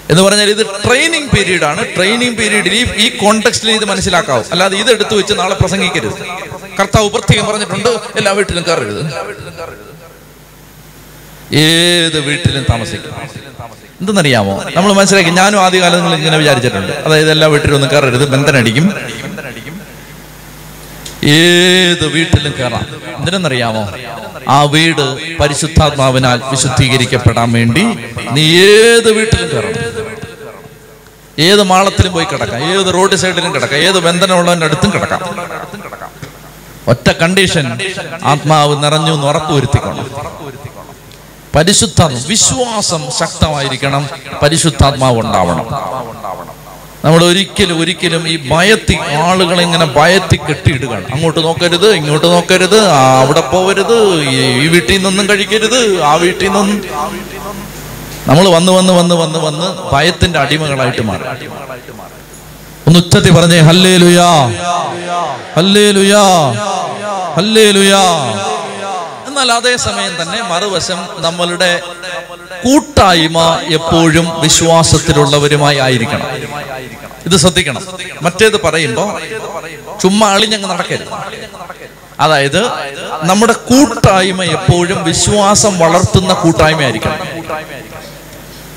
എന്ന് 0.09 0.23
പറഞ്ഞാൽ 0.23 0.49
ഇത് 0.49 0.65
ട്രെയിനിങ് 0.65 1.29
പീരീഡ് 1.29 1.63
ആണ് 1.63 1.95
ട്രെയിനിങ് 1.95 2.35
പീരീഡിൽ 2.35 2.73
ഈ 2.73 2.83
ഈ 3.05 3.17
കോണ്ടെക്സ്റ്റിൽ 3.17 3.71
ഇത് 3.71 3.85
മനസ്സിലാക്കാവും. 3.85 4.45
അല്ലാതെ 4.51 4.77
ഇത് 4.77 4.91
എടുത്തു 4.91 5.15
വെച്ച് 5.15 5.33
നാളെ 5.39 5.55
പ്രസംഗിക്കരുത്. 5.55 6.13
കർത്താവ് 6.79 7.09
പ്രത്യേകം 7.09 7.47
പറഞ്ഞിട്ടുണ്ട് 7.47 7.89
എല്ലാ 7.89 8.31
വീട്ടിലും 8.31 8.63
കയറരുത്. 8.67 9.01
ഏത് 11.55 12.19
വീട്ടിലും 12.19 12.65
താമസിക്കും. 12.69 13.15
എന്തെന്നറിയാമോ? 14.01 14.63
നമ്മൾ 14.75 14.93
മനസ്സിലാക്കി 14.93 15.29
ഞാനും 15.29 15.59
ആദ്യകാലങ്ങളിൽ 15.61 16.15
ഇങ്ങനെ 16.15 16.37
വിചാരിച്ചിട്ടുണ്ട്. 16.37 16.93
അതായത് 16.93 17.31
എല്ലാ 17.31 17.47
വീട്ടിലും 17.47 17.75
ഒന്നും 17.75 17.89
കയറരുത് 17.91 18.29
ബന്ധനടിക്കും. 18.29 18.93
ഏത് 21.23 22.07
വീട്ടിലും 22.07 22.53
കയറാം 22.59 22.85
എന്തിനെന്നറിയാമോ? 23.17 23.89
ആ 24.47 24.63
വീട് 24.63 25.37
പരിശുദ്ധാത്മാവിനാൽ 25.37 26.41
വിശുദ്ധീകരിക്കപ്പെടാൻ 26.51 27.51
വേണ്ടി 27.51 27.83
നീ 28.31 28.61
ഏത് 28.61 29.11
വീട്ടിലും 29.11 29.49
കയറണം 29.49 30.01
ഏത് 31.39 31.63
മാളത്തിലും 31.63 32.13
പോയി 32.13 32.25
കിടക്കാം. 32.25 32.63
ഏത് 32.63 32.93
റോഡ് 32.93 33.15
സൈഡിലും 33.15 33.53
കിടക്കാം. 33.53 33.79
ഏത് 33.79 33.99
ബന്ധനമുള്ളവന്റെ 33.99 34.65
അടുത്തും 34.65 34.93
കിടക്കാം. 34.93 35.21
ഒറ്റ 36.87 37.11
കണ്ടീഷൻ 37.11 37.77
ആത്മാവ് 38.23 38.83
നിറഞ്ഞു 38.83 39.13
എന്ന് 39.13 39.27
ഉറപ്പുവരുത്തിക്കണം 39.27 40.11
പരിശുദ്ധ 41.55 42.01
വിശ്വാസം 42.27 43.01
ശക്തമായിരിക്കണം. 43.19 44.09
പരിശുദ്ധാത്മാവ് 44.41 45.19
ഉണ്ടാവണം. 45.19 45.65
നമ്മൾ 47.03 47.21
ഒരിക്കലും 47.25 47.77
ഒരിക്കലും 47.81 48.23
ഈ 48.27 48.49
ഭയത്തി 48.49 48.95
ആളുകളെ 49.21 49.61
ഇങ്ങനെ 49.63 49.85
ഭയത്തി 49.95 50.37
കെട്ടിയിടുകയാണ്. 50.39 51.05
അങ്ങോട്ട് 51.13 51.39
നോക്കരുത് 51.43 51.87
ഇങ്ങോട്ട് 51.95 52.27
നോക്കരുത് 52.27 52.77
അവിടെ 53.21 53.43
പോവരുത് 53.51 53.95
ഈ- 54.33 54.67
വീട്ടിൽ 54.67 54.93
നിന്നൊന്നും 54.95 55.25
കഴിക്കരുത് 55.29 55.79
ആ 56.03 56.13
വീട്ടിൽ 56.17 56.49
നിന്നും. 56.49 56.67
നമ്മൾ 58.27 58.45
വന്ന് 58.49 58.71
വന്ന് 58.71 58.93
വന്ന് 58.93 59.15
വന്ന് 59.15 59.39
വന്ന് 59.39 59.67
ഭയത്തിന്റെ 59.93 60.39
അടിമകളായിട്ട് 60.39 61.03
മാറി. 61.03 61.23
ഒന്ന് 62.87 62.99
ഉച്ചത്തി 62.99 63.29
പറഞ്ഞേ 63.29 63.59
ഹല്ലേ 63.61 63.97
ലുയാ 63.97 64.29
ഹല്ലേ 65.55 65.85
ലുയാ 65.91 66.23
ഹല്ലേ 67.37 67.65
ലുയാ 67.71 68.03
എന്നാൽ 69.27 69.51
അതേ 69.53 69.73
സമയം 69.79 70.13
തന്നെ 70.21 70.39
മറുവശം 70.49 70.99
നമ്മളുടെ 71.19 71.71
കൂട്ടായ്മ 72.63 73.37
എപ്പോഴും 73.71 74.25
വിശ്വാസത്തിലുള്ളവരുമായി 74.41 75.77
ആയിരിക്കണം. 75.77 76.27
ഇത് 77.25 77.37
ശ്രദ്ധിക്കണം. 77.37 77.81
മറ്റേത് 78.21 78.61
പറയുമ്പോ 78.61 79.19
ചുമ്മാ 80.01 80.33
അളിഞ്ഞങ്ങ് 80.33 80.69
നടക്കരുത്. 80.69 81.07
അതായത് 82.19 82.63
നമ്മുടെ 83.23 83.53
കൂട്ടായ്മ 83.53 84.43
എപ്പോഴും 84.43 85.03
വിശ്വാസം 85.03 85.79
വളർത്തുന്ന 85.79 86.33
കൂട്ടായ്മ 86.33 86.71
കൂട്ടായ്മയായിരിക്കണം. 86.71 87.17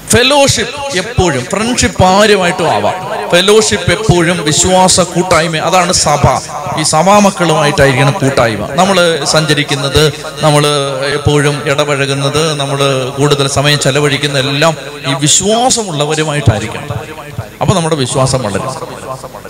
ഫെലോഷിപ്പ് 0.09 0.97
എപ്പോഴും 0.97 1.45
ഫ്രണ്ട്ഷിപ്പ് 1.45 2.05
ആരുമായിട്ടും 2.05 2.71
ആവാം. 2.71 3.29
ഫെലോഷിപ്പ് 3.31 3.93
എപ്പോഴും 3.93 4.45
വിശ്വാസ 4.45 5.01
കൂട്ടായ്മ 5.01 5.57
അതാണ് 5.57 5.93
സഭ. 5.93 6.25
ഈ 6.79 6.83
സഭാമക്കളുമായിട്ടായിരിക്കണം 6.83 8.13
കൂട്ടായ്മ. 8.13 8.67
നമ്മൾ 8.67 9.25
സഞ്ചരിക്കുന്നത് 9.25 10.13
നമ്മൾ 10.43 10.67
എപ്പോഴും 11.13 11.63
ഇടപഴകുന്നത് 11.65 12.55
നമ്മൾ 12.55 13.09
കൂടുതൽ 13.19 13.49
സമയം 13.49 13.79
ചെലവഴിക്കുന്ന 13.79 14.39
എല്ലാം 14.39 14.77
ഈ 15.09 15.15
വിശ്വാസമുള്ളവരുമായിട്ടായിരിക്കണം. 15.15 16.89
അപ്പൊ 17.65 17.75
നമ്മുടെ 17.77 17.97
വിശ്വാസം 17.97 18.43
വളരും. 18.43 18.71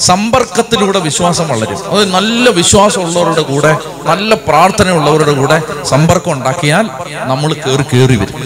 സമ്പർക്കത്തിലൂടെ 0.01 0.99
വിശ്വാസം 0.99 1.49
വളരും. 1.49 1.91
അത് 1.91 2.05
നല്ല 2.13 2.51
വിശ്വാസമുള്ളവരുടെ 2.51 3.43
കൂടെ 3.43 3.73
നല്ല 4.03 4.35
പ്രാർത്ഥനയുള്ളവരുടെ 4.35 5.33
കൂടെ 5.33 5.63
സമ്പർക്കം 5.85 6.33
ഉണ്ടാക്കിയാൽ 6.33 6.87
നമ്മൾ 7.25 7.53
കയറി 7.53 7.83
കയറി 7.83 8.17
വരും. 8.17 8.39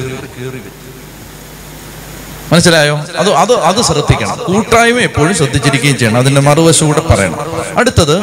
മനസ്സിലായോ? 2.53 3.01
അത് 3.17 3.31
അത് 3.35 3.53
അത് 3.53 3.83
ശ്രദ്ധിക്കണം. 3.83 4.39
കൂട്ടായ്മ 4.47 4.99
എപ്പോഴും 5.01 5.35
ശ്രദ്ധിച്ചിരിക്കുകയും 5.35 5.99
ചെയ്യണം. 5.99 6.19
അതിന്റെ 6.19 6.41
മറുവശം 6.41 6.87
കൂടെ 6.87 7.01
പറയണം. 7.01 7.39
അടുത്തത് 7.79 8.17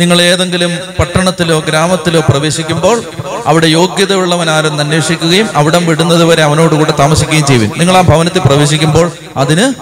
നിങ്ങൾ 0.00 0.22
ഏതെങ്കിലും 0.22 0.78
പട്ടണത്തിലോ 0.98 1.58
ഗ്രാമത്തിലോ 1.58 2.20
പ്രവേശിക്കുമ്പോൾ 2.28 3.02
അവിടെ 3.46 3.66
യോഗ്യതയുള്ളവൻ 3.66 4.50
ആരെന്ന് 4.50 4.82
അന്വേഷിക്കുകയും 4.82 5.48
അവിടം 5.54 5.86
വിടുന്നത് 5.86 6.24
വരെ 6.24 6.42
അവനോട് 6.42 6.74
കൂടെ 6.74 6.92
താമസിക്കുകയും 6.98 7.46
ചെയ്യും. 7.46 7.72
നിങ്ങൾ 7.76 7.96
ആ 7.96 8.00
ഭവനത്തിൽ 8.00 8.38
പ്രവേശിക്കുമ്പോൾ 8.38 9.12
അതിന് 9.36 9.74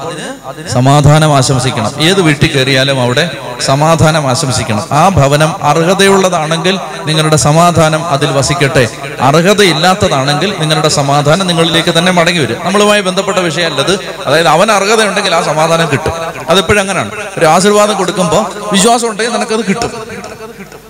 സമാധാനം 0.68 1.36
ആശംസിക്കണം. 1.36 2.02
ഏത് 2.02 2.20
വീട്ടിൽ 2.20 2.52
കയറിയാലും 2.52 3.00
അവിടെ 3.00 3.30
സമാധാനം 3.60 4.28
ആശംസിക്കണം. 4.28 4.84
ആ 4.92 5.08
ഭവനം 5.08 5.64
അർഹതയുള്ളതാണെങ്കിൽ 5.64 6.78
നിങ്ങളുടെ 7.06 7.36
സമാധാനം 7.36 8.08
അതിൽ 8.08 8.30
വസിക്കട്ടെ. 8.30 8.88
അർഹതയില്ലാത്തതാണെങ്കിൽ 9.20 10.54
നിങ്ങളുടെ 10.58 10.88
സമാധാനം 10.88 11.46
നിങ്ങളിലേക്ക് 11.46 11.98
തന്നെ 11.98 12.12
മടങ്ങി 12.12 12.40
വരും. 12.40 12.56
നമ്മളുമായി 12.64 13.00
ബന്ധപ്പെട്ട 13.00 13.38
വിഷയമല്ലത്. 13.38 13.98
അതായത് 14.26 14.48
അവൻ 14.48 14.72
അർഹതയുണ്ടെങ്കിൽ 14.72 15.34
ആ 15.34 15.40
സമാധാനം 15.42 15.88
കിട്ടും. 15.92 16.12
അതെപ്പോഴും 16.50 16.80
അങ്ങനെയാണ്. 16.80 17.10
ഒരു 17.38 17.46
ആശീർവാദം 17.46 17.96
കൊടുക്കുമ്പോൾ 17.96 18.72
വിശ്വാസം 18.72 19.08
ഉണ്ടെങ്കിൽ 19.08 19.32
നിനക്കത് 19.32 19.64
കിട്ടും. 19.68 20.07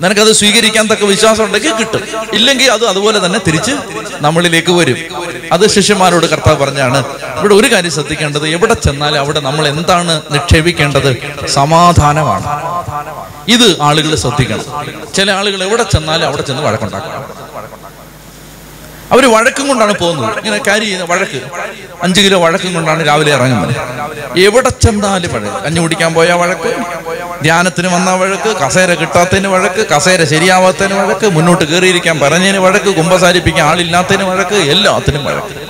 നിനക്കത് 0.03 0.32
സ്വീകരിക്കാൻ 0.32 0.86
തക്ക 0.86 1.05
വിശ്വാസം 1.05 1.44
ഉണ്ടെങ്കിൽ 1.44 1.72
കിട്ടും. 1.72 2.03
ഇല്ലെങ്കിൽ 2.32 2.70
അത് 2.70 2.84
അതുപോലെ 2.86 3.26
തന്നെ 3.26 3.40
തിരിച്ച് 3.46 3.72
നമ്മളിലേക്ക് 4.20 4.72
വരും. 4.72 4.99
അത് 5.53 5.68
ശിഷ്യന്മാരോട് 5.68 6.26
കർത്താവ് 6.26 6.59
പറഞ്ഞാണ് 6.59 6.99
ഇവിടെ 7.38 7.55
ഒരു 7.55 7.72
കാര്യം 7.72 7.90
ശ്രദ്ധിക്കേണ്ടത് 7.90 8.49
എവിടെ 8.49 8.74
ചെന്നാലും 8.74 9.18
അവിടെ 9.18 9.40
നമ്മൾ 9.40 9.68
എന്താണ് 9.68 10.22
നിക്ഷേപിക്കേണ്ടത്? 10.30 11.11
സമാധാനമാണ്. 11.46 12.46
ഇത് 13.49 13.68
ആളുകൾ 13.82 14.14
ശ്രദ്ധിക്കണം. 14.14 14.64
ചില 15.14 15.30
ആളുകൾ 15.30 15.62
എവിടെ 15.64 15.82
ചെന്നാലും 15.82 16.26
അവിടെ 16.26 16.42
ചെന്ന് 16.42 16.62
വഴക്കുണ്ടാക്കും 16.62 17.47
അവർ 19.12 19.26
വഴക്കും 19.32 19.68
കൊണ്ടാണ് 19.68 19.92
പോകുന്നത്. 19.92 20.38
ഇങ്ങനെ 20.38 20.62
കാരി 20.66 20.84
ചെയ്യുന്ന 20.84 21.04
വഴക്ക്. 21.04 21.40
അഞ്ച് 22.02 22.20
കിലോ 22.20 22.40
വഴക്കും 22.40 22.74
കൊണ്ടാണ് 22.74 23.06
രാവിലെ 23.06 23.32
ഇറങ്ങുന്നത്. 23.32 23.74
എവിടെ 24.38 24.68
ചെന്നാലും 24.68 25.32
വഴക്ക്. 25.32 25.64
കഞ്ഞി 25.64 25.80
കുടിക്കാൻ 25.80 26.14
പോയ 26.14 26.32
വഴക്ക്. 26.32 26.74
ധ്യാനത്തിന് 27.42 27.88
വന്ന 27.88 28.11
വഴക്ക്. 28.11 28.56
കസേര 28.56 28.94
കിട്ടാത്തതിന് 28.94 29.48
വഴക്ക്. 29.48 29.86
കസേര 29.96 30.24
ശരിയാവാത്തതിന് 30.24 30.94
വഴക്ക്. 30.94 31.26
മുന്നോട്ട് 31.26 31.64
കയറിയിരിക്കാൻ 31.64 32.20
പറഞ്ഞതിന് 32.20 32.59
വഴക്ക്. 32.59 32.90
കുമ്പസാരിപ്പിക്കാൻ 32.96 33.66
ആളില്ലാത്തതിന് 33.66 34.24
വഴക്ക്. 34.24 34.54
എല്ലാത്തിനും 34.54 35.24
വഴക്ക്. 35.24 35.68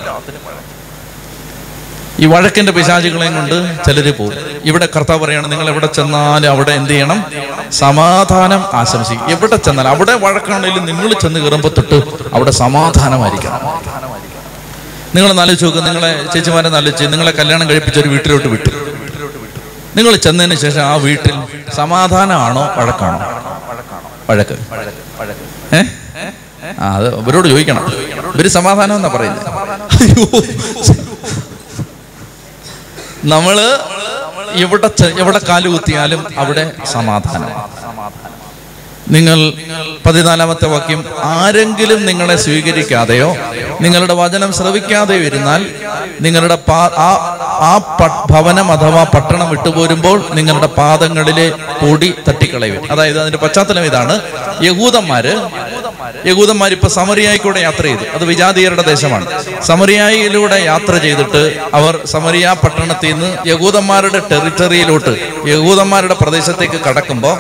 ഈ 2.21 2.27
വഴക്കിന്റെ 2.27 2.73
പിശാചുകളെയും 2.73 3.35
കൊണ്ട് 3.35 3.85
ചിലര് 3.85 4.19
പോകും. 4.19 4.35
ഇവിടെ 4.65 4.89
കർത്താവ് 4.97 5.21
പറയണം 5.21 5.51
നിങ്ങൾ 5.51 5.69
എവിടെ 5.69 5.87
ചെന്നാലും 5.87 6.51
അവിടെ 6.51 6.73
എന്ത് 6.73 6.91
ചെയ്യണം? 6.91 7.25
സമാധാനം 7.73 8.65
ആശംസിക്കും. 8.73 9.31
എവിടെ 9.31 9.57
ചെന്നാലും 9.57 9.91
അവിടെ 9.91 10.15
വഴക്കാണെങ്കിലും 10.15 10.87
നിങ്ങൾ 10.87 11.13
ചെന്ന് 11.13 11.41
കയറുമ്പോൾ 11.41 11.69
തൊട്ട് 11.69 11.99
അവിടെ 12.35 12.51
സമാധാനമായിരിക്കണം. 12.51 13.61
നിങ്ങൾ 15.15 15.33
നാലോചിച്ച് 15.33 15.65
നോക്കുക 15.65 15.83
നിങ്ങളെ 15.83 16.25
ചേച്ചിമാരെ 16.35 16.69
നാലോചിച്ച് 16.69 17.05
നിങ്ങളെ 17.05 17.31
കല്യാണം 17.31 17.71
കഴിപ്പിച്ച 17.71 17.99
ഒരു 17.99 18.09
വീട്ടിലോട്ട് 18.09 18.49
വിട്ടു. 18.49 18.71
നിങ്ങൾ 19.97 20.17
ചെന്നതിന് 20.17 20.55
ശേഷം 20.55 20.83
ആ 20.83 20.95
വീട്ടിൽ 20.95 21.35
സമാധാനമാണോ 21.77 22.71
വഴക്കാണോ? 22.77 23.19
വഴക്ക്. 24.31 24.57
ഏ? 25.75 25.83
അത് 26.79 27.21
അവരോട് 27.23 27.49
ചോദിക്കണം. 27.49 27.85
ഇവർ 28.35 28.49
സമാധാനം 28.49 28.97
എന്നാ 28.97 29.09
പറയുന്നത് 29.09 29.47
നമ്മൾ 33.25 33.59
എവിടെ 34.55 34.91
എവിടെ 35.19 35.41
കാലുകുത്തിയാലും 35.49 36.27
അവിടെ 36.39 36.73
സമാധാനം. 36.93 37.51
നിങ്ങൾ 39.11 39.39
പതിനാലാമത്തെ 40.07 40.67
വാക്യം 40.67 41.05
ആരെങ്കിലും 41.23 42.07
നിങ്ങളെ 42.07 42.37
സ്വീകരിക്കാതെയോ 42.37 43.37
നിങ്ങളുടെ 43.81 44.15
വചനം 44.15 44.53
ശ്രവിക്കാതെയോ 44.53 45.21
ഇരുന്നാൽ 45.21 45.63
നിങ്ങളുടെ 46.21 46.59
ആ 46.99 47.11
ആ 47.71 47.73
ഭവനം 48.31 48.73
അഥവാ 48.73 49.03
പട്ടണം 49.05 49.51
വിട്ടുപോരുമ്പോൾ 49.51 50.25
നിങ്ങളുടെ 50.35 50.67
പാദങ്ങളിലെ 50.67 51.53
പൊടി 51.83 52.15
തട്ടിക്കളയും. 52.29 52.93
അതായത് 52.93 53.19
അതിന്റെ 53.21 53.39
പശ്ചാത്തലം 53.39 53.85
ഇതാണ്. 53.85 54.21
യഹൂദന്മാര് 54.63 55.33
യഹൂദന്മാർ 56.27 56.73
ഇപ്പൊ 56.73 56.89
സമറിയായിക്കൂടെ 56.89 57.61
യാത്ര 57.61 57.83
ചെയ്തു. 57.83 58.05
അത് 58.15 58.25
വിജാതീയരുടെ 58.25 58.83
ദേശമാണ്. 58.83 59.27
സമറിയായിലൂടെ 59.63 60.59
യാത്ര 60.65 60.97
ചെയ്തിട്ട് 60.97 61.43
അവർ 61.75 62.07
സമറിയ 62.07 62.55
പട്ടണത്തിൽ 62.65 63.13
നിന്ന് 63.13 63.49
യഹൂദന്മാരുടെ 63.49 64.23
ടെറിട്ടറിയിലോട്ട് 64.31 65.13
യഹൂദന്മാരുടെ 65.49 66.15
പ്രദേശത്തേക്ക് 66.15 66.81
കടക്കുമ്പോൾ 66.89 67.37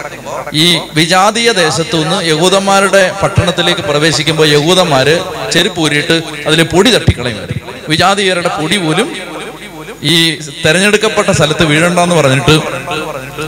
ഈ 0.63 0.67
വിജാതീയ 0.99 1.53
ദേശത്തു 1.53 1.97
നിന്ന് 2.03 2.19
യഹൂദന്മാരുടെ 2.31 3.03
പട്ടണത്തിലേക്ക് 3.23 3.83
പ്രവേശിക്കുമ്പോൾ 3.91 4.47
യഹൂദന്മാര് 4.57 5.17
ചെരുപ്പ് 5.55 5.81
ഊരിയിട്ട് 5.85 6.17
അതിലെ 6.49 6.65
പൊടി 6.75 6.91
തട്ടിക്കളയും 6.97 7.43
വിജാതീയരുടെ 7.93 8.51
പൊടി 8.61 8.79
പോലും 8.85 9.09
ഈ 10.13 10.17
തെരഞ്ഞെടുക്കപ്പെട്ട 10.65 11.31
സ്ഥലത്ത് 11.39 11.65
വീഴണ്ടെന്ന് 11.71 12.17
പറഞ്ഞിട്ട് 12.19 12.55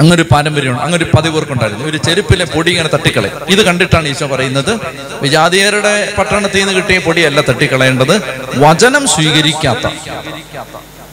അങ്ങനൊരു 0.00 0.24
പാരമ്പര്യമാണ് 0.32 0.80
അങ്ങനൊരു 0.84 1.06
പതിവർക്കുണ്ടായിരുന്നു 1.16 1.84
ഒരു 1.90 1.98
ചെരുപ്പിലെ 2.06 2.44
പൊടി 2.54 2.70
ഇങ്ങനെ 2.70 2.90
തട്ടിക്കളയും. 2.94 3.36
ഇത് 3.54 3.62
കണ്ടിട്ടാണ് 3.68 4.08
ഈശോ 4.12 4.26
പറയുന്നത് 4.32 4.72
വിജാതീയരുടെ 5.24 5.94
പട്ടണത്തിൽ 6.18 6.60
നിന്ന് 6.60 6.74
കിട്ടിയ 6.78 6.98
പൊടിയല്ല 7.06 7.40
തട്ടിക്കളയേണ്ടത് 7.40 8.14
വചനം 8.64 9.06
സ്വീകരിക്കാത്ത. 9.14 9.86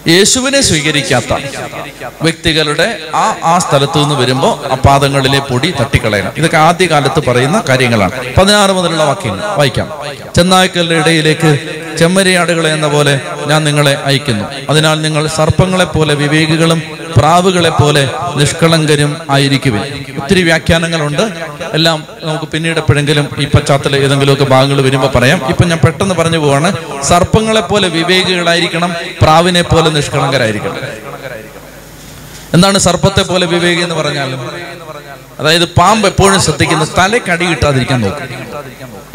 യേശുവിനെ 0.07 0.61
സ്വീകരിക്കാത്ത 0.61 1.33
വ്യക്തികളുടെ 2.21 2.99
ആ 3.15 3.35
ആ 3.43 3.57
സ്ഥലത്തു 3.57 3.99
നിന്ന് 3.99 4.15
വരുമ്പോൾ 4.15 4.71
ആ 4.71 4.75
പാദങ്ങളിലെ 4.75 5.39
പൊടി 5.39 5.73
തട്ടിക്കളയണം. 5.79 6.31
ഇതൊക്കെ 6.37 6.57
ആദ്യകാലത്ത് 6.57 7.23
പറയുന്ന 7.25 7.63
കാര്യങ്ങളാണ്. 7.69 8.35
പതിനാറ് 8.37 8.71
മുതലുള്ള 8.71 9.03
വാക്യങ്ങൾ. 9.03 9.39
വായിക്കാം. 9.57 9.89
ചെന്നായ്ക്കളുടെ 10.35 10.95
ഇടയിലേക്ക് 10.95 11.51
ചെമ്മരിയാടുകളെ 11.99 12.73
എന്ന 12.73 12.87
പോലെ 12.87 13.21
ഞാൻ 13.47 13.63
നിങ്ങളെ 13.63 13.93
അയക്കുന്നു. 14.05 14.45
അതിനാൽ 14.69 15.01
നിങ്ങൾ 15.01 15.27
സർപ്പങ്ങളെ 15.27 15.85
പോലെ 15.85 16.13
വിവേകികളും 16.13 16.81
പ്രാവുകളെ 17.15 17.69
പോലെ 17.69 18.09
നിഷ്കളങ്കരും 18.35 19.17
ആയിരിക്കുവിൻ. 19.29 19.81
ഒത്തിരി 20.21 20.41
വ്യാഖ്യാനങ്ങളുണ്ട്. 20.41 21.21
എല്ലാം 21.73 22.03
നമുക്ക് 22.23 22.45
പിന്നീട് 22.45 22.77
എപ്പോഴെങ്കിലും 22.77 23.29
ഈ 23.39 23.45
പശ്ചാത്തല 23.45 23.95
ഏതെങ്കിലുമൊക്കെ 23.95 24.43
ഭാഗങ്ങൾ 24.43 24.81
വരുമ്പോൾ 24.81 25.07
പറയാം. 25.07 25.41
ഇപ്പൊ 25.49 25.65
ഞാൻ 25.65 25.79
പെട്ടെന്ന് 25.83 26.15
പറഞ്ഞു 26.15 26.37
പോവാണ്. 26.37 26.69
സർപ്പങ്ങളെ 27.03 27.61
പോലെ 27.61 27.87
വിവേകികളായിരിക്കണം 27.87 28.93
പ്രാവിനെ 29.21 29.61
പോലെ 29.61 29.89
നിഷ്കളങ്കരായിരിക്കണം. 29.89 30.77
എന്താണ് 32.53 32.77
സർപ്പത്തെ 32.77 33.21
പോലെ 33.21 33.45
വിവേകി 33.47 33.81
എന്ന് 33.81 33.95
പറഞ്ഞാലും 33.95 34.39
അതായത് 35.39 35.65
പാമ്പ് 35.65 36.07
എപ്പോഴും 36.07 36.39
ശ്രദ്ധിക്കുന്ന 36.41 36.85
തലക്കടി 36.97 37.45
കിട്ടാതിരിക്കാൻ 37.45 38.01
നോക്കും. 38.01 38.27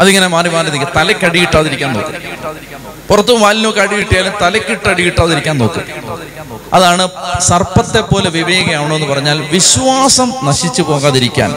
അതിങ്ങനെ 0.01 0.27
മാറി 0.27 0.49
മാറി 0.49 0.71
നിൽക്കും 0.71 0.93
തലക്കടി 0.97 1.41
കിട്ടാതിരിക്കാൻ 1.41 1.93
നോക്കും. 1.95 2.15
പുറത്തും 3.09 3.41
വാലിനൊക്കെ 3.41 3.81
അടി 3.81 3.95
കിട്ടിയാലും 3.97 4.33
തലക്കിട്ട് 4.43 4.89
അടി 4.89 5.03
കിട്ടാതിരിക്കാൻ 5.05 5.59
നോക്കും. 5.59 5.83
അതാണ് 6.73 7.09
സർപ്പത്തെ 7.41 8.01
പോലെ 8.01 8.31
വിവേകയാണോ 8.31 8.95
എന്ന് 8.95 9.07
പറഞ്ഞാൽ 9.07 9.39
വിശ്വാസം 9.51 10.33
നശിച്ചു 10.45 10.83
പോകാതിരിക്കാൻ 10.83 11.51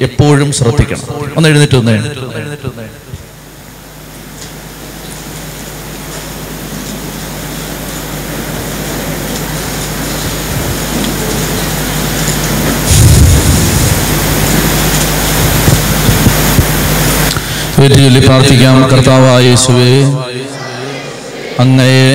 എപ്പോഴും 0.00 0.52
ശ്രദ്ധിക്കണം. 0.52 1.34
ഒന്ന് 1.36 1.48
എഴുന്നേറ്റ് 1.48 1.76
ഒന്ന് 1.76 1.92
എഴുന്നേറ്റ് 1.92 2.69
ഒന്ന്. 17.80 17.98
വീട്ടിൽ 17.98 18.26
പ്രാർത്ഥിക്കാം 18.26 18.76
കർത്താവായ 18.90 19.42
യേശുവേ 19.44 19.90
അങ്ങയെ 21.60 22.10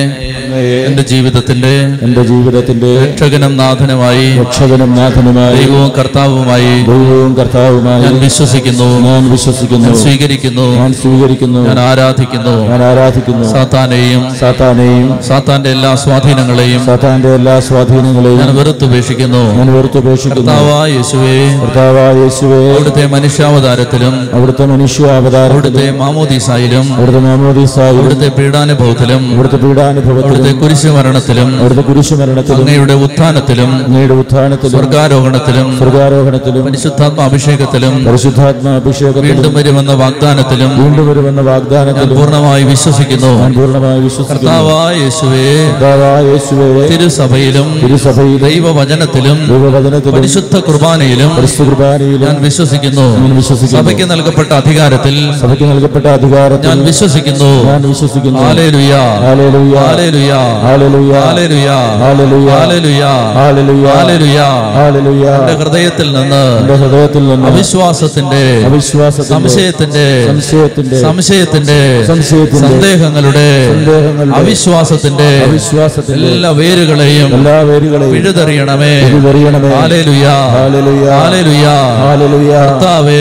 എന്റെ 0.60 1.02
ജീവിതത്തിന്റെ 1.02 1.98
എന്റെ 2.02 2.22
ജീവിതത്തിന്റെ 2.22 2.90
രക്ഷകനും 3.10 3.56
നാഥനുമായി 3.56 4.38
രക്ഷകനും 4.38 4.96
നാഥനുമായി 4.96 5.56
ദൈവവും 5.56 5.92
കർത്താവുമായി 5.98 6.82
ദൈവവും 6.82 7.34
കർത്താവുമായി 7.34 8.02
ഞാൻ 8.02 8.20
വിശ്വസിക്കുന്നു. 8.20 9.00
ഞാൻ 9.00 9.30
വിശ്വസിക്കുന്നു. 9.30 9.94
സ്വീകരിക്കുന്നു. 9.94 10.62
ഞാൻ 10.62 10.92
സ്വീകരിക്കുന്നു. 10.92 11.66
ഞാൻ 11.66 11.80
ആരാധിക്കുന്നു. 11.80 12.68
ഞാൻ 12.68 12.82
ആരാധിക്കുന്നു. 12.82 13.52
സാത്താനെയും 13.52 14.34
സാത്താനെയും 14.40 15.18
സാത്താന്റെ 15.28 15.70
എല്ലാ 15.70 15.94
സ്വാധീനങ്ങളെയും 15.94 16.86
സാത്താന്റെ 16.86 17.28
എല്ലാ 17.28 17.60
സ്വാധീനങ്ങളെയും 17.60 18.38
ഞാൻ 18.38 18.56
വെറുത്തുപേക്ഷിക്കുന്നു. 18.56 19.54
ഞാൻ 19.54 19.74
വെറുത്തുപേക്ഷിക്കുന്നു. 19.74 20.52
കർത്താവായ 20.52 20.90
യേശുവേ 20.92 21.60
കർത്താവായ 21.64 22.14
യേശുവേ 22.22 22.72
അവിടുത്തെ 22.72 23.06
മനുഷ്യാവതാരത്തിലും 23.06 24.28
അവിടുത്തെ 24.32 24.66
മനുഷ്യാവതാരം 24.66 25.52
അവിടുത്തെ 25.52 25.90
മാമോദീസായിലും 25.90 26.94
അവിടുത്തെ 26.94 27.20
മാമോദീസായും 27.20 27.98
അവിടുത്തെ 27.98 28.28
പീഡാനുഭവത്തിലും 28.28 29.32
അവിടുത്തെ 29.34 29.56
പീഡാനുഭവത്തിലും 29.56 30.45
അവിടുത്തെ 30.46 30.66
കുരിശുമരണത്തിലും 30.66 31.60
അവിടുത്തെ 31.60 31.82
കുരിശുമരണത്തിലും 31.82 32.56
അങ്ങയുടെ 32.56 32.92
ഉത്ഥാനത്തിലും 32.92 33.86
അങ്ങയുടെ 33.86 34.14
ഉത്ഥാനത്തിലും 34.14 34.70
സ്വർഗാരോഹണത്തിലും 34.70 35.78
സ്വർഗാരോഹണത്തിലും 35.78 36.64
പരിശുദ്ധാത്മാഭിഷേകത്തിലും 36.64 38.04
പരിശുദ്ധാത്മാഭിഷേകത്തിലും 38.04 39.28
വീണ്ടും 39.28 39.54
വരുമെന്ന 39.54 39.92
വാഗ്ദാനത്തിലും 39.92 40.82
വീണ്ടും 40.82 41.08
വരുമെന്ന 41.08 41.40
വാഗ്ദാനത്തിൽ 41.40 41.76
വാഗ്ദാനത്തിലും 41.76 42.18
പൂർണമായി 42.18 42.64
വിശ്വസിക്കുന്നു. 42.64 43.56
പൂർണമായി 43.56 44.00
വിശ്വസിക്കുന്നു. 44.00 44.52
തിരുസഭയിലും 46.86 47.80
തിരുസഭയിലും 47.82 48.48
ദൈവവചനത്തിലും 48.48 49.48
ദൈവവചനത്തിലും 49.48 50.14
പരിശുദ്ധ 50.14 50.58
കുർബാനയിലും 50.58 51.36
പരിശുദ്ധ 51.36 51.70
കുർബാനയിലും 51.70 52.26
ഞാൻ 52.26 52.42
വിശ്വസിക്കുന്നു. 52.42 53.36
വിശ്വസിക്കുന്നു. 53.36 53.82
സഭയ്ക്ക് 53.82 54.10
നൽകപ്പെട്ട 54.10 54.52
അധികാരത്തിൽ 54.52 55.40
സഭയ്ക്ക് 55.40 55.64
നൽകപ്പെട്ട 55.64 56.06
അധികാരത്തിൽ 56.06 56.68
ഞാൻ 56.68 56.84
വിശ്വസിക്കുന്നു. 56.84 57.44
ഞാൻ 57.44 57.88
വിശ്വസിക്കുന്നു. 57.88 58.40
Hallelujah 58.40 58.94
hallelujah. 59.26 59.86
ഹാലേലുയ 59.86 60.35
ഹൃദയത്തിൽ 65.56 66.08
നിന്ന് 66.16 66.42
ഹൃദയത്തിൽ 66.74 67.24
നിന്ന് 67.28 67.46
അവിശ്വാസത്തിന്റെ 67.50 68.42
അവിശ്വാസ 68.68 69.16
സംശയത്തിന്റെ 69.30 70.06
സംശയത്തിന്റെ 70.28 70.98
സംശയത്തിന്റെ 71.06 71.78
സംശയത്തിന്റെ 72.10 72.62
സന്ദേഹങ്ങളുടെ 72.64 73.48
അവിശ്വാസത്തിന്റെ 74.40 75.28
അവിശ്വാസത്തിന്റെ 75.46 76.28
എല്ലാ 76.30 76.50
വേരുകളെയും 76.60 77.30
എല്ലാ 77.38 77.56
വേരുകളെയും 77.70 78.12
പിഴുതെറിയണമേ 78.14 78.92
പിഴുതെറിയണമേ 79.06 79.70
ആലേലുയാ 79.80 80.34
ആലേലുയാ 80.62 81.14
ആലേലുയാ 81.18 81.76
ആലേലുയാ 82.08 82.60
കർത്താവേ 82.66 83.20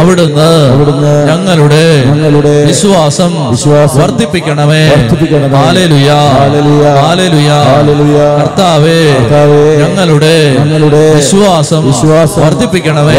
അവിടുന്ന് 0.00 0.50
അവിടുന്ന് 0.72 1.12
ഞങ്ങളുടെ 1.30 1.84
ഞങ്ങളുടെ 2.10 2.54
വിശ്വാസം 2.70 3.32
വിശ്വാസം 3.50 3.98
വർദ്ധിപ്പിക്കണമേ. 4.00 4.82
വർദ്ധിപ്പിക്കണമേ. 4.92 5.54
കർത്താവേ 8.38 8.98
ഞങ്ങളുടെ 9.80 10.34
വിശ്വാസം 11.16 11.84
വർദ്ധിപ്പിക്കണമേ 12.44 13.16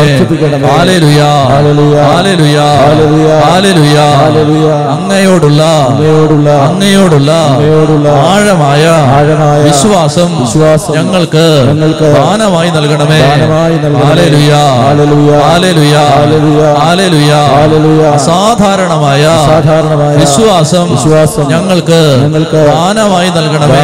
അങ്ങയോടുള്ള 4.95 5.63
അങ്ങയോടുള്ള 6.69 7.31
ആഴമായ 8.27 8.85
വിശ്വാസം 9.67 10.29
ഞങ്ങൾക്ക് 10.97 11.45
ദാനമായി 12.17 12.69
നൽകണമേ 12.69 13.19
സാധാരണമായ 18.25 19.23
വിശ്വാസം 20.21 20.87
ഞങ്ങൾക്ക് 21.53 22.01
ദാനമായി 22.69 23.29
നൽകണമേ 23.37 23.83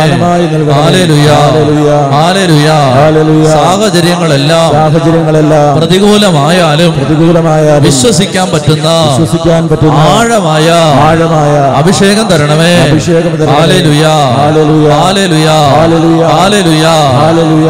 സാഹചര്യങ്ങളെല്ലാം 3.55 4.69
സാഹചര്യങ്ങളെല്ലാം 4.77 5.69
പ്രതികൂലമായാലും 5.77 6.91
പ്രതികൂലമായ 6.97 7.65
വിശ്വസിക്കാൻ 7.85 8.47
പറ്റുന്ന 8.53 8.89
വിശ്വസിക്കാൻ 9.07 9.63
പറ്റുന്ന 9.71 9.99
ആഴമായ 10.11 10.67
ആഴമായ 11.05 11.53
അഭിഷേകം 11.81 12.27
തരണമേ 12.31 12.73
അഭിഷേകം 12.85 13.33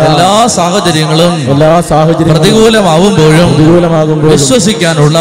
എല്ലാ 0.06 0.32
സാഹചര്യങ്ങളും 0.56 1.34
എല്ലാ 1.48 1.72
സാഹചര്യ 1.90 2.32
പ്രതികൂലമാകുമ്പോഴും 2.32 3.50
പ്രതികൂലമാകുമ്പോൾ 3.50 4.32
വിശ്വസിക്കാനുള്ള 4.34 5.20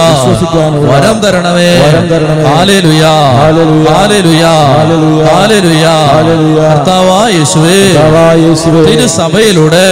വരം 0.87 1.19
തരണമേ 1.25 1.71
വരം 1.85 2.07
തരണമേ 2.13 2.47
ആലലുയാ 2.55 3.15
ആലലുയാ 3.45 3.95
ആലലുയാ 3.95 4.53
ആലലുയാ 5.35 5.84
തിരുസഭയിലൂടെ 8.87 9.87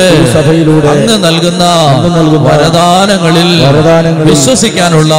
അങ്ങ് 0.92 1.16
നൽകുന്ന 1.24 1.64
വരദാനങ്ങളിൽ 2.46 3.50
വിശ്വസിക്കാനുള്ള 4.28 5.14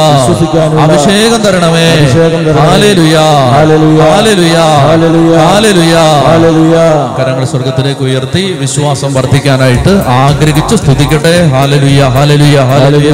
അഭിഷേകം 0.84 1.40
തരണമേ 1.46 1.88
കരങ്ങൾ 7.18 7.44
സ്വർഗത്തിലേക്ക് 7.44 8.02
ഉയർത്തി 8.06 8.44
വിശ്വാസം 8.60 9.10
വർദ്ധിക്കാനായിട്ട് 9.14 9.94
ആഗ്രഹിച്ച് 10.20 10.76
സ്തുതിക്കട്ടെ 10.76 11.34
ഹാലലുയ 11.54 12.02
ഹാലലുയ 12.16 12.58
ഹാലലുയ 12.70 13.12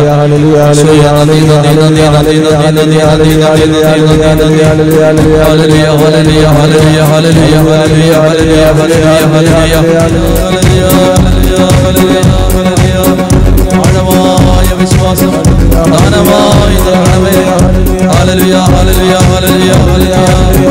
ഹാലലുയ 5.40 5.86
ഹാലലുയ 6.52 7.00
ഹാലലുയ 7.10 7.49
ആഴമായ 13.78 14.68
വിശ്വാസം 14.80 15.32
ദാനമായി 15.92 16.78
നൽകണമേ 16.86 17.34
ഹലലുയ 18.12 18.54
ഹലലുയ 18.72 19.14
ഹലലുയ 19.28 19.72
ഹലലുയ 19.82 20.68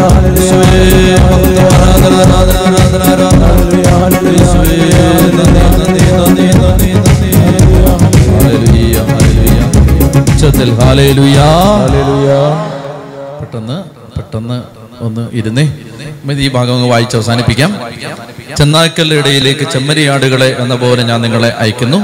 ആരാധന 1.72 2.16
ആരാധന 2.32 3.04
ആരാധന 3.06 4.90
പെട്ടെന്ന് 13.40 13.78
പെട്ടെന്ന് 14.16 14.58
ഒന്ന് 15.06 15.24
ഇരുന്നേ. 15.32 15.66
ഈ 16.28 16.50
ഭാഗം 16.50 16.90
വായിച്ച് 16.90 17.16
അവസാനിപ്പിക്കാം. 17.18 17.72
ചെന്നായ്ക്കളുടെ 18.60 19.16
ഇടയിലേക്ക് 19.16 19.66
ചെമ്മരിയാടുകളെ 19.74 20.56
എന്ന 20.60 20.76
പോലെ 20.76 21.04
ഞാൻ 21.04 21.22
നിങ്ങളെ 21.22 21.50
അയക്കുന്നു. 21.64 22.00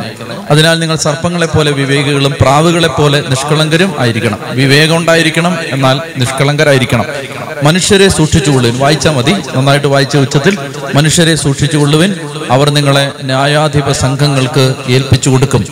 അതിനാൽ 0.52 0.76
നിങ്ങൾ 0.80 0.98
സർപ്പങ്ങളെ 1.06 1.48
പോലെ 1.48 1.72
വിവേകികളും 1.72 2.34
പ്രാവുകളെ 2.42 2.88
പോലെ 2.88 3.20
നിഷ്കളങ്കരും 3.30 3.92
ആയിരിക്കണം. 4.00 4.40
വിവേകം 4.60 4.98
ഉണ്ടായിരിക്കണം 4.98 5.54
എന്നാൽ 5.72 6.00
നിഷ്കളങ്കരായിരിക്കണം. 6.18 7.06
മനുഷ്യരെ 7.64 8.08
സൂക്ഷിച്ചുകൊള്ളുവിൻ 8.18 8.78
വായിച്ചാൽ 8.80 9.14
മതി. 9.18 9.34
നന്നായിട്ട് 9.56 9.88
വായിച്ച 9.88 10.18
ഉച്ചത്തിൽ 10.18 10.58
മനുഷ്യരെ 10.96 11.36
സൂക്ഷിച്ചുകൊള്ളുവിൻ 11.36 12.12
അവർ 12.52 12.70
നിങ്ങളെ 12.70 13.06
ന്യായാധിപ 13.24 13.92
സംഘങ്ങൾക്ക് 14.04 14.66
ഏൽപ്പിച്ചു 14.96 15.30
കൊടുക്കും. 15.30 15.64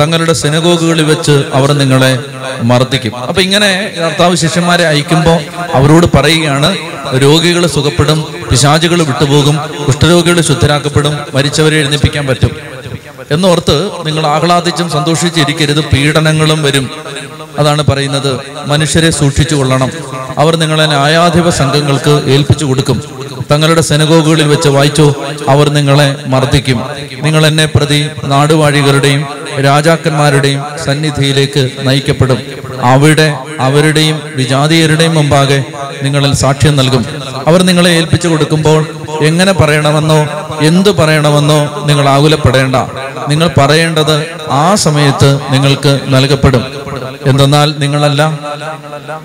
തങ്ങളുടെ 0.00 0.32
സിനഗോഗുകളിൽ 0.32 1.04
വെച്ച് 1.04 1.36
അവർ 1.58 1.72
നിങ്ങളെ 1.72 2.12
മർദ്ദിക്കും. 2.70 3.16
അപ്പൊ 3.16 3.42
ഇങ്ങനെ 3.42 3.70
കർത്താവ് 3.98 4.36
ശിഷ്യന്മാരെ 4.36 4.86
അയക്കുമ്പോൾ 4.92 5.38
അവരോട് 5.78 6.06
പറയുകയാണ് 6.16 6.70
രോഗികൾ 7.22 7.66
സുഖപ്പെടും 7.66 8.18
പിശാചുകൾ 8.50 9.02
വിട്ടുപോകും 9.02 9.56
കുഷ്ഠരോഗികൾ 10.28 10.54
ശുദ്ധരാക്കപ്പെടും 10.54 11.14
മരിച്ചവരെ 11.34 11.76
എഴുന്നേപ്പിക്കാൻ 11.76 12.26
പറ്റും. 12.26 12.50
എന്നോർത്ത് 13.30 13.76
നിങ്ങൾ 14.06 14.26
ആഹ്ലാദിച്ചും 14.26 14.90
സന്തോഷിച്ചിരിക്കരുത് 14.90 15.80
പീഡനങ്ങളും 15.80 16.62
വരും. 16.62 16.90
അതാണ് 17.58 17.84
പറയുന്നത് 17.86 18.40
മനുഷ്യരെ 18.66 19.10
സൂക്ഷിച്ചു 19.10 19.54
കൊള്ളണം. 19.54 19.90
അവർ 20.38 20.56
നിങ്ങളെ 20.56 20.86
ന്യായാധിപ 20.86 21.48
സംഘങ്ങൾക്ക് 21.48 22.22
ഏൽപ്പിച്ചു 22.26 22.64
കൊടുക്കും. 22.64 23.02
തങ്ങളുടെ 23.50 23.80
സെനഗോഗുകളിൽ 23.80 24.48
വെച്ച് 24.48 24.68
വായിച്ചു 24.68 25.14
അവർ 25.48 25.68
നിങ്ങളെ 25.68 26.16
മർദ്ദിക്കും. 26.26 26.82
നിങ്ങൾ 27.22 27.46
എന്നെ 27.46 27.66
പ്രതി 27.66 28.08
നാടുവാഴികളുടെയും 28.24 29.24
രാജാക്കന്മാരുടെയും 29.64 30.62
സന്നിധിയിലേക്ക് 30.84 31.70
നയിക്കപ്പെടും. 31.82 32.38
അവിടെ 32.82 33.34
അവരുടെയും 33.60 34.20
വിജാതീയരുടെയും 34.36 35.14
മുമ്പാകെ 35.14 35.64
നിങ്ങളിൽ 36.02 36.32
സാക്ഷ്യം 36.34 36.76
നൽകും. 36.76 37.17
അവർ 37.46 37.62
നിങ്ങളെ 37.62 37.90
ഏൽപ്പിച്ചു 37.90 38.28
കൊടുക്കുമ്പോൾ 38.28 38.86
എങ്ങനെ 39.22 39.52
പറയണമെന്നോ 39.52 40.26
എന്തു 40.60 40.90
പറയണമെന്നോ 40.90 41.82
നിങ്ങൾ 41.84 42.08
ആകുലപ്പെടേണ്ട. 42.08 42.76
നിങ്ങൾ 43.28 43.50
പറയേണ്ടത് 43.58 44.24
ആ 44.50 44.74
സമയത്ത് 44.74 45.40
നിങ്ങൾക്ക് 45.50 46.00
നൽകപ്പെടും. 46.08 46.64
എന്തെന്നാൽ 47.26 47.74
നിങ്ങളല്ല. 47.78 48.38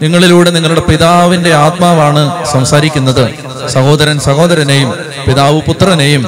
നിങ്ങളിലൂടെ 0.01 0.49
നിങ്ങളുടെ 0.49 0.81
പിതാവിന്റെ 0.81 1.53
ആത്മാവാണ് 1.53 2.45
സംസാരിക്കുന്നത്. 2.45 3.29
സഹോദരൻ 3.69 4.19
സഹോദരനെയും 4.19 4.93
പിതാവ് 5.27 5.61
പുത്രനെയും 5.61 6.27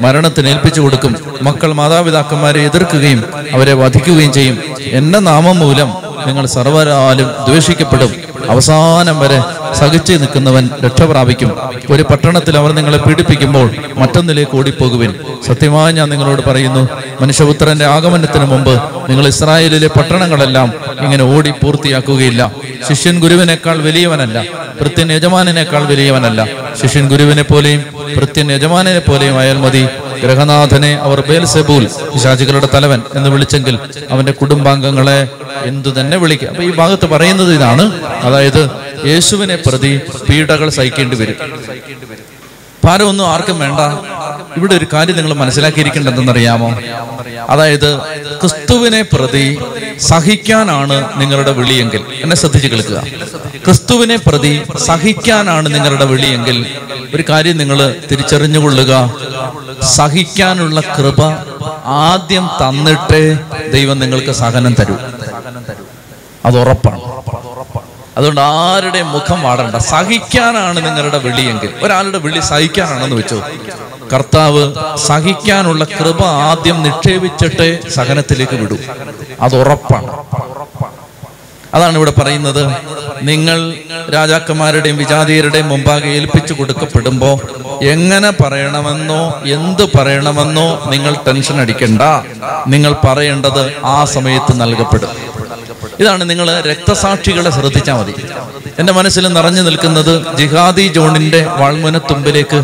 മരണത്തിന് 0.00 0.48
ഏൽപ്പിച്ചു 0.48 0.80
കൊടുക്കും. 0.80 1.16
മക്കൾ 1.42 1.72
മാതാപിതാക്കന്മാരെ 1.72 2.60
എതിർക്കുകയും 2.60 3.24
അവരെ 3.52 3.72
വധിക്കുകയും 3.72 4.32
ചെയ്യും. 4.32 4.58
എന്റെ 4.90 5.18
നാമം 5.18 5.58
മൂലം 5.58 6.05
നിങ്ങൾ 6.26 6.46
സർവരാലും 6.46 7.30
ദ്വേഷിക്കപ്പെടും. 7.48 8.14
അവസാനം 8.50 9.20
വരെ 9.20 9.42
സഹിച്ചു 9.74 10.12
നിൽക്കുന്നവൻ 10.12 10.70
രക്ഷ 10.84 11.02
പ്രാപിക്കും. 11.02 11.50
ഒരു 11.90 12.02
പട്ടണത്തിൽ 12.02 12.58
അവർ 12.58 12.72
നിങ്ങളെ 12.72 12.98
പീഡിപ്പിക്കുമ്പോൾ 12.98 13.70
മറ്റൊന്നിലേക്ക് 13.96 14.56
ഓടിപ്പോകുവിൻ. 14.56 15.14
സത്യമായി 15.46 15.92
ഞാൻ 15.92 16.08
നിങ്ങളോട് 16.08 16.42
പറയുന്നു 16.50 16.88
മനുഷ്യപുത്രന്റെ 17.20 17.84
ആഗമനത്തിന് 17.84 18.44
മുമ്പ് 18.44 18.74
നിങ്ങൾ 19.08 19.26
ഇസ്രായേലിലെ 19.26 19.88
പട്ടണങ്ങളെല്ലാം 19.88 20.72
ഇങ്ങനെ 21.00 21.24
ഓടി 21.24 21.50
പൂർത്തിയാക്കുകയില്ല. 21.50 22.52
ശിഷ്യൻ 22.88 23.20
ഗുരുവിനേക്കാൾ 23.20 23.82
വലിയവനല്ല 23.82 24.42
ഭൃത്യൻ 24.80 25.12
യജമാനേക്കാൾ 25.12 25.84
വലിയവനല്ല. 25.84 26.48
ശിഷ്യൻ 26.82 27.08
ഗുരുവിനെ 27.08 27.42
പോലെയും 27.42 27.84
ഭൃത്യൻ 28.16 28.52
യജമാനെ 28.52 28.98
പോലെയും 28.98 29.38
ആയാൽ 29.38 29.56
മതി. 29.56 29.86
ഗ്രഹനാഥനെ 30.22 30.96
അവർ 30.96 31.20
ബേൽസെബൂൽ 31.20 31.84
പിശാചികളുടെ 32.14 32.68
തലവൻ 32.74 33.02
എന്ന് 33.14 33.28
വിളിച്ചെങ്കിൽ 33.30 33.78
അവന്റെ 34.10 34.32
കുടുംബാംഗങ്ങളെ 34.32 35.28
എന്തു 35.64 35.88
തന്നെ 36.00 36.16
വിളിക്കുക 36.16 36.48
അപ്പൊ 36.48 36.62
ഈ 36.62 36.70
ഭാഗത്ത് 36.70 37.06
പറയുന്നത് 37.06 37.54
ഇതാണ്. 37.54 37.84
അതായത് 38.22 38.70
യേശുവിനെ 39.06 39.56
പ്രതി 39.56 40.00
പീഡകൾ 40.28 40.68
സഹിക്കേണ്ടി 40.68 41.16
വരും. 41.16 41.36
ഭാരമൊന്നും 42.86 43.26
ആർക്കും 43.26 43.58
വേണ്ട. 43.58 43.80
ഇവിടെ 44.56 44.74
ഒരു 44.74 44.86
കാര്യം 44.92 45.16
നിങ്ങൾ 45.16 45.32
മനസ്സിലാക്കിയിരിക്കേണ്ടതെന്നറിയാമോ? 45.34 46.68
അതായത് 47.48 47.98
ക്രിസ്തുവിനെ 48.40 49.02
പ്രതി 49.02 49.58
സഹിക്കാനാണ് 50.00 51.20
നിങ്ങളുടെ 51.20 51.52
വിളിയെങ്കിൽ. 51.52 52.00
എന്നെ 52.22 52.36
ശ്രദ്ധിച്ച് 52.36 52.68
കേൾക്കുക. 52.68 52.98
ക്രിസ്തുവിനെ 53.64 54.16
പ്രതി 54.16 54.62
സഹിക്കാനാണ് 54.78 55.74
നിങ്ങളുടെ 55.74 56.04
വിളിയെങ്കിൽ. 56.04 56.66
ഒരു 57.14 57.24
കാര്യം 57.28 57.56
നിങ്ങൾ 57.58 57.78
തിരിച്ചറിഞ്ഞുകൊള്ളുക. 58.10 58.92
സഹിക്കാനുള്ള 59.82 60.80
കൃപ 60.80 61.20
ആദ്യം 61.84 62.50
തന്നിട്ടേ 62.62 63.38
ദൈവം 63.72 63.98
നിങ്ങൾക്ക് 63.98 64.32
സഹനം 64.32 64.74
തരൂ. 64.80 64.96
അത് 66.46 66.58
ഉറപ്പാണ്. 66.60 67.00
അതുകൊണ്ട് 68.16 68.40
ആരുടെ 68.40 69.02
മുഖം 69.02 69.42
വാടണ്ട. 69.42 69.76
സഹിക്കാനാണ് 69.76 70.86
നിങ്ങളുടെ 70.86 71.18
വിളിയെങ്കിൽ. 71.18 71.72
ഒരാളുടെ 71.82 72.18
വിളി 72.18 72.40
സഹിക്കാനാണെന്ന് 72.40 73.16
വെച്ചു. 73.16 73.42
കർത്താവ് 74.12 74.74
സഹിക്കാനുള്ള 74.96 75.84
കൃപ 75.84 76.24
ആദ്യം 76.24 76.82
നിക്ഷേപിച്ചിട്ടേ 76.82 77.78
സഹനത്തിലേക്ക് 77.94 78.56
വിടൂ. 78.56 78.76
അത് 79.40 79.56
ഉറപ്പാണ്. 79.60 80.08
അതാണ് 81.74 81.96
ഇവിടെ 81.96 82.10
പറയുന്നത്. 82.10 82.76
നിങ്ങൾ 83.22 83.74
രാജാക്കന്മാരുടെയും 84.14 84.96
വിജാതീയരുടെയും 84.96 85.68
മുമ്പാകെ 85.68 86.08
ഏൽപ്പിച്ചു 86.08 86.52
കൊടുക്കപ്പെടുമ്പോ 86.52 87.40
എങ്ങനെ 87.82 88.30
പറയണമെന്നോ 88.30 89.40
എന്ത് 89.46 89.98
പറയണമെന്നോ 89.98 90.84
നിങ്ങൾ 90.86 91.14
ടെൻഷൻ 91.26 91.60
അടിക്കണ്ട. 91.60 92.02
നിങ്ങൾ 92.66 92.96
പറയേണ്ടത് 93.06 93.72
ആ 93.84 94.04
സമയത്ത് 94.04 94.60
നൽകപ്പെടും. 94.60 95.25
ഇതാണ് 96.00 96.30
നിങ്ങൾ 96.30 96.48
രക്തസാക്ഷികളെ 96.70 97.50
ശ്രദ്ധിച്ചാൽ 97.50 97.96
മതി. 98.00 98.14
എന്റെ 98.78 98.92
മനസ്സിൽ 98.92 99.24
നിറഞ്ഞു 99.28 99.62
നിൽക്കുന്നത് 99.62 100.36
ജിഹാദി 100.38 100.86
ജോണിന്റെ 100.96 101.40
വാൾമുനത്തുമ്പിലേക്ക് 101.60 102.58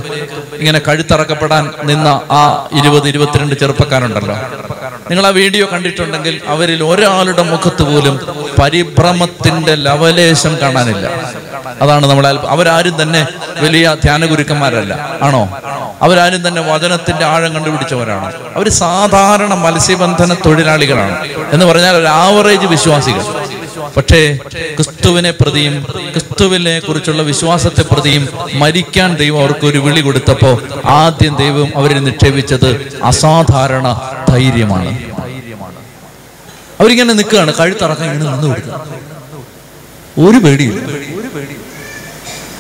ഇങ്ങനെ 0.60 0.80
കഴുത്തറക്കപ്പെടാൻ 0.88 1.64
നിന്ന 1.84 2.08
ആ 2.30 2.42
ഇരുപത് 2.78 3.08
ഇരുപത്തിരണ്ട് 3.08 3.54
ചെറുപ്പക്കാരുണ്ടല്ലോ. 3.60 4.36
നിങ്ങൾ 5.10 5.26
ആ 5.26 5.30
വീഡിയോ 5.40 5.68
കണ്ടിട്ടുണ്ടെങ്കിൽ 5.72 6.40
അവരിൽ 6.46 6.82
ഒരാളുടെ 6.82 7.42
മുഖത്ത് 7.42 7.82
പോലും 7.82 8.16
പരിഭ്രമത്തിന്റെ 8.58 9.74
ലവലേശം 9.74 10.54
കാണാനില്ല. 10.62 11.06
അതാണ് 11.82 12.06
നമ്മളെ. 12.06 12.46
അവരാരും 12.48 13.02
തന്നെ 13.02 13.26
വലിയ 13.60 13.96
ധ്യാന 14.04 14.26
ഗുരുക്കന്മാരല്ല 14.26 15.18
ആണോ? 15.22 15.58
അവരാരും 16.02 16.48
തന്നെ 16.48 16.62
വചനത്തിന്റെ 16.62 17.24
ആഴം 17.24 17.54
കണ്ടുപിടിച്ചവരാണ്. 17.54 18.32
അവർ 18.56 18.68
സാധാരണ 18.68 19.54
മത്സ്യബന്ധന 19.54 20.34
തൊഴിലാളികളാണ്. 20.34 21.28
എന്ന് 21.52 21.66
പറഞ്ഞാൽ 21.66 21.96
ഒരു 21.96 22.06
ആവറേജ് 22.06 22.66
വിശ്വാസികൾ. 22.66 23.22
പക്ഷേ 23.96 24.38
ക്രിസ്തുവിനെ 24.74 25.30
പ്രതിയും 25.30 25.86
ക്രിസ്തുവിനെ 26.12 26.78
കുറിച്ചുള്ള 26.78 27.22
വിശ്വാസത്തെ 27.22 27.82
പ്രതിയും 27.82 28.28
മരിക്കാൻ 28.54 29.16
ദൈവം 29.16 29.40
അവർക്ക് 29.40 29.66
ഒരു 29.66 29.78
വിളി 29.78 30.00
കൊടുത്തപ്പോ 30.00 30.60
ആദ്യം 30.84 31.36
ദൈവം 31.36 31.72
അവരെ 31.76 31.98
നിക്ഷേപിച്ചത് 31.98 32.98
അസാധാരണ 33.04 34.00
ധൈര്യമാണ്. 34.28 34.98
അവരിങ്ങനെ 36.80 37.14
നിൽക്കുകയാണ്. 37.14 37.52
കഴുത്തറക്കം 37.60 38.04
ഇങ്ങനെ 38.04 38.30
നിന്ന് 38.30 38.46
കൊടുക്കുക. 38.46 39.11
ഒരു 40.18 40.38
പേടിയില്ല. 40.38 40.80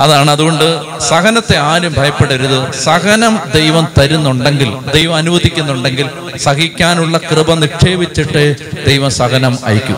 അതാണ് 0.00 0.30
അതുകൊണ്ട് 0.30 0.80
സഹനത്തെ 1.00 1.56
ആരും 1.56 1.94
ഭയപ്പെടരുത്. 1.98 2.72
സഹനം 2.72 3.40
ദൈവം 3.54 3.88
തരുന്നുണ്ടെങ്കിൽ 3.98 4.74
ദൈവം 4.94 5.16
അനുവദിക്കുന്നുണ്ടെങ്കിൽ 5.16 6.08
സഹിക്കാനുള്ള 6.36 7.18
കൃപ 7.18 7.54
നിക്ഷേപിച്ചിട്ട് 7.54 8.56
ദൈവം 8.86 9.10
സഹനം 9.10 9.58
അയക്കും. 9.64 9.96